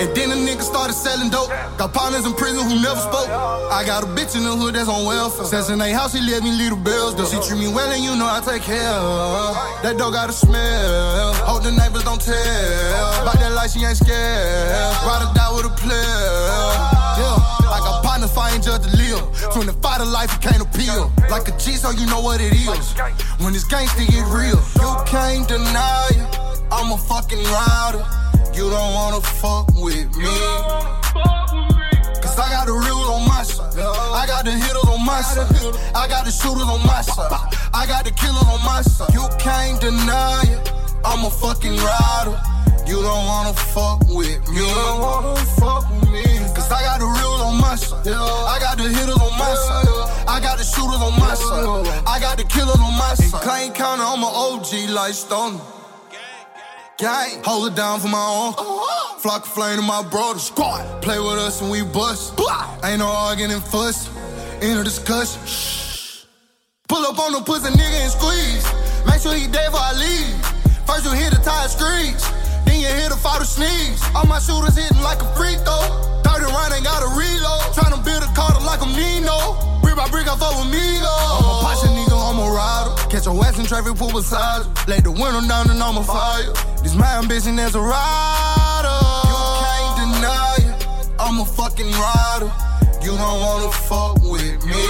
And 0.00 0.10
then 0.16 0.30
the 0.30 0.38
niggas 0.38 0.66
started 0.66 0.94
selling 0.94 1.30
dope. 1.30 1.50
Got 1.78 1.94
partners 1.94 2.26
in 2.26 2.34
prison 2.34 2.66
who 2.66 2.82
never 2.82 2.98
spoke. 2.98 3.30
I 3.30 3.84
got 3.86 4.02
a 4.02 4.06
bitch 4.06 4.34
in 4.34 4.42
the 4.42 4.54
hood 4.56 4.74
that's 4.74 4.88
on 4.88 5.06
welfare. 5.06 5.46
Says 5.46 5.70
in 5.70 5.78
their 5.78 5.94
house, 5.94 6.12
she 6.12 6.20
let 6.20 6.42
me 6.42 6.50
the 6.50 6.76
bills 6.76 7.14
though. 7.14 7.26
She 7.26 7.38
treat 7.46 7.60
me 7.60 7.68
well 7.68 7.90
and 7.90 8.02
you 8.02 8.16
know 8.16 8.26
I 8.26 8.40
take 8.42 8.62
care 8.62 8.90
of 8.90 9.54
her. 9.54 9.82
That 9.82 9.98
dog 9.98 10.14
got 10.14 10.30
a 10.30 10.32
smell. 10.32 11.34
Hope 11.46 11.62
the 11.62 11.70
neighbors 11.70 12.04
don't 12.04 12.20
tell. 12.20 13.22
About 13.22 13.38
that 13.38 13.52
life, 13.54 13.70
she 13.70 13.84
ain't 13.84 13.96
scared. 13.96 14.70
Ride 15.06 15.22
or 15.22 15.32
die 15.34 15.52
with 15.54 15.70
a 15.70 15.74
player. 15.78 16.70
Yeah, 17.20 17.70
I 17.70 17.78
got 17.84 18.02
partners 18.02 18.32
fighting 18.32 18.62
just 18.62 18.82
to 18.84 18.90
live. 19.12 19.52
From 19.52 19.66
the 19.66 19.72
fight 19.74 20.00
of 20.00 20.08
life, 20.08 20.32
you 20.32 20.50
can't 20.50 20.62
appeal. 20.62 21.12
Like 21.30 21.48
a 21.48 21.56
G, 21.58 21.72
so 21.72 21.90
you 21.90 22.06
know 22.06 22.20
what 22.20 22.40
it 22.40 22.52
is. 22.52 22.94
When 23.38 23.54
it's 23.54 23.64
gangsta, 23.64 24.06
get 24.06 24.26
real. 24.28 24.60
You 24.80 24.90
can't 25.06 25.46
deny 25.48 26.08
it. 26.10 26.38
I'm 26.72 26.92
a 26.92 26.98
fucking 26.98 27.42
rider. 27.42 28.04
You 28.54 28.70
don't 28.70 28.94
wanna 28.94 29.20
fuck 29.20 29.68
with 29.74 30.14
me. 30.16 30.30
Cause 32.20 32.38
I 32.38 32.50
got 32.50 32.66
the 32.66 32.74
real 32.74 32.96
on 33.10 33.26
my 33.28 33.42
side. 33.42 33.78
I 33.78 34.26
got 34.26 34.44
the 34.44 34.52
hitters 34.52 34.84
on 34.84 35.04
my 35.04 35.20
side. 35.20 35.46
I 35.94 36.06
got 36.08 36.24
the 36.24 36.30
shooters 36.30 36.62
on 36.62 36.84
my 36.86 37.02
side. 37.02 37.30
I 37.72 37.86
got 37.86 38.04
the 38.04 38.10
killers 38.12 38.42
on 38.42 38.64
my 38.64 38.82
side. 38.82 39.12
You 39.14 39.26
can't 39.38 39.80
deny 39.80 40.42
it. 40.46 40.72
I'm 41.04 41.24
a 41.24 41.30
fucking 41.30 41.76
rider. 41.76 42.36
You 42.90 43.00
don't 43.02 43.24
wanna 43.24 43.54
fuck 43.54 44.00
with 44.08 44.42
me. 44.48 44.56
You 44.56 44.66
don't 44.66 45.00
wanna 45.00 45.36
fuck 45.62 45.88
with 45.90 46.10
me. 46.10 46.24
Cause 46.56 46.72
I 46.72 46.82
got 46.82 46.98
the 46.98 47.06
real 47.06 47.38
on 47.46 47.60
my 47.60 47.76
side. 47.76 48.04
I 48.04 48.58
got 48.58 48.78
the 48.78 48.82
hitters 48.82 49.14
on 49.14 49.30
my 49.38 49.54
side. 49.54 50.26
I 50.26 50.40
got 50.40 50.58
the 50.58 50.64
shooters 50.64 51.00
on 51.00 51.14
my 51.20 51.34
side. 51.34 52.02
I 52.04 52.18
got 52.18 52.36
the 52.36 52.42
killers 52.42 52.80
on 52.80 52.94
my 52.98 53.14
side. 53.14 53.42
Claim 53.42 53.72
counter, 53.74 54.02
I'm 54.02 54.24
an 54.24 54.32
OG 54.34 54.90
like 54.90 55.14
Stone. 55.14 55.60
Gang, 56.98 57.40
hold 57.44 57.70
it 57.70 57.76
down 57.76 58.00
for 58.00 58.08
my 58.08 58.18
own. 58.18 58.54
Flock 59.20 59.46
of 59.46 59.52
flame 59.52 59.76
to 59.76 59.82
my 59.82 60.02
brother. 60.02 60.40
Squad, 60.40 61.00
play 61.00 61.20
with 61.20 61.38
us 61.38 61.60
and 61.62 61.70
we 61.70 61.82
bust. 61.82 62.40
Ain't 62.82 62.98
no 62.98 63.06
arguing 63.06 63.52
and 63.52 63.62
fuss. 63.62 64.10
In 64.62 64.78
a 64.78 64.82
discussion. 64.82 65.40
Shh. 65.46 66.24
Pull 66.88 67.06
up 67.06 67.20
on 67.20 67.34
the 67.34 67.40
pussy 67.42 67.70
nigga 67.70 68.02
and 68.02 68.10
squeeze. 68.10 68.66
Make 69.06 69.20
sure 69.20 69.32
he 69.32 69.46
dead 69.46 69.70
before 69.70 69.80
I 69.80 69.92
leave. 69.94 70.34
First 70.86 71.04
you 71.04 71.12
hit 71.12 71.30
the 71.30 71.38
tire 71.38 71.68
screech. 71.68 72.39
Then 72.80 72.96
you 72.96 73.02
hit 73.02 73.10
the 73.10 73.16
father 73.16 73.44
sneeze. 73.44 74.00
All 74.16 74.24
my 74.24 74.38
shooters 74.38 74.72
hitting 74.72 75.02
like 75.04 75.20
a 75.20 75.28
free 75.36 75.52
throw. 75.68 75.84
30 76.24 76.48
round 76.48 76.72
ain't 76.72 76.84
got 76.84 77.04
a 77.04 77.12
reload. 77.12 77.76
Tryna 77.76 78.00
build 78.00 78.24
a 78.24 78.30
Carter 78.32 78.64
like 78.64 78.80
a 78.80 78.88
Nino. 78.88 79.36
Brick 79.84 79.96
by 79.96 80.08
brick, 80.08 80.24
I 80.24 80.32
fuck 80.40 80.56
with 80.56 80.72
me 80.72 80.80
though. 80.96 81.36
I'm 81.36 81.44
a 81.44 81.54
Pasha 81.60 81.92
nigga, 81.92 82.16
I'm 82.16 82.40
a 82.40 82.48
rider. 82.48 82.96
Catch 83.12 83.26
a 83.26 83.32
West 83.36 83.58
in 83.60 83.66
traffic, 83.66 83.96
pull 83.96 84.12
beside 84.12 84.64
you. 84.64 84.72
Lay 84.88 85.00
the 85.00 85.12
window 85.12 85.44
down 85.44 85.68
and 85.68 85.76
I'm 85.76 85.98
a 85.98 86.04
fire. 86.04 86.56
This 86.80 86.96
my 86.96 87.20
ambition 87.20 87.58
as 87.58 87.74
a 87.74 87.84
rider. 87.84 88.96
You 89.28 89.36
can't 89.60 89.92
deny 90.00 90.56
it. 90.64 91.20
I'm 91.20 91.36
a 91.40 91.44
fucking 91.44 91.92
rider. 91.92 92.48
You 93.04 93.12
don't 93.12 93.40
wanna 93.44 93.72
fuck 93.76 94.24
with 94.24 94.56
me. 94.64 94.84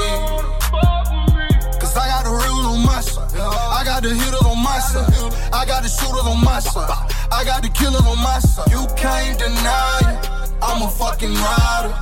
Cause 1.82 1.96
I 1.98 2.06
got 2.06 2.22
the 2.22 2.30
real 2.38 2.70
on 2.70 2.86
my 2.86 3.00
side. 3.02 3.34
I 3.34 3.82
got 3.82 4.04
the 4.04 4.14
hitters 4.14 4.46
on 4.46 4.62
my 4.62 4.78
side. 4.78 5.10
I 5.50 5.66
got 5.66 5.82
the 5.82 5.90
shooters 5.90 6.22
on 6.22 6.38
my 6.38 6.60
side. 6.60 7.10
I 7.32 7.44
got 7.44 7.62
the 7.62 7.68
killers 7.68 8.06
on 8.06 8.18
my 8.18 8.38
side. 8.40 8.70
You 8.70 8.86
can't 8.96 9.38
deny 9.38 10.00
it. 10.02 10.50
I'm 10.62 10.82
a 10.82 10.90
fucking 10.90 11.32
rider. 11.34 11.94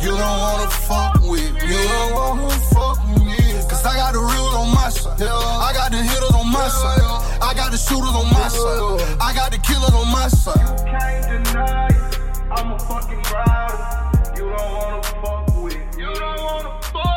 You 0.00 0.10
don't 0.10 0.38
wanna 0.38 0.70
fuck 0.70 1.20
with 1.22 1.52
me. 1.54 1.60
You 1.66 1.82
don't 1.88 2.12
wanna 2.14 2.50
fuck 2.70 2.98
with 3.08 3.24
me. 3.24 3.36
Cause 3.68 3.84
I 3.84 3.96
got 3.96 4.12
the 4.14 4.20
real 4.20 4.46
on 4.62 4.74
my 4.74 4.88
side. 4.88 5.20
I 5.20 5.72
got 5.74 5.90
the 5.90 5.98
hitters 5.98 6.34
on 6.34 6.50
my 6.52 6.68
side. 6.68 7.02
I 7.42 7.52
got 7.54 7.72
the 7.72 7.78
shooters 7.78 8.14
on 8.14 8.30
my 8.30 8.48
side. 8.48 9.18
I 9.20 9.34
got 9.34 9.50
the 9.50 9.58
killers 9.58 9.92
on 9.92 10.10
my 10.12 10.28
side. 10.28 10.60
You 10.62 10.84
can't 10.84 11.46
deny 11.46 11.88
it. 11.88 12.20
I'm 12.56 12.72
a 12.72 12.78
fucking 12.78 13.22
rider. 13.34 13.78
You 14.36 14.48
don't 14.54 14.72
wanna 14.72 15.02
fuck 15.02 15.62
with 15.62 15.74
me. 15.74 15.80
You 15.98 16.14
don't 16.14 16.40
wanna 16.40 16.82
fuck 16.82 17.15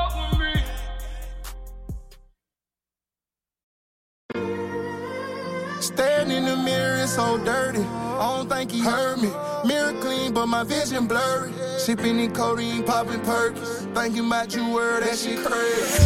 Staring 5.89 6.29
in 6.29 6.45
the 6.45 6.55
mirror, 6.55 6.97
it's 7.01 7.15
so 7.15 7.43
dirty. 7.43 7.81
I 7.81 8.37
don't 8.37 8.47
think 8.47 8.69
he 8.69 8.79
heard 8.79 9.17
me. 9.17 9.31
Mirror 9.65 9.99
clean, 10.01 10.33
but 10.35 10.45
my 10.45 10.63
vision 10.63 11.07
blurry. 11.07 11.51
Sipping 11.79 12.19
in 12.19 12.31
codeine, 12.31 12.83
popping 12.83 13.21
perks. 13.21 13.87
Thinking 13.95 14.27
about 14.27 14.53
you, 14.53 14.71
word, 14.71 15.01
that 15.01 15.17
shit 15.17 15.43
crazy. 15.43 16.05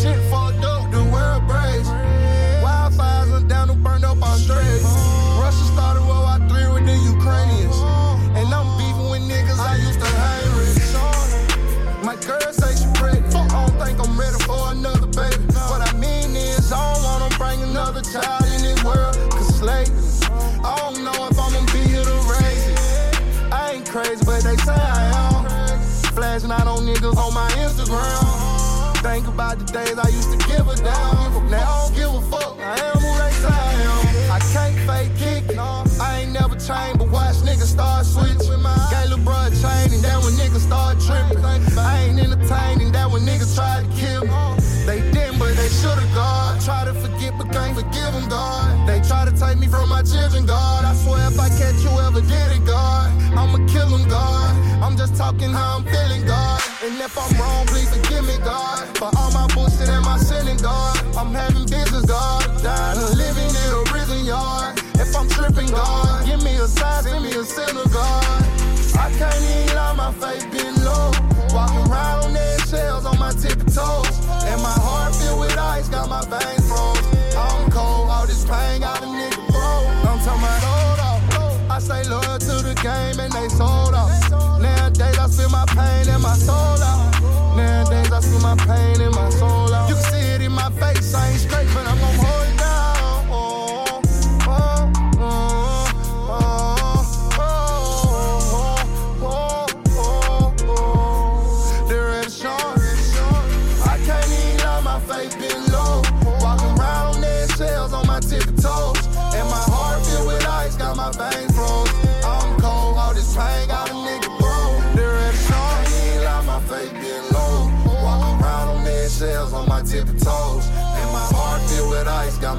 Shit 0.00 0.16
fucked 0.30 0.64
up, 0.64 0.90
the 0.90 1.04
world 1.12 1.46
breaks. 1.46 1.88
Wildfires 2.64 3.30
are 3.30 3.46
down 3.46 3.68
to 3.68 3.74
burn 3.74 4.04
up 4.04 4.22
our 4.22 4.38
streets. 4.38 4.88
Russia 5.36 5.64
started 5.76 6.00
World 6.08 6.24
War 6.24 6.40
III 6.48 6.72
with 6.72 6.86
the 6.86 6.96
Ukrainians. 6.96 7.76
And 8.40 8.48
I'm 8.56 8.68
beefing 8.80 9.10
with 9.12 9.24
niggas 9.28 9.60
I 9.60 9.76
used 9.84 10.00
to 10.00 10.06
hang 10.06 10.56
with. 10.56 10.74
My 12.02 12.16
girl 12.24 12.52
say 12.54 12.72
she 12.74 12.88
pregnant. 12.98 13.36
I 13.36 13.66
don't 13.66 13.78
think 13.78 14.00
I'm 14.00 14.18
ready 14.18 14.42
for 14.44 14.72
another 14.72 15.08
baby. 15.08 15.44
What 15.68 15.82
I 15.86 15.92
mean 15.98 16.34
is, 16.34 16.72
I 16.72 16.94
don't 16.94 17.04
wanna 17.04 17.28
bring 17.36 17.60
another 17.68 18.00
child 18.00 18.43
crazy, 23.94 24.24
but 24.24 24.42
they 24.42 24.56
say 24.56 24.74
I 24.74 25.06
am. 25.14 25.78
Flashing 26.18 26.50
out 26.50 26.66
on 26.66 26.82
niggas 26.82 27.14
on 27.16 27.32
my 27.32 27.48
Instagram. 27.62 28.98
Think 29.06 29.28
about 29.28 29.60
the 29.60 29.66
days 29.70 29.96
I 29.96 30.08
used 30.08 30.32
to 30.32 30.38
give 30.48 30.66
a 30.66 30.74
damn. 30.74 31.46
Now 31.48 31.62
I 31.62 31.86
don't 31.86 31.94
give 31.94 32.10
a 32.10 32.22
fuck. 32.26 32.58
I 32.58 32.74
am 32.90 32.98
who 32.98 33.10
they 33.22 33.30
say 33.38 33.54
I 33.54 33.72
am. 33.86 34.32
I 34.34 34.38
can't 34.50 34.78
fake 34.82 35.14
kick. 35.14 35.56
I 35.56 36.22
ain't 36.22 36.32
never 36.32 36.56
changed, 36.58 36.98
but 36.98 37.08
watch 37.10 37.36
niggas 37.46 37.70
start 37.70 38.04
switching. 38.04 38.62
Gay 38.90 39.06
little 39.06 39.22
bruh 39.22 39.54
talking 55.24 55.52
how 55.52 55.78
I'm 55.78 55.84
feeling, 55.84 56.26
God. 56.26 56.60
And 56.84 57.00
if 57.00 57.16
I'm 57.16 57.32
wrong, 57.40 57.66
please 57.66 57.88
forgive 57.88 58.24
me, 58.26 58.36
God. 58.44 58.84
For 58.98 59.08
all 59.16 59.32
my 59.32 59.46
bullshit 59.54 59.88
and 59.88 60.04
my 60.04 60.18
sinning, 60.18 60.58
God. 60.58 60.96
I'm 61.16 61.32
having 61.32 61.64
business, 61.64 62.04
God. 62.04 62.44
Dying 62.62 63.00
living 63.16 63.52
in 63.62 63.70
a 63.72 63.82
prison 63.88 64.22
yard. 64.26 64.78
If 65.00 65.16
I'm 65.16 65.28
tripping, 65.28 65.70
God, 65.70 66.26
give 66.26 66.42
me 66.44 66.54
a 66.56 66.68
sign, 66.68 67.04
send 67.04 67.24
me 67.24 67.32
a 67.32 67.44
sinner, 67.44 67.88
God. 67.88 68.24
I 69.00 69.08
can't 69.16 69.42
even 69.48 69.76
lie, 69.76 69.94
my 69.96 70.12
faith 70.20 70.44
been 70.52 70.76
low. 70.84 71.10
Walking 71.56 71.84
around 71.88 72.24
on 72.24 72.36
eggshells 72.36 73.06
on 73.06 73.18
my 73.18 73.32
tippy 73.32 73.64
toes. 73.72 74.16
And 74.50 74.60
my 74.60 74.76
heart 74.84 75.14
filled 75.16 75.40
with 75.40 75.56
ice, 75.56 75.88
got 75.88 76.10
my 76.10 76.20
veins 76.28 76.68
froze. 76.68 77.00
I'm 77.32 77.70
cold, 77.70 78.12
all 78.12 78.26
this 78.26 78.44
pain 78.44 78.80
got 78.80 79.00
a 79.00 79.06
nigga 79.06 79.40
broke. 79.48 79.88
I'm 80.04 80.20
talking 80.20 80.44
about. 80.44 80.84
I 81.74 81.80
say 81.80 82.04
loyal 82.08 82.38
to 82.38 82.54
the 82.62 82.74
game 82.84 83.18
and 83.18 83.32
they 83.32 83.48
sold 83.48 83.94
out. 83.94 84.13
Pain 86.04 86.14
and 86.14 86.22
my 86.22 86.34
soul 86.34 86.56
out. 86.56 87.56
Nowadays 87.56 88.12
I 88.12 88.20
feel 88.20 88.40
my 88.40 88.56
pain 88.56 89.00
and 89.00 89.14
my 89.14 89.28
soul 89.30 89.43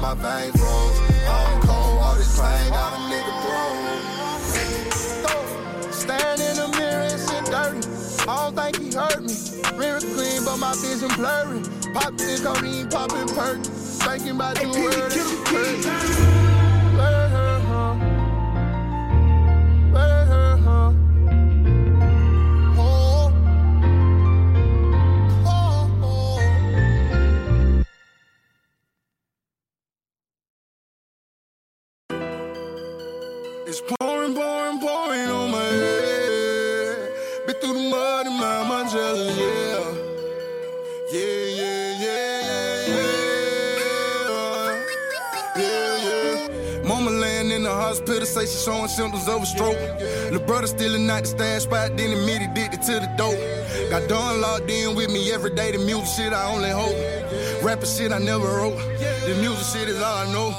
my 0.06 0.14
veins. 0.14 0.62
I'm 0.62 1.60
cold, 1.62 1.98
all 1.98 2.14
this 2.14 2.38
pain 2.38 2.70
got 2.70 2.92
a 2.92 2.96
nigga. 3.10 3.34
Staring 5.92 6.40
in 6.40 6.56
the 6.56 6.68
mirror, 6.78 7.02
and 7.10 7.20
shit 7.26 7.44
dirty. 7.46 7.82
I 8.28 8.30
don't 8.36 8.54
think 8.54 8.74
he 8.78 8.88
hurt 8.94 9.22
me. 9.22 9.34
Mirror 9.76 10.00
clean, 10.00 10.44
but 10.44 10.58
my 10.58 10.74
vision 10.74 11.10
blurry. 11.16 11.60
Popping 11.92 12.38
codeine, 12.44 12.88
popping 12.88 13.28
perk. 13.34 13.64
Thinking 14.06 14.36
about 14.36 14.54
word, 14.64 15.10
that 15.10 16.55
mud 37.96 38.26
and 38.26 38.36
my, 38.36 38.62
my 38.68 38.82
yeah. 38.92 39.84
Yeah, 41.12 41.44
yeah, 41.60 41.88
yeah, 42.04 42.88
yeah, 42.90 43.16
yeah. 43.68 43.96
Yeah, 45.56 46.06
yeah. 46.06 46.88
Mama 46.88 47.10
laying 47.10 47.50
in 47.52 47.62
the 47.62 47.70
hospital, 47.70 48.26
say 48.26 48.44
she 48.46 48.58
showing 48.64 48.88
symptoms 48.88 49.28
of 49.28 49.42
a 49.42 49.46
stroke. 49.46 49.80
Lil' 50.30 50.40
brother 50.40 50.66
stealing 50.66 51.08
out 51.08 51.22
the 51.22 51.28
stash 51.28 51.62
spot, 51.62 51.96
then 51.96 52.10
admit 52.16 52.42
addicted 52.42 52.82
to 52.82 52.94
the 53.04 53.10
dope. 53.16 53.40
Got 53.90 54.08
Dawn 54.08 54.40
locked 54.40 54.70
in 54.70 54.94
with 54.94 55.10
me 55.10 55.32
every 55.32 55.54
day, 55.54 55.72
the 55.72 55.78
music 55.78 56.08
shit 56.16 56.32
I 56.32 56.44
only 56.52 56.70
hope. 56.70 56.98
Rapping 57.64 57.88
shit 57.88 58.12
I 58.12 58.18
never 58.18 58.48
wrote, 58.58 58.78
the 59.26 59.34
music 59.40 59.66
shit 59.72 59.88
is 59.88 60.02
all 60.02 60.18
I 60.24 60.32
know. 60.32 60.50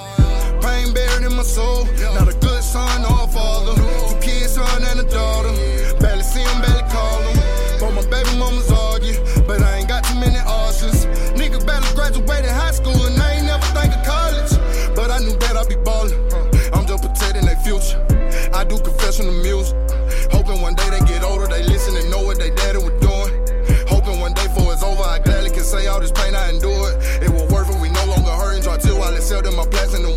Pain 0.62 0.94
buried 0.94 1.26
in 1.28 1.36
my 1.36 1.44
soul, 1.44 1.86
not 2.18 2.28
a 2.34 2.36
good 2.46 2.64
son 2.64 3.06
or 3.06 3.26
a 3.26 3.28
father. 3.28 3.76
Two 4.10 4.20
kids, 4.26 4.54
son 4.56 4.84
and 4.90 5.00
a 5.02 5.04
daughter. 5.04 5.54
Barely 6.00 6.24
see 6.24 6.42
him, 6.42 6.62
barely. 6.62 6.87
But 7.80 7.94
my 7.94 8.02
baby 8.10 8.34
mama's 8.40 8.72
argue, 8.72 9.14
but 9.46 9.62
I 9.62 9.78
ain't 9.78 9.88
got 9.88 10.04
too 10.04 10.16
many 10.20 10.40
options. 10.40 11.06
Nigga 11.38 11.64
barely 11.66 11.88
graduated 11.94 12.50
high 12.50 12.72
school 12.72 12.98
and 13.06 13.22
I 13.22 13.34
ain't 13.38 13.46
never 13.46 13.66
think 13.78 13.94
of 13.94 14.02
college. 14.02 14.52
But 14.96 15.12
I 15.12 15.20
knew 15.20 15.38
that 15.38 15.54
I'd 15.56 15.70
be 15.70 15.78
ballin'. 15.86 16.18
I'm 16.74 16.90
just 16.90 17.06
protecting 17.06 17.46
their 17.46 17.56
future. 17.62 18.02
I 18.52 18.64
do 18.66 18.80
confessional 18.82 19.34
music. 19.46 19.78
Hoping 20.34 20.60
one 20.60 20.74
day 20.74 20.90
they 20.90 21.06
get 21.06 21.22
older, 21.22 21.46
they 21.46 21.62
listen 21.70 21.96
and 21.96 22.10
know 22.10 22.24
what 22.26 22.40
they 22.40 22.50
daddy 22.50 22.82
was 22.82 22.98
doing. 22.98 23.30
Hoping 23.86 24.20
one 24.20 24.34
day 24.34 24.50
for 24.58 24.74
it's 24.74 24.82
over, 24.82 25.04
I 25.04 25.20
gladly 25.20 25.52
can 25.52 25.64
say 25.64 25.86
all 25.86 26.02
this 26.02 26.12
pain 26.12 26.34
I 26.34 26.50
endured. 26.50 26.98
It 27.22 27.30
was 27.30 27.46
worth 27.54 27.70
it, 27.70 27.78
we 27.80 27.90
no 27.94 28.06
longer 28.06 28.34
hurting. 28.34 28.64
Try 28.64 28.78
till 28.78 28.98
while 28.98 29.14
accepting 29.14 29.56
my 29.56 29.70
platinum 29.70 30.17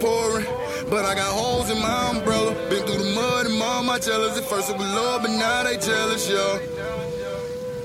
pouring. 0.00 0.46
But 0.88 1.04
I 1.04 1.14
got 1.14 1.32
holes 1.32 1.70
in 1.70 1.78
my 1.80 2.10
umbrella. 2.10 2.54
Been 2.68 2.84
through 2.86 3.02
the 3.02 3.10
mud 3.14 3.46
and 3.46 3.58
mom, 3.58 3.86
my 3.86 3.98
jealous. 3.98 4.38
At 4.38 4.44
first 4.44 4.70
it 4.70 4.76
was 4.76 4.86
love, 4.94 5.22
but 5.22 5.30
now 5.30 5.62
they 5.64 5.76
jealous, 5.76 6.28
yo. 6.28 6.60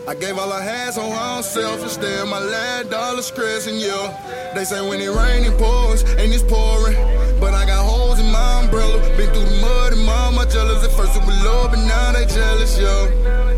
I 0.07 0.15
gave 0.15 0.37
all 0.37 0.51
I 0.51 0.61
had, 0.61 0.93
so 0.93 1.03
I'm 1.03 1.43
selfish. 1.43 1.97
There, 1.97 2.25
my 2.25 2.39
last 2.39 2.89
dollar 2.89 3.21
stressing, 3.21 3.77
yo. 3.77 4.13
They 4.55 4.63
say 4.65 4.81
when 4.87 4.99
it 4.99 5.09
rain, 5.09 5.45
it 5.45 5.57
pours, 5.57 6.03
and 6.03 6.33
it's 6.33 6.43
pouring. 6.43 6.95
But 7.39 7.53
I 7.53 7.65
got 7.65 7.85
holes 7.85 8.19
in 8.19 8.31
my 8.31 8.61
umbrella. 8.63 8.99
Been 9.15 9.29
through 9.31 9.45
the 9.45 9.61
mud 9.61 9.93
and 9.93 10.05
mom, 10.05 10.35
my 10.35 10.45
jealous. 10.45 10.83
At 10.83 10.91
first 10.91 11.15
it 11.15 11.25
was 11.25 11.43
love, 11.43 11.71
but 11.71 11.79
now 11.85 12.11
they 12.11 12.25
jealous, 12.25 12.77
yo. 12.79 13.07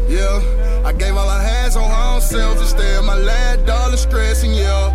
Yeah. 0.07 0.83
I 0.85 0.91
gave 0.91 1.15
all 1.15 1.29
I 1.29 1.41
had, 1.41 1.71
so 1.71 1.81
I'm 1.81 2.19
selfish. 2.19 2.73
There, 2.73 3.01
my 3.01 3.17
last 3.17 3.65
dollar 3.65 3.95
stressing, 3.95 4.53
yeah. 4.53 4.92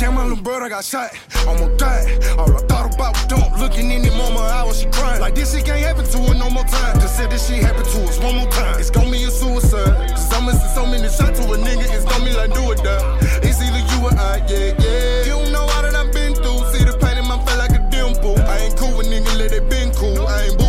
Damn, 0.00 0.14
my 0.14 0.22
little 0.24 0.42
brother 0.42 0.70
got 0.70 0.82
shot, 0.82 1.12
almost 1.46 1.76
died. 1.76 2.24
All 2.38 2.48
I 2.56 2.60
thought 2.64 2.94
about 2.94 3.12
was 3.12 3.26
dump, 3.26 3.58
looking 3.60 3.90
in 3.90 4.00
the 4.00 4.10
mama 4.12 4.40
I 4.40 4.64
was 4.64 4.80
she 4.80 4.86
crying. 4.88 5.20
Like 5.20 5.34
this 5.34 5.52
shit 5.54 5.66
can't 5.66 5.78
happen 5.78 6.06
to 6.06 6.18
her 6.24 6.34
no 6.40 6.48
more 6.48 6.64
time. 6.64 6.98
Just 7.00 7.18
said 7.18 7.28
this 7.30 7.46
shit 7.46 7.62
happen 7.62 7.84
to 7.84 7.98
us 8.08 8.18
one 8.18 8.36
more 8.36 8.48
time. 8.48 8.80
It's 8.80 8.88
gonna 8.88 9.10
be 9.10 9.24
a 9.24 9.30
suicide. 9.30 10.08
Cause 10.08 10.32
I'm 10.32 10.46
missing 10.46 10.72
so 10.72 10.86
many 10.86 11.04
shots 11.04 11.38
to 11.40 11.52
a 11.52 11.58
nigga, 11.58 11.84
it's 11.92 12.06
gonna 12.06 12.24
be 12.24 12.32
like 12.32 12.54
do 12.54 12.64
or 12.64 12.76
die. 12.76 13.18
It's 13.44 13.60
either 13.60 13.84
you 13.92 14.08
or 14.08 14.16
I, 14.16 14.40
yeah, 14.48 14.72
yeah. 14.80 15.24
You 15.28 15.36
don't 15.36 15.52
know 15.52 15.68
all 15.68 15.82
that 15.84 15.94
I've 15.94 16.10
been 16.14 16.32
through. 16.32 16.64
See 16.72 16.82
the 16.82 16.96
pain 16.96 17.18
in 17.18 17.28
my 17.28 17.36
face 17.44 17.58
like 17.58 17.76
a 17.76 17.84
dimple. 17.92 18.40
I 18.48 18.72
ain't 18.72 18.78
cool 18.80 18.96
with 18.96 19.06
niggas, 19.06 19.36
let 19.36 19.50
they 19.50 19.60
been 19.60 19.92
cool. 19.92 20.26
I 20.26 20.48
ain't 20.48 20.59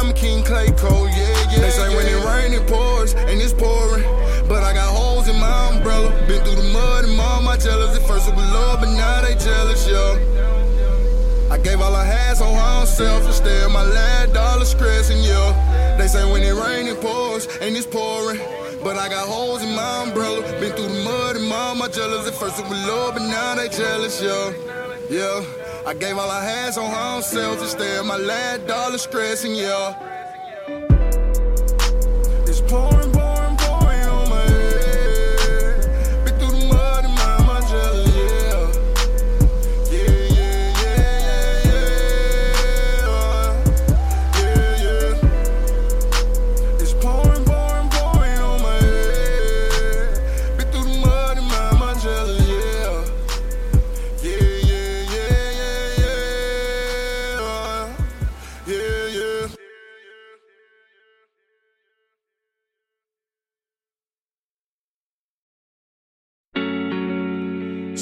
crime 0.00 0.14
King 0.14 0.44
Clay 0.44 0.70
Cole, 0.72 1.08
yeah, 1.08 1.50
yeah. 1.50 1.60
They 1.60 1.70
say 1.70 1.94
when 1.94 2.06
it 2.06 2.24
rain, 2.24 2.52
it 2.52 2.66
pours, 2.66 3.14
and 3.14 3.40
it's 3.40 3.52
pouring. 3.52 4.04
But 4.48 4.62
I 4.62 4.72
got 4.72 4.94
holes 4.94 5.28
in 5.28 5.36
my 5.38 5.70
umbrella. 5.72 6.10
Been 6.26 6.42
through 6.44 6.56
the 6.56 6.68
mud 6.72 7.04
and 7.04 7.16
mom, 7.16 7.44
my 7.44 7.56
jealous. 7.56 7.96
At 7.96 8.06
first 8.06 8.28
it 8.28 8.34
was 8.34 8.50
love, 8.52 8.80
but 8.80 8.90
now 8.90 9.22
they 9.22 9.34
jealous, 9.34 9.88
yo. 9.88 10.18
I 11.50 11.58
gave 11.58 11.80
all 11.80 11.94
I 11.94 12.04
had, 12.04 12.36
so 12.36 12.46
I'm 12.46 12.86
selfish. 12.86 13.40
There, 13.40 13.68
my 13.68 13.84
last 13.84 14.32
dollar 14.32 14.64
stressing, 14.64 15.22
yo. 15.22 15.52
They 15.98 16.06
say 16.06 16.30
when 16.30 16.42
it 16.42 16.54
rain, 16.54 16.86
it 16.86 17.00
pours, 17.00 17.46
and 17.60 17.76
it's 17.76 17.86
pouring. 17.86 18.40
But 18.82 18.96
I 18.96 19.08
got 19.08 19.26
holes 19.28 19.62
in 19.62 19.74
my 19.74 20.04
umbrella. 20.04 20.40
Been 20.60 20.72
through 20.72 20.88
the 20.88 21.04
mud 21.04 21.36
and 21.36 21.48
mom, 21.48 21.78
my 21.78 21.88
jealous. 21.88 22.26
At 22.26 22.34
first 22.34 22.58
it 22.58 22.66
was 22.68 22.86
love, 22.86 23.14
but 23.14 23.22
now 23.28 23.54
they 23.56 23.68
jealous, 23.68 24.22
yo. 24.22 24.54
Yeah. 25.10 25.69
I 25.86 25.94
gave 25.94 26.18
all 26.18 26.30
I 26.30 26.44
had, 26.44 26.74
so 26.74 26.84
I'm 26.84 27.22
selfish. 27.22 27.74
There, 27.74 28.04
my 28.04 28.16
last 28.16 28.66
dollar 28.66 28.98
stressing, 28.98 29.54
yeah. 29.54 30.19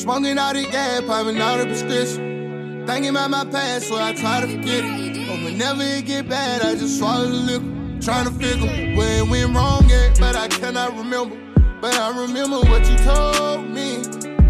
Smoking 0.09 0.39
out 0.39 0.55
the 0.55 0.63
gas, 0.63 1.03
popping 1.03 1.39
out 1.39 1.59
the 1.59 1.67
prescription. 1.67 2.87
Thinking 2.87 3.11
about 3.11 3.29
my 3.29 3.45
past, 3.45 3.89
so 3.89 3.97
I 3.97 4.15
try 4.15 4.41
to 4.41 4.47
forget 4.47 4.83
it. 4.83 5.29
But 5.29 5.45
whenever 5.45 5.83
it 5.83 6.07
get 6.07 6.27
bad, 6.27 6.63
I 6.63 6.77
just 6.77 6.99
swallow 6.99 7.27
the 7.27 7.35
liquor. 7.35 8.01
Trying 8.01 8.25
to 8.25 8.31
figure 8.31 8.97
where 8.97 9.19
it 9.19 9.29
went 9.29 9.55
wrong 9.55 9.85
at, 9.93 10.19
but 10.19 10.35
I 10.35 10.49
cannot 10.49 10.97
remember. 10.97 11.37
But 11.83 11.93
I 11.93 12.09
remember 12.23 12.61
what 12.71 12.89
you 12.89 12.97
told 13.05 13.69
me. 13.69 14.01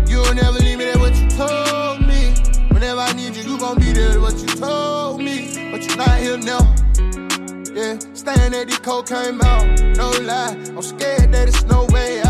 You'll 0.07 0.33
never 0.33 0.61
leave 0.61 0.79
me 0.79 0.85
there, 0.85 0.99
what 1.01 1.17
you 1.17 1.29
told 1.29 2.07
me. 2.07 2.37
Whenever 2.71 3.01
I 3.01 3.13
need 3.15 3.35
you, 3.35 3.43
you 3.43 3.59
gon' 3.59 3.81
be 3.81 3.91
there, 3.91 4.21
what 4.21 4.39
you 4.39 4.47
told 4.47 5.21
me. 5.21 5.73
But 5.73 5.85
you're 5.85 5.97
not 5.97 6.19
here 6.21 6.39
now. 6.39 6.63
Yeah, 7.75 7.99
staying 8.15 8.55
at 8.55 8.69
the 8.71 8.79
cocaine 8.81 9.43
out, 9.43 9.67
no 9.97 10.11
lie. 10.23 10.55
I'm 10.55 10.83
scared 10.83 11.33
that 11.33 11.49
it's 11.49 11.65
no 11.65 11.85
way 11.87 12.21
out. 12.21 12.28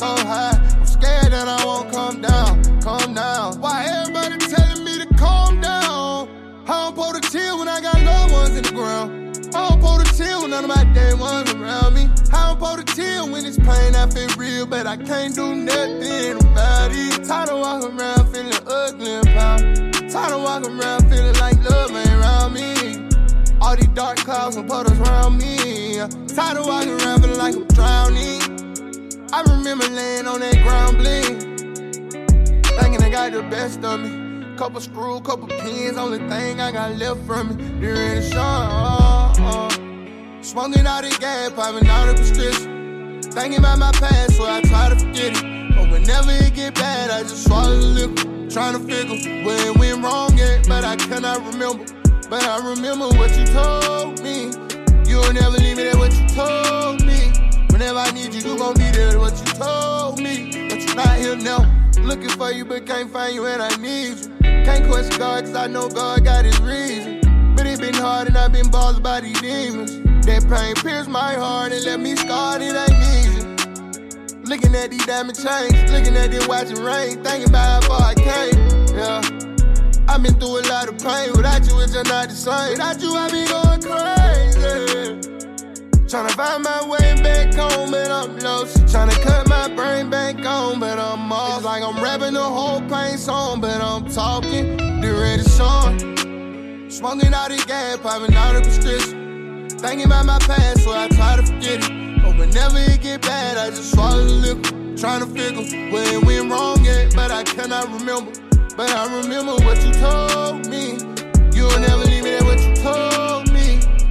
So 0.00 0.06
high, 0.06 0.56
I'm 0.56 0.86
scared 0.86 1.30
that 1.30 1.46
I 1.46 1.62
won't 1.62 1.92
come 1.92 2.22
down, 2.22 2.80
come 2.80 3.12
down. 3.12 3.60
Why 3.60 3.84
everybody 3.84 4.38
telling 4.38 4.82
me 4.82 4.96
to 4.96 5.06
calm 5.16 5.60
down? 5.60 6.26
How 6.66 6.88
I'm 6.88 6.96
supposed 6.96 7.22
to 7.22 7.30
chill 7.30 7.58
when 7.58 7.68
I 7.68 7.82
got 7.82 8.00
loved 8.00 8.32
ones 8.32 8.56
in 8.56 8.62
the 8.62 8.72
ground? 8.72 9.52
How 9.52 9.68
I'm 9.68 9.78
supposed 9.78 10.06
to 10.06 10.16
chill 10.16 10.40
when 10.40 10.52
none 10.52 10.64
of 10.64 10.74
my 10.74 10.84
day 10.94 11.12
ones 11.12 11.52
around 11.52 11.92
me? 11.92 12.08
How 12.30 12.52
I'm 12.52 12.58
supposed 12.58 12.86
to 12.86 12.96
chill 12.96 13.28
when 13.30 13.44
it's 13.44 13.58
pain 13.58 13.94
I 13.94 14.08
feel 14.08 14.28
real, 14.38 14.64
but 14.64 14.86
I 14.86 14.96
can't 14.96 15.34
do 15.34 15.54
nothing 15.54 16.40
about 16.48 16.92
it. 16.92 17.22
Tired 17.26 17.50
of 17.50 17.60
walking 17.60 18.00
around 18.00 18.32
feeling 18.32 18.54
ugly 18.66 19.12
and 19.12 19.26
proud. 19.26 19.60
Tired 20.08 20.32
of 20.32 20.42
walking 20.42 20.80
around 20.80 21.10
feeling 21.10 21.34
like 21.34 21.62
love 21.68 21.90
ain't 21.90 22.08
around 22.08 22.54
me. 22.54 23.06
All 23.60 23.76
these 23.76 23.88
dark 23.88 24.16
clouds 24.16 24.56
and 24.56 24.66
puddles 24.66 24.98
around 24.98 25.36
me. 25.36 25.98
Tired 26.26 26.56
of 26.56 26.66
walking 26.66 26.98
around 27.02 27.20
feeling 27.20 27.36
like 27.36 27.54
I'm 27.54 27.68
drowning. 27.68 28.49
I 29.32 29.42
remember 29.42 29.86
laying 29.88 30.26
on 30.26 30.40
that 30.40 30.56
ground 30.62 30.98
bling. 30.98 31.38
Thinking 32.80 33.00
they 33.00 33.10
got 33.10 33.30
the 33.30 33.42
best 33.42 33.84
of 33.84 34.00
me. 34.00 34.56
Couple 34.56 34.80
screw, 34.80 35.20
couple 35.20 35.46
pins, 35.46 35.96
only 35.96 36.18
thing 36.28 36.60
I 36.60 36.72
got 36.72 36.96
left 36.96 37.24
from 37.26 37.56
me. 37.56 37.64
They 37.80 37.92
ready 37.92 38.20
to 38.20 38.30
show. 38.30 39.30
Smoking 40.42 40.84
out 40.84 41.04
the 41.04 41.16
gas, 41.20 41.50
popping 41.50 41.88
out 41.88 42.06
the 42.06 42.14
prescription. 42.14 43.22
Thinking 43.22 43.60
about 43.60 43.78
my 43.78 43.92
past, 43.92 44.36
so 44.36 44.44
I 44.46 44.62
try 44.62 44.88
to 44.88 44.96
forget 44.98 45.36
it. 45.36 45.76
But 45.76 45.90
whenever 45.90 46.32
it 46.32 46.54
get 46.54 46.74
bad, 46.74 47.10
I 47.10 47.22
just 47.22 47.44
swallow 47.44 47.76
the 47.76 47.86
liquor. 47.86 48.50
Trying 48.50 48.72
to 48.72 48.80
figure 48.80 49.46
where 49.46 49.70
it 49.70 49.78
went 49.78 50.02
wrong 50.02 50.40
at, 50.40 50.66
but 50.66 50.84
I 50.84 50.96
cannot 50.96 51.46
remember. 51.46 51.84
But 52.28 52.42
I 52.42 52.58
remember 52.68 53.06
what 53.16 53.30
you 53.38 53.46
told 53.46 54.20
me. 54.24 54.50
You'll 55.08 55.32
never 55.32 55.56
leave 55.56 55.76
me 55.76 55.84
there, 55.84 55.96
what 55.96 56.12
you 56.18 56.26
told 56.28 56.99
me. 56.99 56.99
Whenever 57.80 58.00
I 58.00 58.10
need 58.10 58.34
you, 58.34 58.42
you 58.42 58.58
gon' 58.58 58.74
be 58.74 58.90
there, 58.90 59.18
what 59.18 59.32
you 59.38 59.54
told 59.54 60.20
me. 60.20 60.68
But 60.68 60.82
you're 60.82 60.94
not 60.96 61.16
here 61.16 61.34
now. 61.34 61.64
Looking 62.02 62.28
for 62.28 62.52
you, 62.52 62.66
but 62.66 62.84
can't 62.84 63.10
find 63.10 63.34
you, 63.34 63.46
and 63.46 63.62
I 63.62 63.74
need 63.76 64.18
you. 64.18 64.28
Can't 64.42 64.86
question 64.86 65.18
God, 65.18 65.46
cause 65.46 65.54
I 65.54 65.66
know 65.66 65.88
God 65.88 66.22
got 66.22 66.44
his 66.44 66.60
reason. 66.60 67.54
But 67.56 67.64
it's 67.66 67.80
been 67.80 67.94
hard 67.94 68.28
and 68.28 68.36
I've 68.36 68.52
been 68.52 68.70
bothered 68.70 69.02
by 69.02 69.22
these 69.22 69.40
demons. 69.40 69.92
That 70.26 70.46
pain 70.46 70.74
pierced 70.74 71.08
my 71.08 71.32
heart 71.32 71.72
and 71.72 71.82
left 71.82 72.00
me 72.00 72.16
scarred, 72.16 72.60
it 72.60 72.76
ain't 72.76 73.00
easy. 73.16 74.36
Looking 74.44 74.74
at 74.74 74.90
these 74.90 75.06
diamond 75.06 75.38
chains, 75.38 75.90
looking 75.90 76.18
at 76.18 76.30
this 76.30 76.46
watching 76.46 76.84
rain, 76.84 77.24
thinking 77.24 77.48
about 77.48 77.82
how 77.82 77.88
far 77.88 78.10
I 78.10 78.14
came. 78.14 78.94
Yeah. 78.94 79.22
I've 80.06 80.22
been 80.22 80.34
through 80.34 80.60
a 80.60 80.68
lot 80.68 80.86
of 80.86 80.98
pain. 80.98 81.32
Without 81.32 81.66
you, 81.66 81.80
it's 81.80 81.94
just 81.94 82.10
not 82.10 82.28
the 82.28 82.34
same. 82.34 82.72
Without 82.72 83.00
you, 83.00 83.14
I 83.14 83.30
be 83.30 83.48
going 83.48 83.80
crazy. 83.80 85.29
Tryna 86.10 86.32
find 86.32 86.64
my 86.64 86.84
way 86.88 87.14
back 87.22 87.54
home, 87.54 87.92
but 87.92 88.10
I'm 88.10 88.36
lost. 88.40 88.78
Tryna 88.78 89.12
cut 89.22 89.48
my 89.48 89.72
brain 89.76 90.10
back 90.10 90.44
on, 90.44 90.80
but 90.80 90.98
I'm 90.98 91.30
off. 91.30 91.58
It's 91.58 91.64
like 91.64 91.84
I'm 91.84 92.02
rapping 92.02 92.34
the 92.34 92.42
whole 92.42 92.80
pain 92.80 93.16
song, 93.16 93.60
but 93.60 93.80
I'm 93.80 94.10
talking 94.10 94.76
the 94.76 95.16
red 95.16 95.40
song. 95.42 96.00
Smoking 96.90 97.32
out 97.32 97.50
the 97.50 97.62
gas, 97.64 97.98
popping 97.98 98.34
out 98.34 98.54
the 98.54 98.60
prescription. 98.60 99.68
Thinking 99.78 100.06
about 100.06 100.26
my 100.26 100.40
past, 100.40 100.82
so 100.82 100.90
I 100.90 101.06
try 101.10 101.36
to 101.36 101.46
forget 101.46 101.78
it. 101.88 102.22
But 102.24 102.36
whenever 102.36 102.78
it 102.78 103.00
get 103.00 103.22
bad, 103.22 103.56
I 103.56 103.70
just 103.70 103.92
swallow 103.92 104.24
the 104.24 104.32
liquor. 104.32 104.96
Trying 105.00 105.20
to 105.20 105.26
figure 105.26 105.92
where 105.92 106.12
it 106.12 106.24
went 106.24 106.50
wrong 106.50 106.84
at, 106.88 107.14
but 107.14 107.30
I 107.30 107.44
cannot 107.44 107.86
remember. 107.86 108.32
But 108.76 108.90
I 108.90 109.06
remember 109.16 109.54
what 109.64 109.78
you 109.86 109.92
told 109.92 110.66
me. 110.66 110.98
You'll 111.54 111.78
never 111.78 112.02
leave 112.02 112.24
me 112.24 112.30
there, 112.30 112.42
what 112.42 112.58
you 112.58 112.74
told 112.74 113.44
me. 113.44 113.49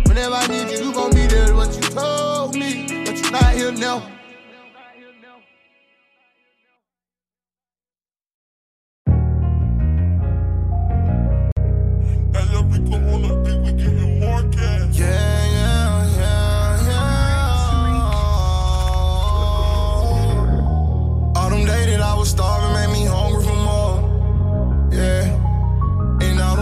Whenever 0.10 0.34
I 0.34 0.48
need 0.48 0.72
you, 0.72 0.86
you 0.86 0.92
gon' 0.92 1.12
be 1.14 1.28
there, 1.28 1.54
what 1.56 1.72
you 1.76 1.82
told 1.82 2.56
me. 2.56 2.88
But 3.06 3.22
you're 3.22 3.32
not 3.32 3.54
here 3.54 3.72
now. 3.74 4.02
Yeah, 14.92 15.46
yeah, 15.58 16.18
yeah, 16.18 16.88
yeah. 16.88 18.18
All 21.36 21.50
them 21.52 21.64
days 21.66 21.86
that 21.86 22.02
I 22.02 22.16
was 22.18 22.30
starving 22.32 22.74
made 22.74 22.92
me 22.98 23.06
hungry 23.06 23.44
for 23.44 23.56
more. 23.56 24.00
Yeah. 24.92 25.38
And 26.22 26.40
all 26.42 26.56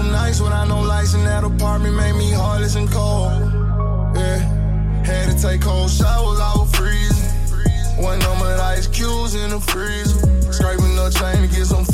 take 5.38 5.62
cold 5.62 5.90
showers, 5.90 6.40
I 6.40 6.54
was 6.58 6.72
freezing. 6.76 8.04
One 8.04 8.18
number 8.20 8.46
ice 8.62 8.88
cubes 8.88 9.36
in 9.36 9.52
the 9.52 9.60
freezer. 9.60 10.20
Scraping 10.52 10.96
the 10.96 11.10
chain 11.10 11.48
to 11.48 11.56
get 11.56 11.66
some 11.66 11.86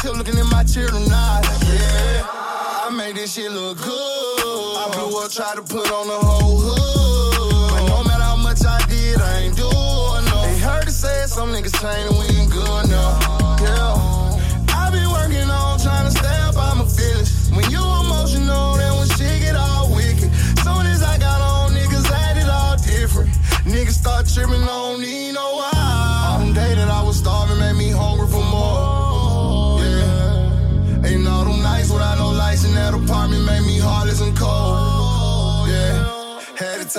Tip 0.00 0.16
looking 0.16 0.38
in 0.38 0.48
my 0.48 0.64
children 0.64 1.04
eyes. 1.12 1.44
Yeah, 1.68 2.24
I 2.24 2.90
made 2.96 3.16
this 3.16 3.34
shit 3.34 3.52
look 3.52 3.76
good. 3.76 4.76
I 4.80 4.88
blew 4.94 5.20
up, 5.20 5.30
tried 5.30 5.56
to 5.56 5.62
put 5.62 5.92
on 5.92 6.06
the 6.08 6.16
whole 6.24 6.56
hood. 6.56 7.70
But 7.70 7.84
no 7.84 8.02
matter 8.04 8.24
how 8.24 8.36
much 8.36 8.64
I 8.64 8.80
did, 8.88 9.20
I 9.20 9.40
ain't 9.40 9.56
doing 9.56 10.24
no. 10.32 10.40
They 10.48 10.58
heard 10.58 10.88
it 10.88 10.92
say 10.92 11.26
some 11.26 11.50
niggas 11.52 11.76
changing, 11.76 12.16
we 12.16 12.24
ain't 12.32 12.50
good 12.50 12.88
now. 12.88 13.60
Yeah. 13.60 14.72
I 14.72 14.88
be 14.88 15.04
working 15.04 15.50
on 15.50 15.78
trying 15.78 16.08
to 16.08 16.16
stay 16.16 16.38
up 16.48 16.56
on 16.56 16.78
my 16.78 16.86
feelings. 16.88 17.50
When 17.52 17.68
you 17.68 17.84
emotional, 17.84 18.80
then 18.80 18.96
when 18.96 19.08
shit 19.20 19.44
get 19.44 19.54
all 19.54 19.92
wicked. 19.94 20.32
Soon 20.64 20.88
as 20.88 21.02
I 21.02 21.18
got 21.18 21.44
on, 21.44 21.76
niggas 21.76 22.08
acted 22.08 22.48
all 22.48 22.76
different. 22.80 23.28
Niggas 23.68 24.00
start 24.00 24.24
tripping, 24.32 24.64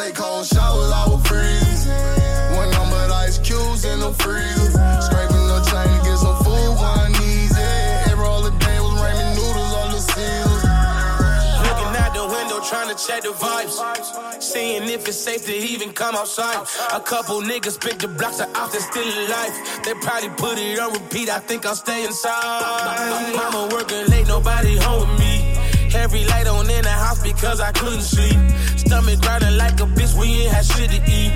take 0.03 0.15
cold 0.15 0.45
showers, 0.45 0.91
I 0.91 1.03
was 1.09 1.21
freezing. 1.27 2.57
One 2.57 2.69
number 2.71 3.01
ice 3.25 3.37
cubes 3.37 3.85
in 3.85 3.99
the 3.99 4.11
freezer. 4.13 4.71
Scraping 5.05 5.47
the 5.51 5.59
chain 5.69 5.89
to 5.93 5.99
get 6.05 6.17
some 6.17 6.37
food, 6.43 6.71
one 6.75 7.11
easy. 7.29 7.61
Every 8.09 8.25
other 8.25 8.53
day 8.65 8.77
was 8.79 8.95
ramen 9.01 9.29
noodles 9.37 9.73
on 9.81 9.87
the 9.95 10.01
Caesars. 10.11 10.63
Looking 11.65 11.93
out 12.01 12.11
the 12.17 12.25
window, 12.35 12.59
trying 12.69 12.89
to 12.93 12.97
check 13.05 13.21
the 13.23 13.33
vibes. 13.43 13.75
Seeing 14.41 14.83
if 14.89 15.07
it's 15.07 15.17
safe 15.17 15.45
to 15.45 15.53
even 15.53 15.91
come 15.93 16.15
outside. 16.15 16.65
A 16.93 16.99
couple 16.99 17.41
niggas 17.41 17.79
pick 17.79 17.99
the 17.99 18.07
blocks 18.07 18.39
are 18.39 18.49
out 18.55 18.71
there 18.71 18.81
still 18.81 19.07
alive. 19.25 19.53
They 19.83 19.93
probably 20.05 20.29
put 20.29 20.57
it 20.57 20.79
on 20.79 20.93
repeat. 20.93 21.29
I 21.29 21.39
think 21.39 21.65
I'll 21.65 21.75
stay 21.75 22.05
inside. 22.05 23.35
Mama 23.35 23.69
working 23.71 24.05
late, 24.07 24.27
nobody 24.27 24.77
home 24.77 25.09
with 25.09 25.19
me. 25.19 25.40
Every 25.93 26.25
light 26.25 26.47
on 26.47 26.69
in 26.69 26.83
the 26.83 26.89
house 26.89 27.21
because 27.21 27.59
I 27.59 27.71
couldn't 27.71 28.01
sleep. 28.01 28.37
Stomach 28.77 29.21
grinding 29.21 29.57
like 29.57 29.79
a 29.79 29.85
bitch, 29.85 30.17
we 30.19 30.27
ain't 30.43 30.53
had 30.53 30.65
shit 30.65 30.89
to 30.91 31.01
eat. 31.09 31.31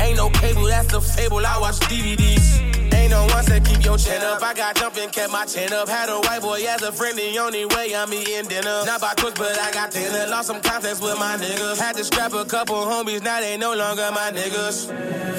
Ain't 0.00 0.16
no 0.16 0.30
cable, 0.30 0.64
that's 0.64 0.90
the 0.92 1.00
fable. 1.00 1.44
I 1.44 1.58
watch 1.58 1.78
DVDs. 1.80 2.94
Ain't 2.94 3.10
no 3.10 3.26
ones 3.26 3.46
that 3.46 3.64
keep 3.64 3.84
your 3.84 3.98
chin 3.98 4.22
up. 4.22 4.42
I 4.42 4.54
got 4.54 4.76
jumping, 4.76 5.10
kept 5.10 5.30
my 5.30 5.44
chin 5.44 5.72
up. 5.72 5.88
Had 5.88 6.08
a 6.08 6.20
white 6.20 6.40
boy 6.40 6.64
as 6.66 6.82
a 6.82 6.92
friend, 6.92 7.18
the 7.18 7.38
only 7.38 7.66
way 7.66 7.94
I'm 7.94 8.12
eating 8.12 8.48
dinner. 8.48 8.84
Not 8.86 9.00
by 9.00 9.12
quick, 9.18 9.34
but 9.34 9.58
I 9.58 9.70
got 9.72 9.90
dinner. 9.90 10.26
Lost 10.28 10.46
some 10.48 10.60
contacts 10.62 11.00
with 11.00 11.18
my 11.18 11.36
niggas. 11.36 11.78
Had 11.78 11.96
to 11.96 12.04
scrap 12.04 12.32
a 12.32 12.44
couple 12.44 12.76
homies, 12.76 13.22
now 13.22 13.40
they 13.40 13.56
no 13.56 13.74
longer 13.74 14.08
my 14.12 14.30
niggas. 14.32 14.88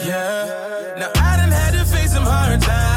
Yeah. 0.05 0.95
Now 0.99 1.11
I 1.15 1.37
done 1.37 1.51
had 1.51 1.71
to 1.71 1.85
face 1.85 2.13
some 2.13 2.23
hard 2.23 2.61
times 2.61 2.88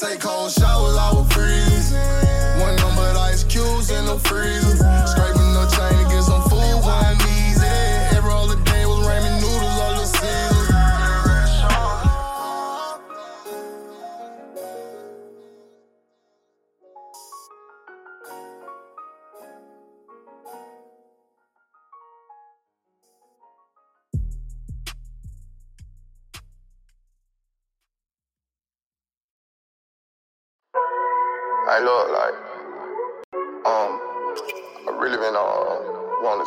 take 0.00 0.20
cold 0.20 0.37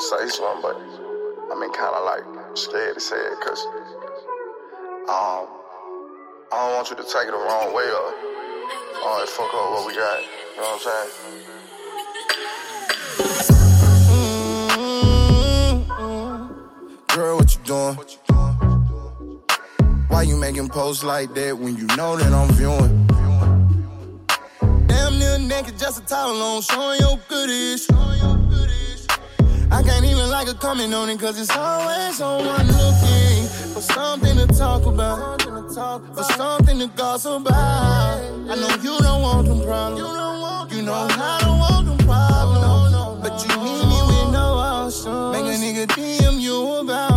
say 0.02 0.28
something, 0.28 0.62
but 0.64 0.76
I've 1.52 1.60
been 1.60 1.72
kind 1.74 1.94
of 1.94 2.04
like 2.06 2.24
scared 2.58 2.96
to 2.96 3.00
say 3.00 3.18
it, 3.18 3.40
cause 3.40 3.66
um, 5.08 5.46
I 6.52 6.58
don't 6.58 6.74
want 6.76 6.90
you 6.90 6.96
to 6.96 7.04
take 7.04 7.28
it 7.28 7.32
the 7.32 7.38
wrong 7.38 7.74
way 7.74 7.86
or, 7.86 8.14
or 9.06 9.26
fuck 9.28 9.54
up 9.54 9.72
what 9.72 9.86
we 9.88 9.94
got. 9.94 10.22
You 10.22 10.28
know 10.58 10.64
what 10.64 10.74
I'm 10.74 10.80
saying? 10.82 11.12
Girl, 17.16 17.38
what 17.38 17.54
you 17.54 17.62
doing? 17.64 17.96
Why 20.08 20.24
you 20.24 20.36
making 20.38 20.70
posts 20.70 21.04
like 21.04 21.34
that 21.36 21.58
when 21.58 21.78
you 21.78 21.86
know 21.96 22.18
that 22.18 22.34
I'm 22.34 22.50
viewing? 22.54 23.08
Damn 24.88 25.20
near 25.20 25.38
naked, 25.38 25.78
just 25.78 26.02
a 26.02 26.06
towel 26.06 26.42
on, 26.42 26.62
showing 26.64 27.00
your 27.00 27.20
goodies. 27.30 27.88
I 29.72 29.82
can't 29.84 30.06
even 30.06 30.30
like 30.30 30.50
a 30.50 30.54
comment 30.54 30.94
on 30.94 31.10
it, 31.10 31.20
cause 31.20 31.40
it's 31.40 31.56
always 31.56 32.18
someone 32.18 32.68
looking 32.68 33.48
for 33.74 33.82
something 33.82 34.38
to 34.38 34.48
talk 34.48 34.86
about, 34.86 35.42
for 35.42 36.24
something 36.24 36.78
to 36.80 36.88
gossip 36.88 37.42
about. 37.42 37.56
I 37.56 38.56
know 38.56 38.70
you 38.84 39.00
don't 39.00 39.22
want 39.22 39.48
them 39.48 39.62
problems, 39.64 40.76
you 40.76 40.82
know 40.84 40.94
I 40.94 41.40
don't 41.42 41.60
want 41.60 41.88
them 41.88 41.98
problems, 42.06 43.22
but 43.24 43.42
you 43.48 43.56
need 43.64 43.86
me 43.88 44.00
with 44.10 44.34
no 44.34 44.60
options. 44.60 45.32
Make 45.32 45.46
a 45.46 45.58
nigga 45.58 45.88
DM 45.88 46.42
you 46.42 46.76
about 46.82 47.11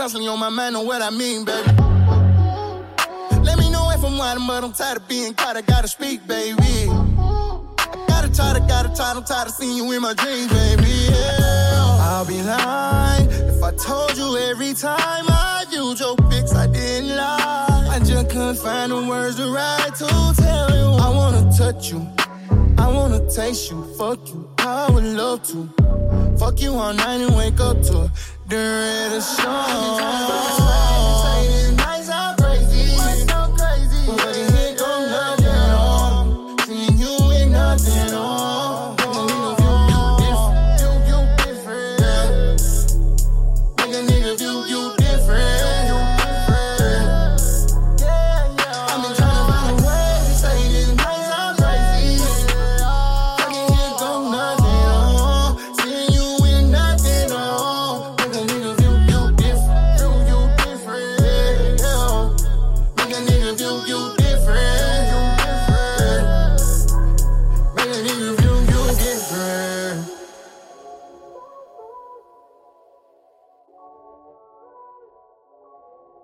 constantly 0.00 0.30
on 0.30 0.38
my 0.38 0.48
mind, 0.48 0.72
know 0.72 0.80
what 0.80 1.02
I 1.02 1.10
mean, 1.10 1.44
baby. 1.44 1.72
Let 3.44 3.58
me 3.58 3.68
know 3.68 3.90
if 3.90 4.02
I'm 4.02 4.16
wildin', 4.16 4.46
but 4.46 4.64
I'm 4.64 4.72
tired 4.72 4.96
of 4.96 5.06
being 5.06 5.34
caught. 5.34 5.58
I 5.58 5.60
gotta 5.60 5.88
speak, 5.88 6.26
baby. 6.26 6.88
I 6.88 8.04
gotta 8.08 8.34
try 8.34 8.54
to, 8.54 8.60
gotta 8.60 8.88
try, 8.96 9.12
I'm 9.14 9.22
tired 9.24 9.48
of 9.48 9.54
seeing 9.54 9.76
you 9.76 9.92
in 9.92 10.00
my 10.00 10.14
dreams, 10.14 10.50
baby. 10.50 11.10
Yeah. 11.10 11.98
I'll 12.00 12.24
be 12.24 12.40
lying 12.40 13.28
if 13.30 13.62
I 13.62 13.72
told 13.72 14.16
you 14.16 14.38
every 14.38 14.72
time 14.72 15.26
I 15.28 15.66
viewed 15.68 16.00
your 16.00 16.16
pics, 16.30 16.54
I 16.54 16.66
didn't 16.66 17.14
lie. 17.14 17.88
I 17.90 17.98
just 17.98 18.30
couldn't 18.30 18.56
find 18.56 18.92
the 18.92 19.06
words 19.06 19.36
to 19.36 19.50
write 19.50 19.96
to 19.96 20.06
tell 20.34 20.70
you 20.78 20.96
I 20.98 21.10
wanna 21.14 21.52
touch 21.58 21.92
you. 21.92 22.08
I 22.82 22.86
wanna 22.96 23.20
taste 23.30 23.70
you, 23.70 23.78
fuck 23.98 24.20
you, 24.28 24.48
I 24.58 24.90
would 24.90 25.04
love 25.04 25.42
to. 25.48 25.68
Fuck 26.38 26.60
you 26.62 26.72
all 26.72 26.94
night 26.94 27.20
and 27.20 27.36
wake 27.36 27.60
up 27.60 27.82
to 27.88 28.10
a, 28.48 29.10
the 29.10 29.20
song. 29.20 29.98
show. 31.78 31.89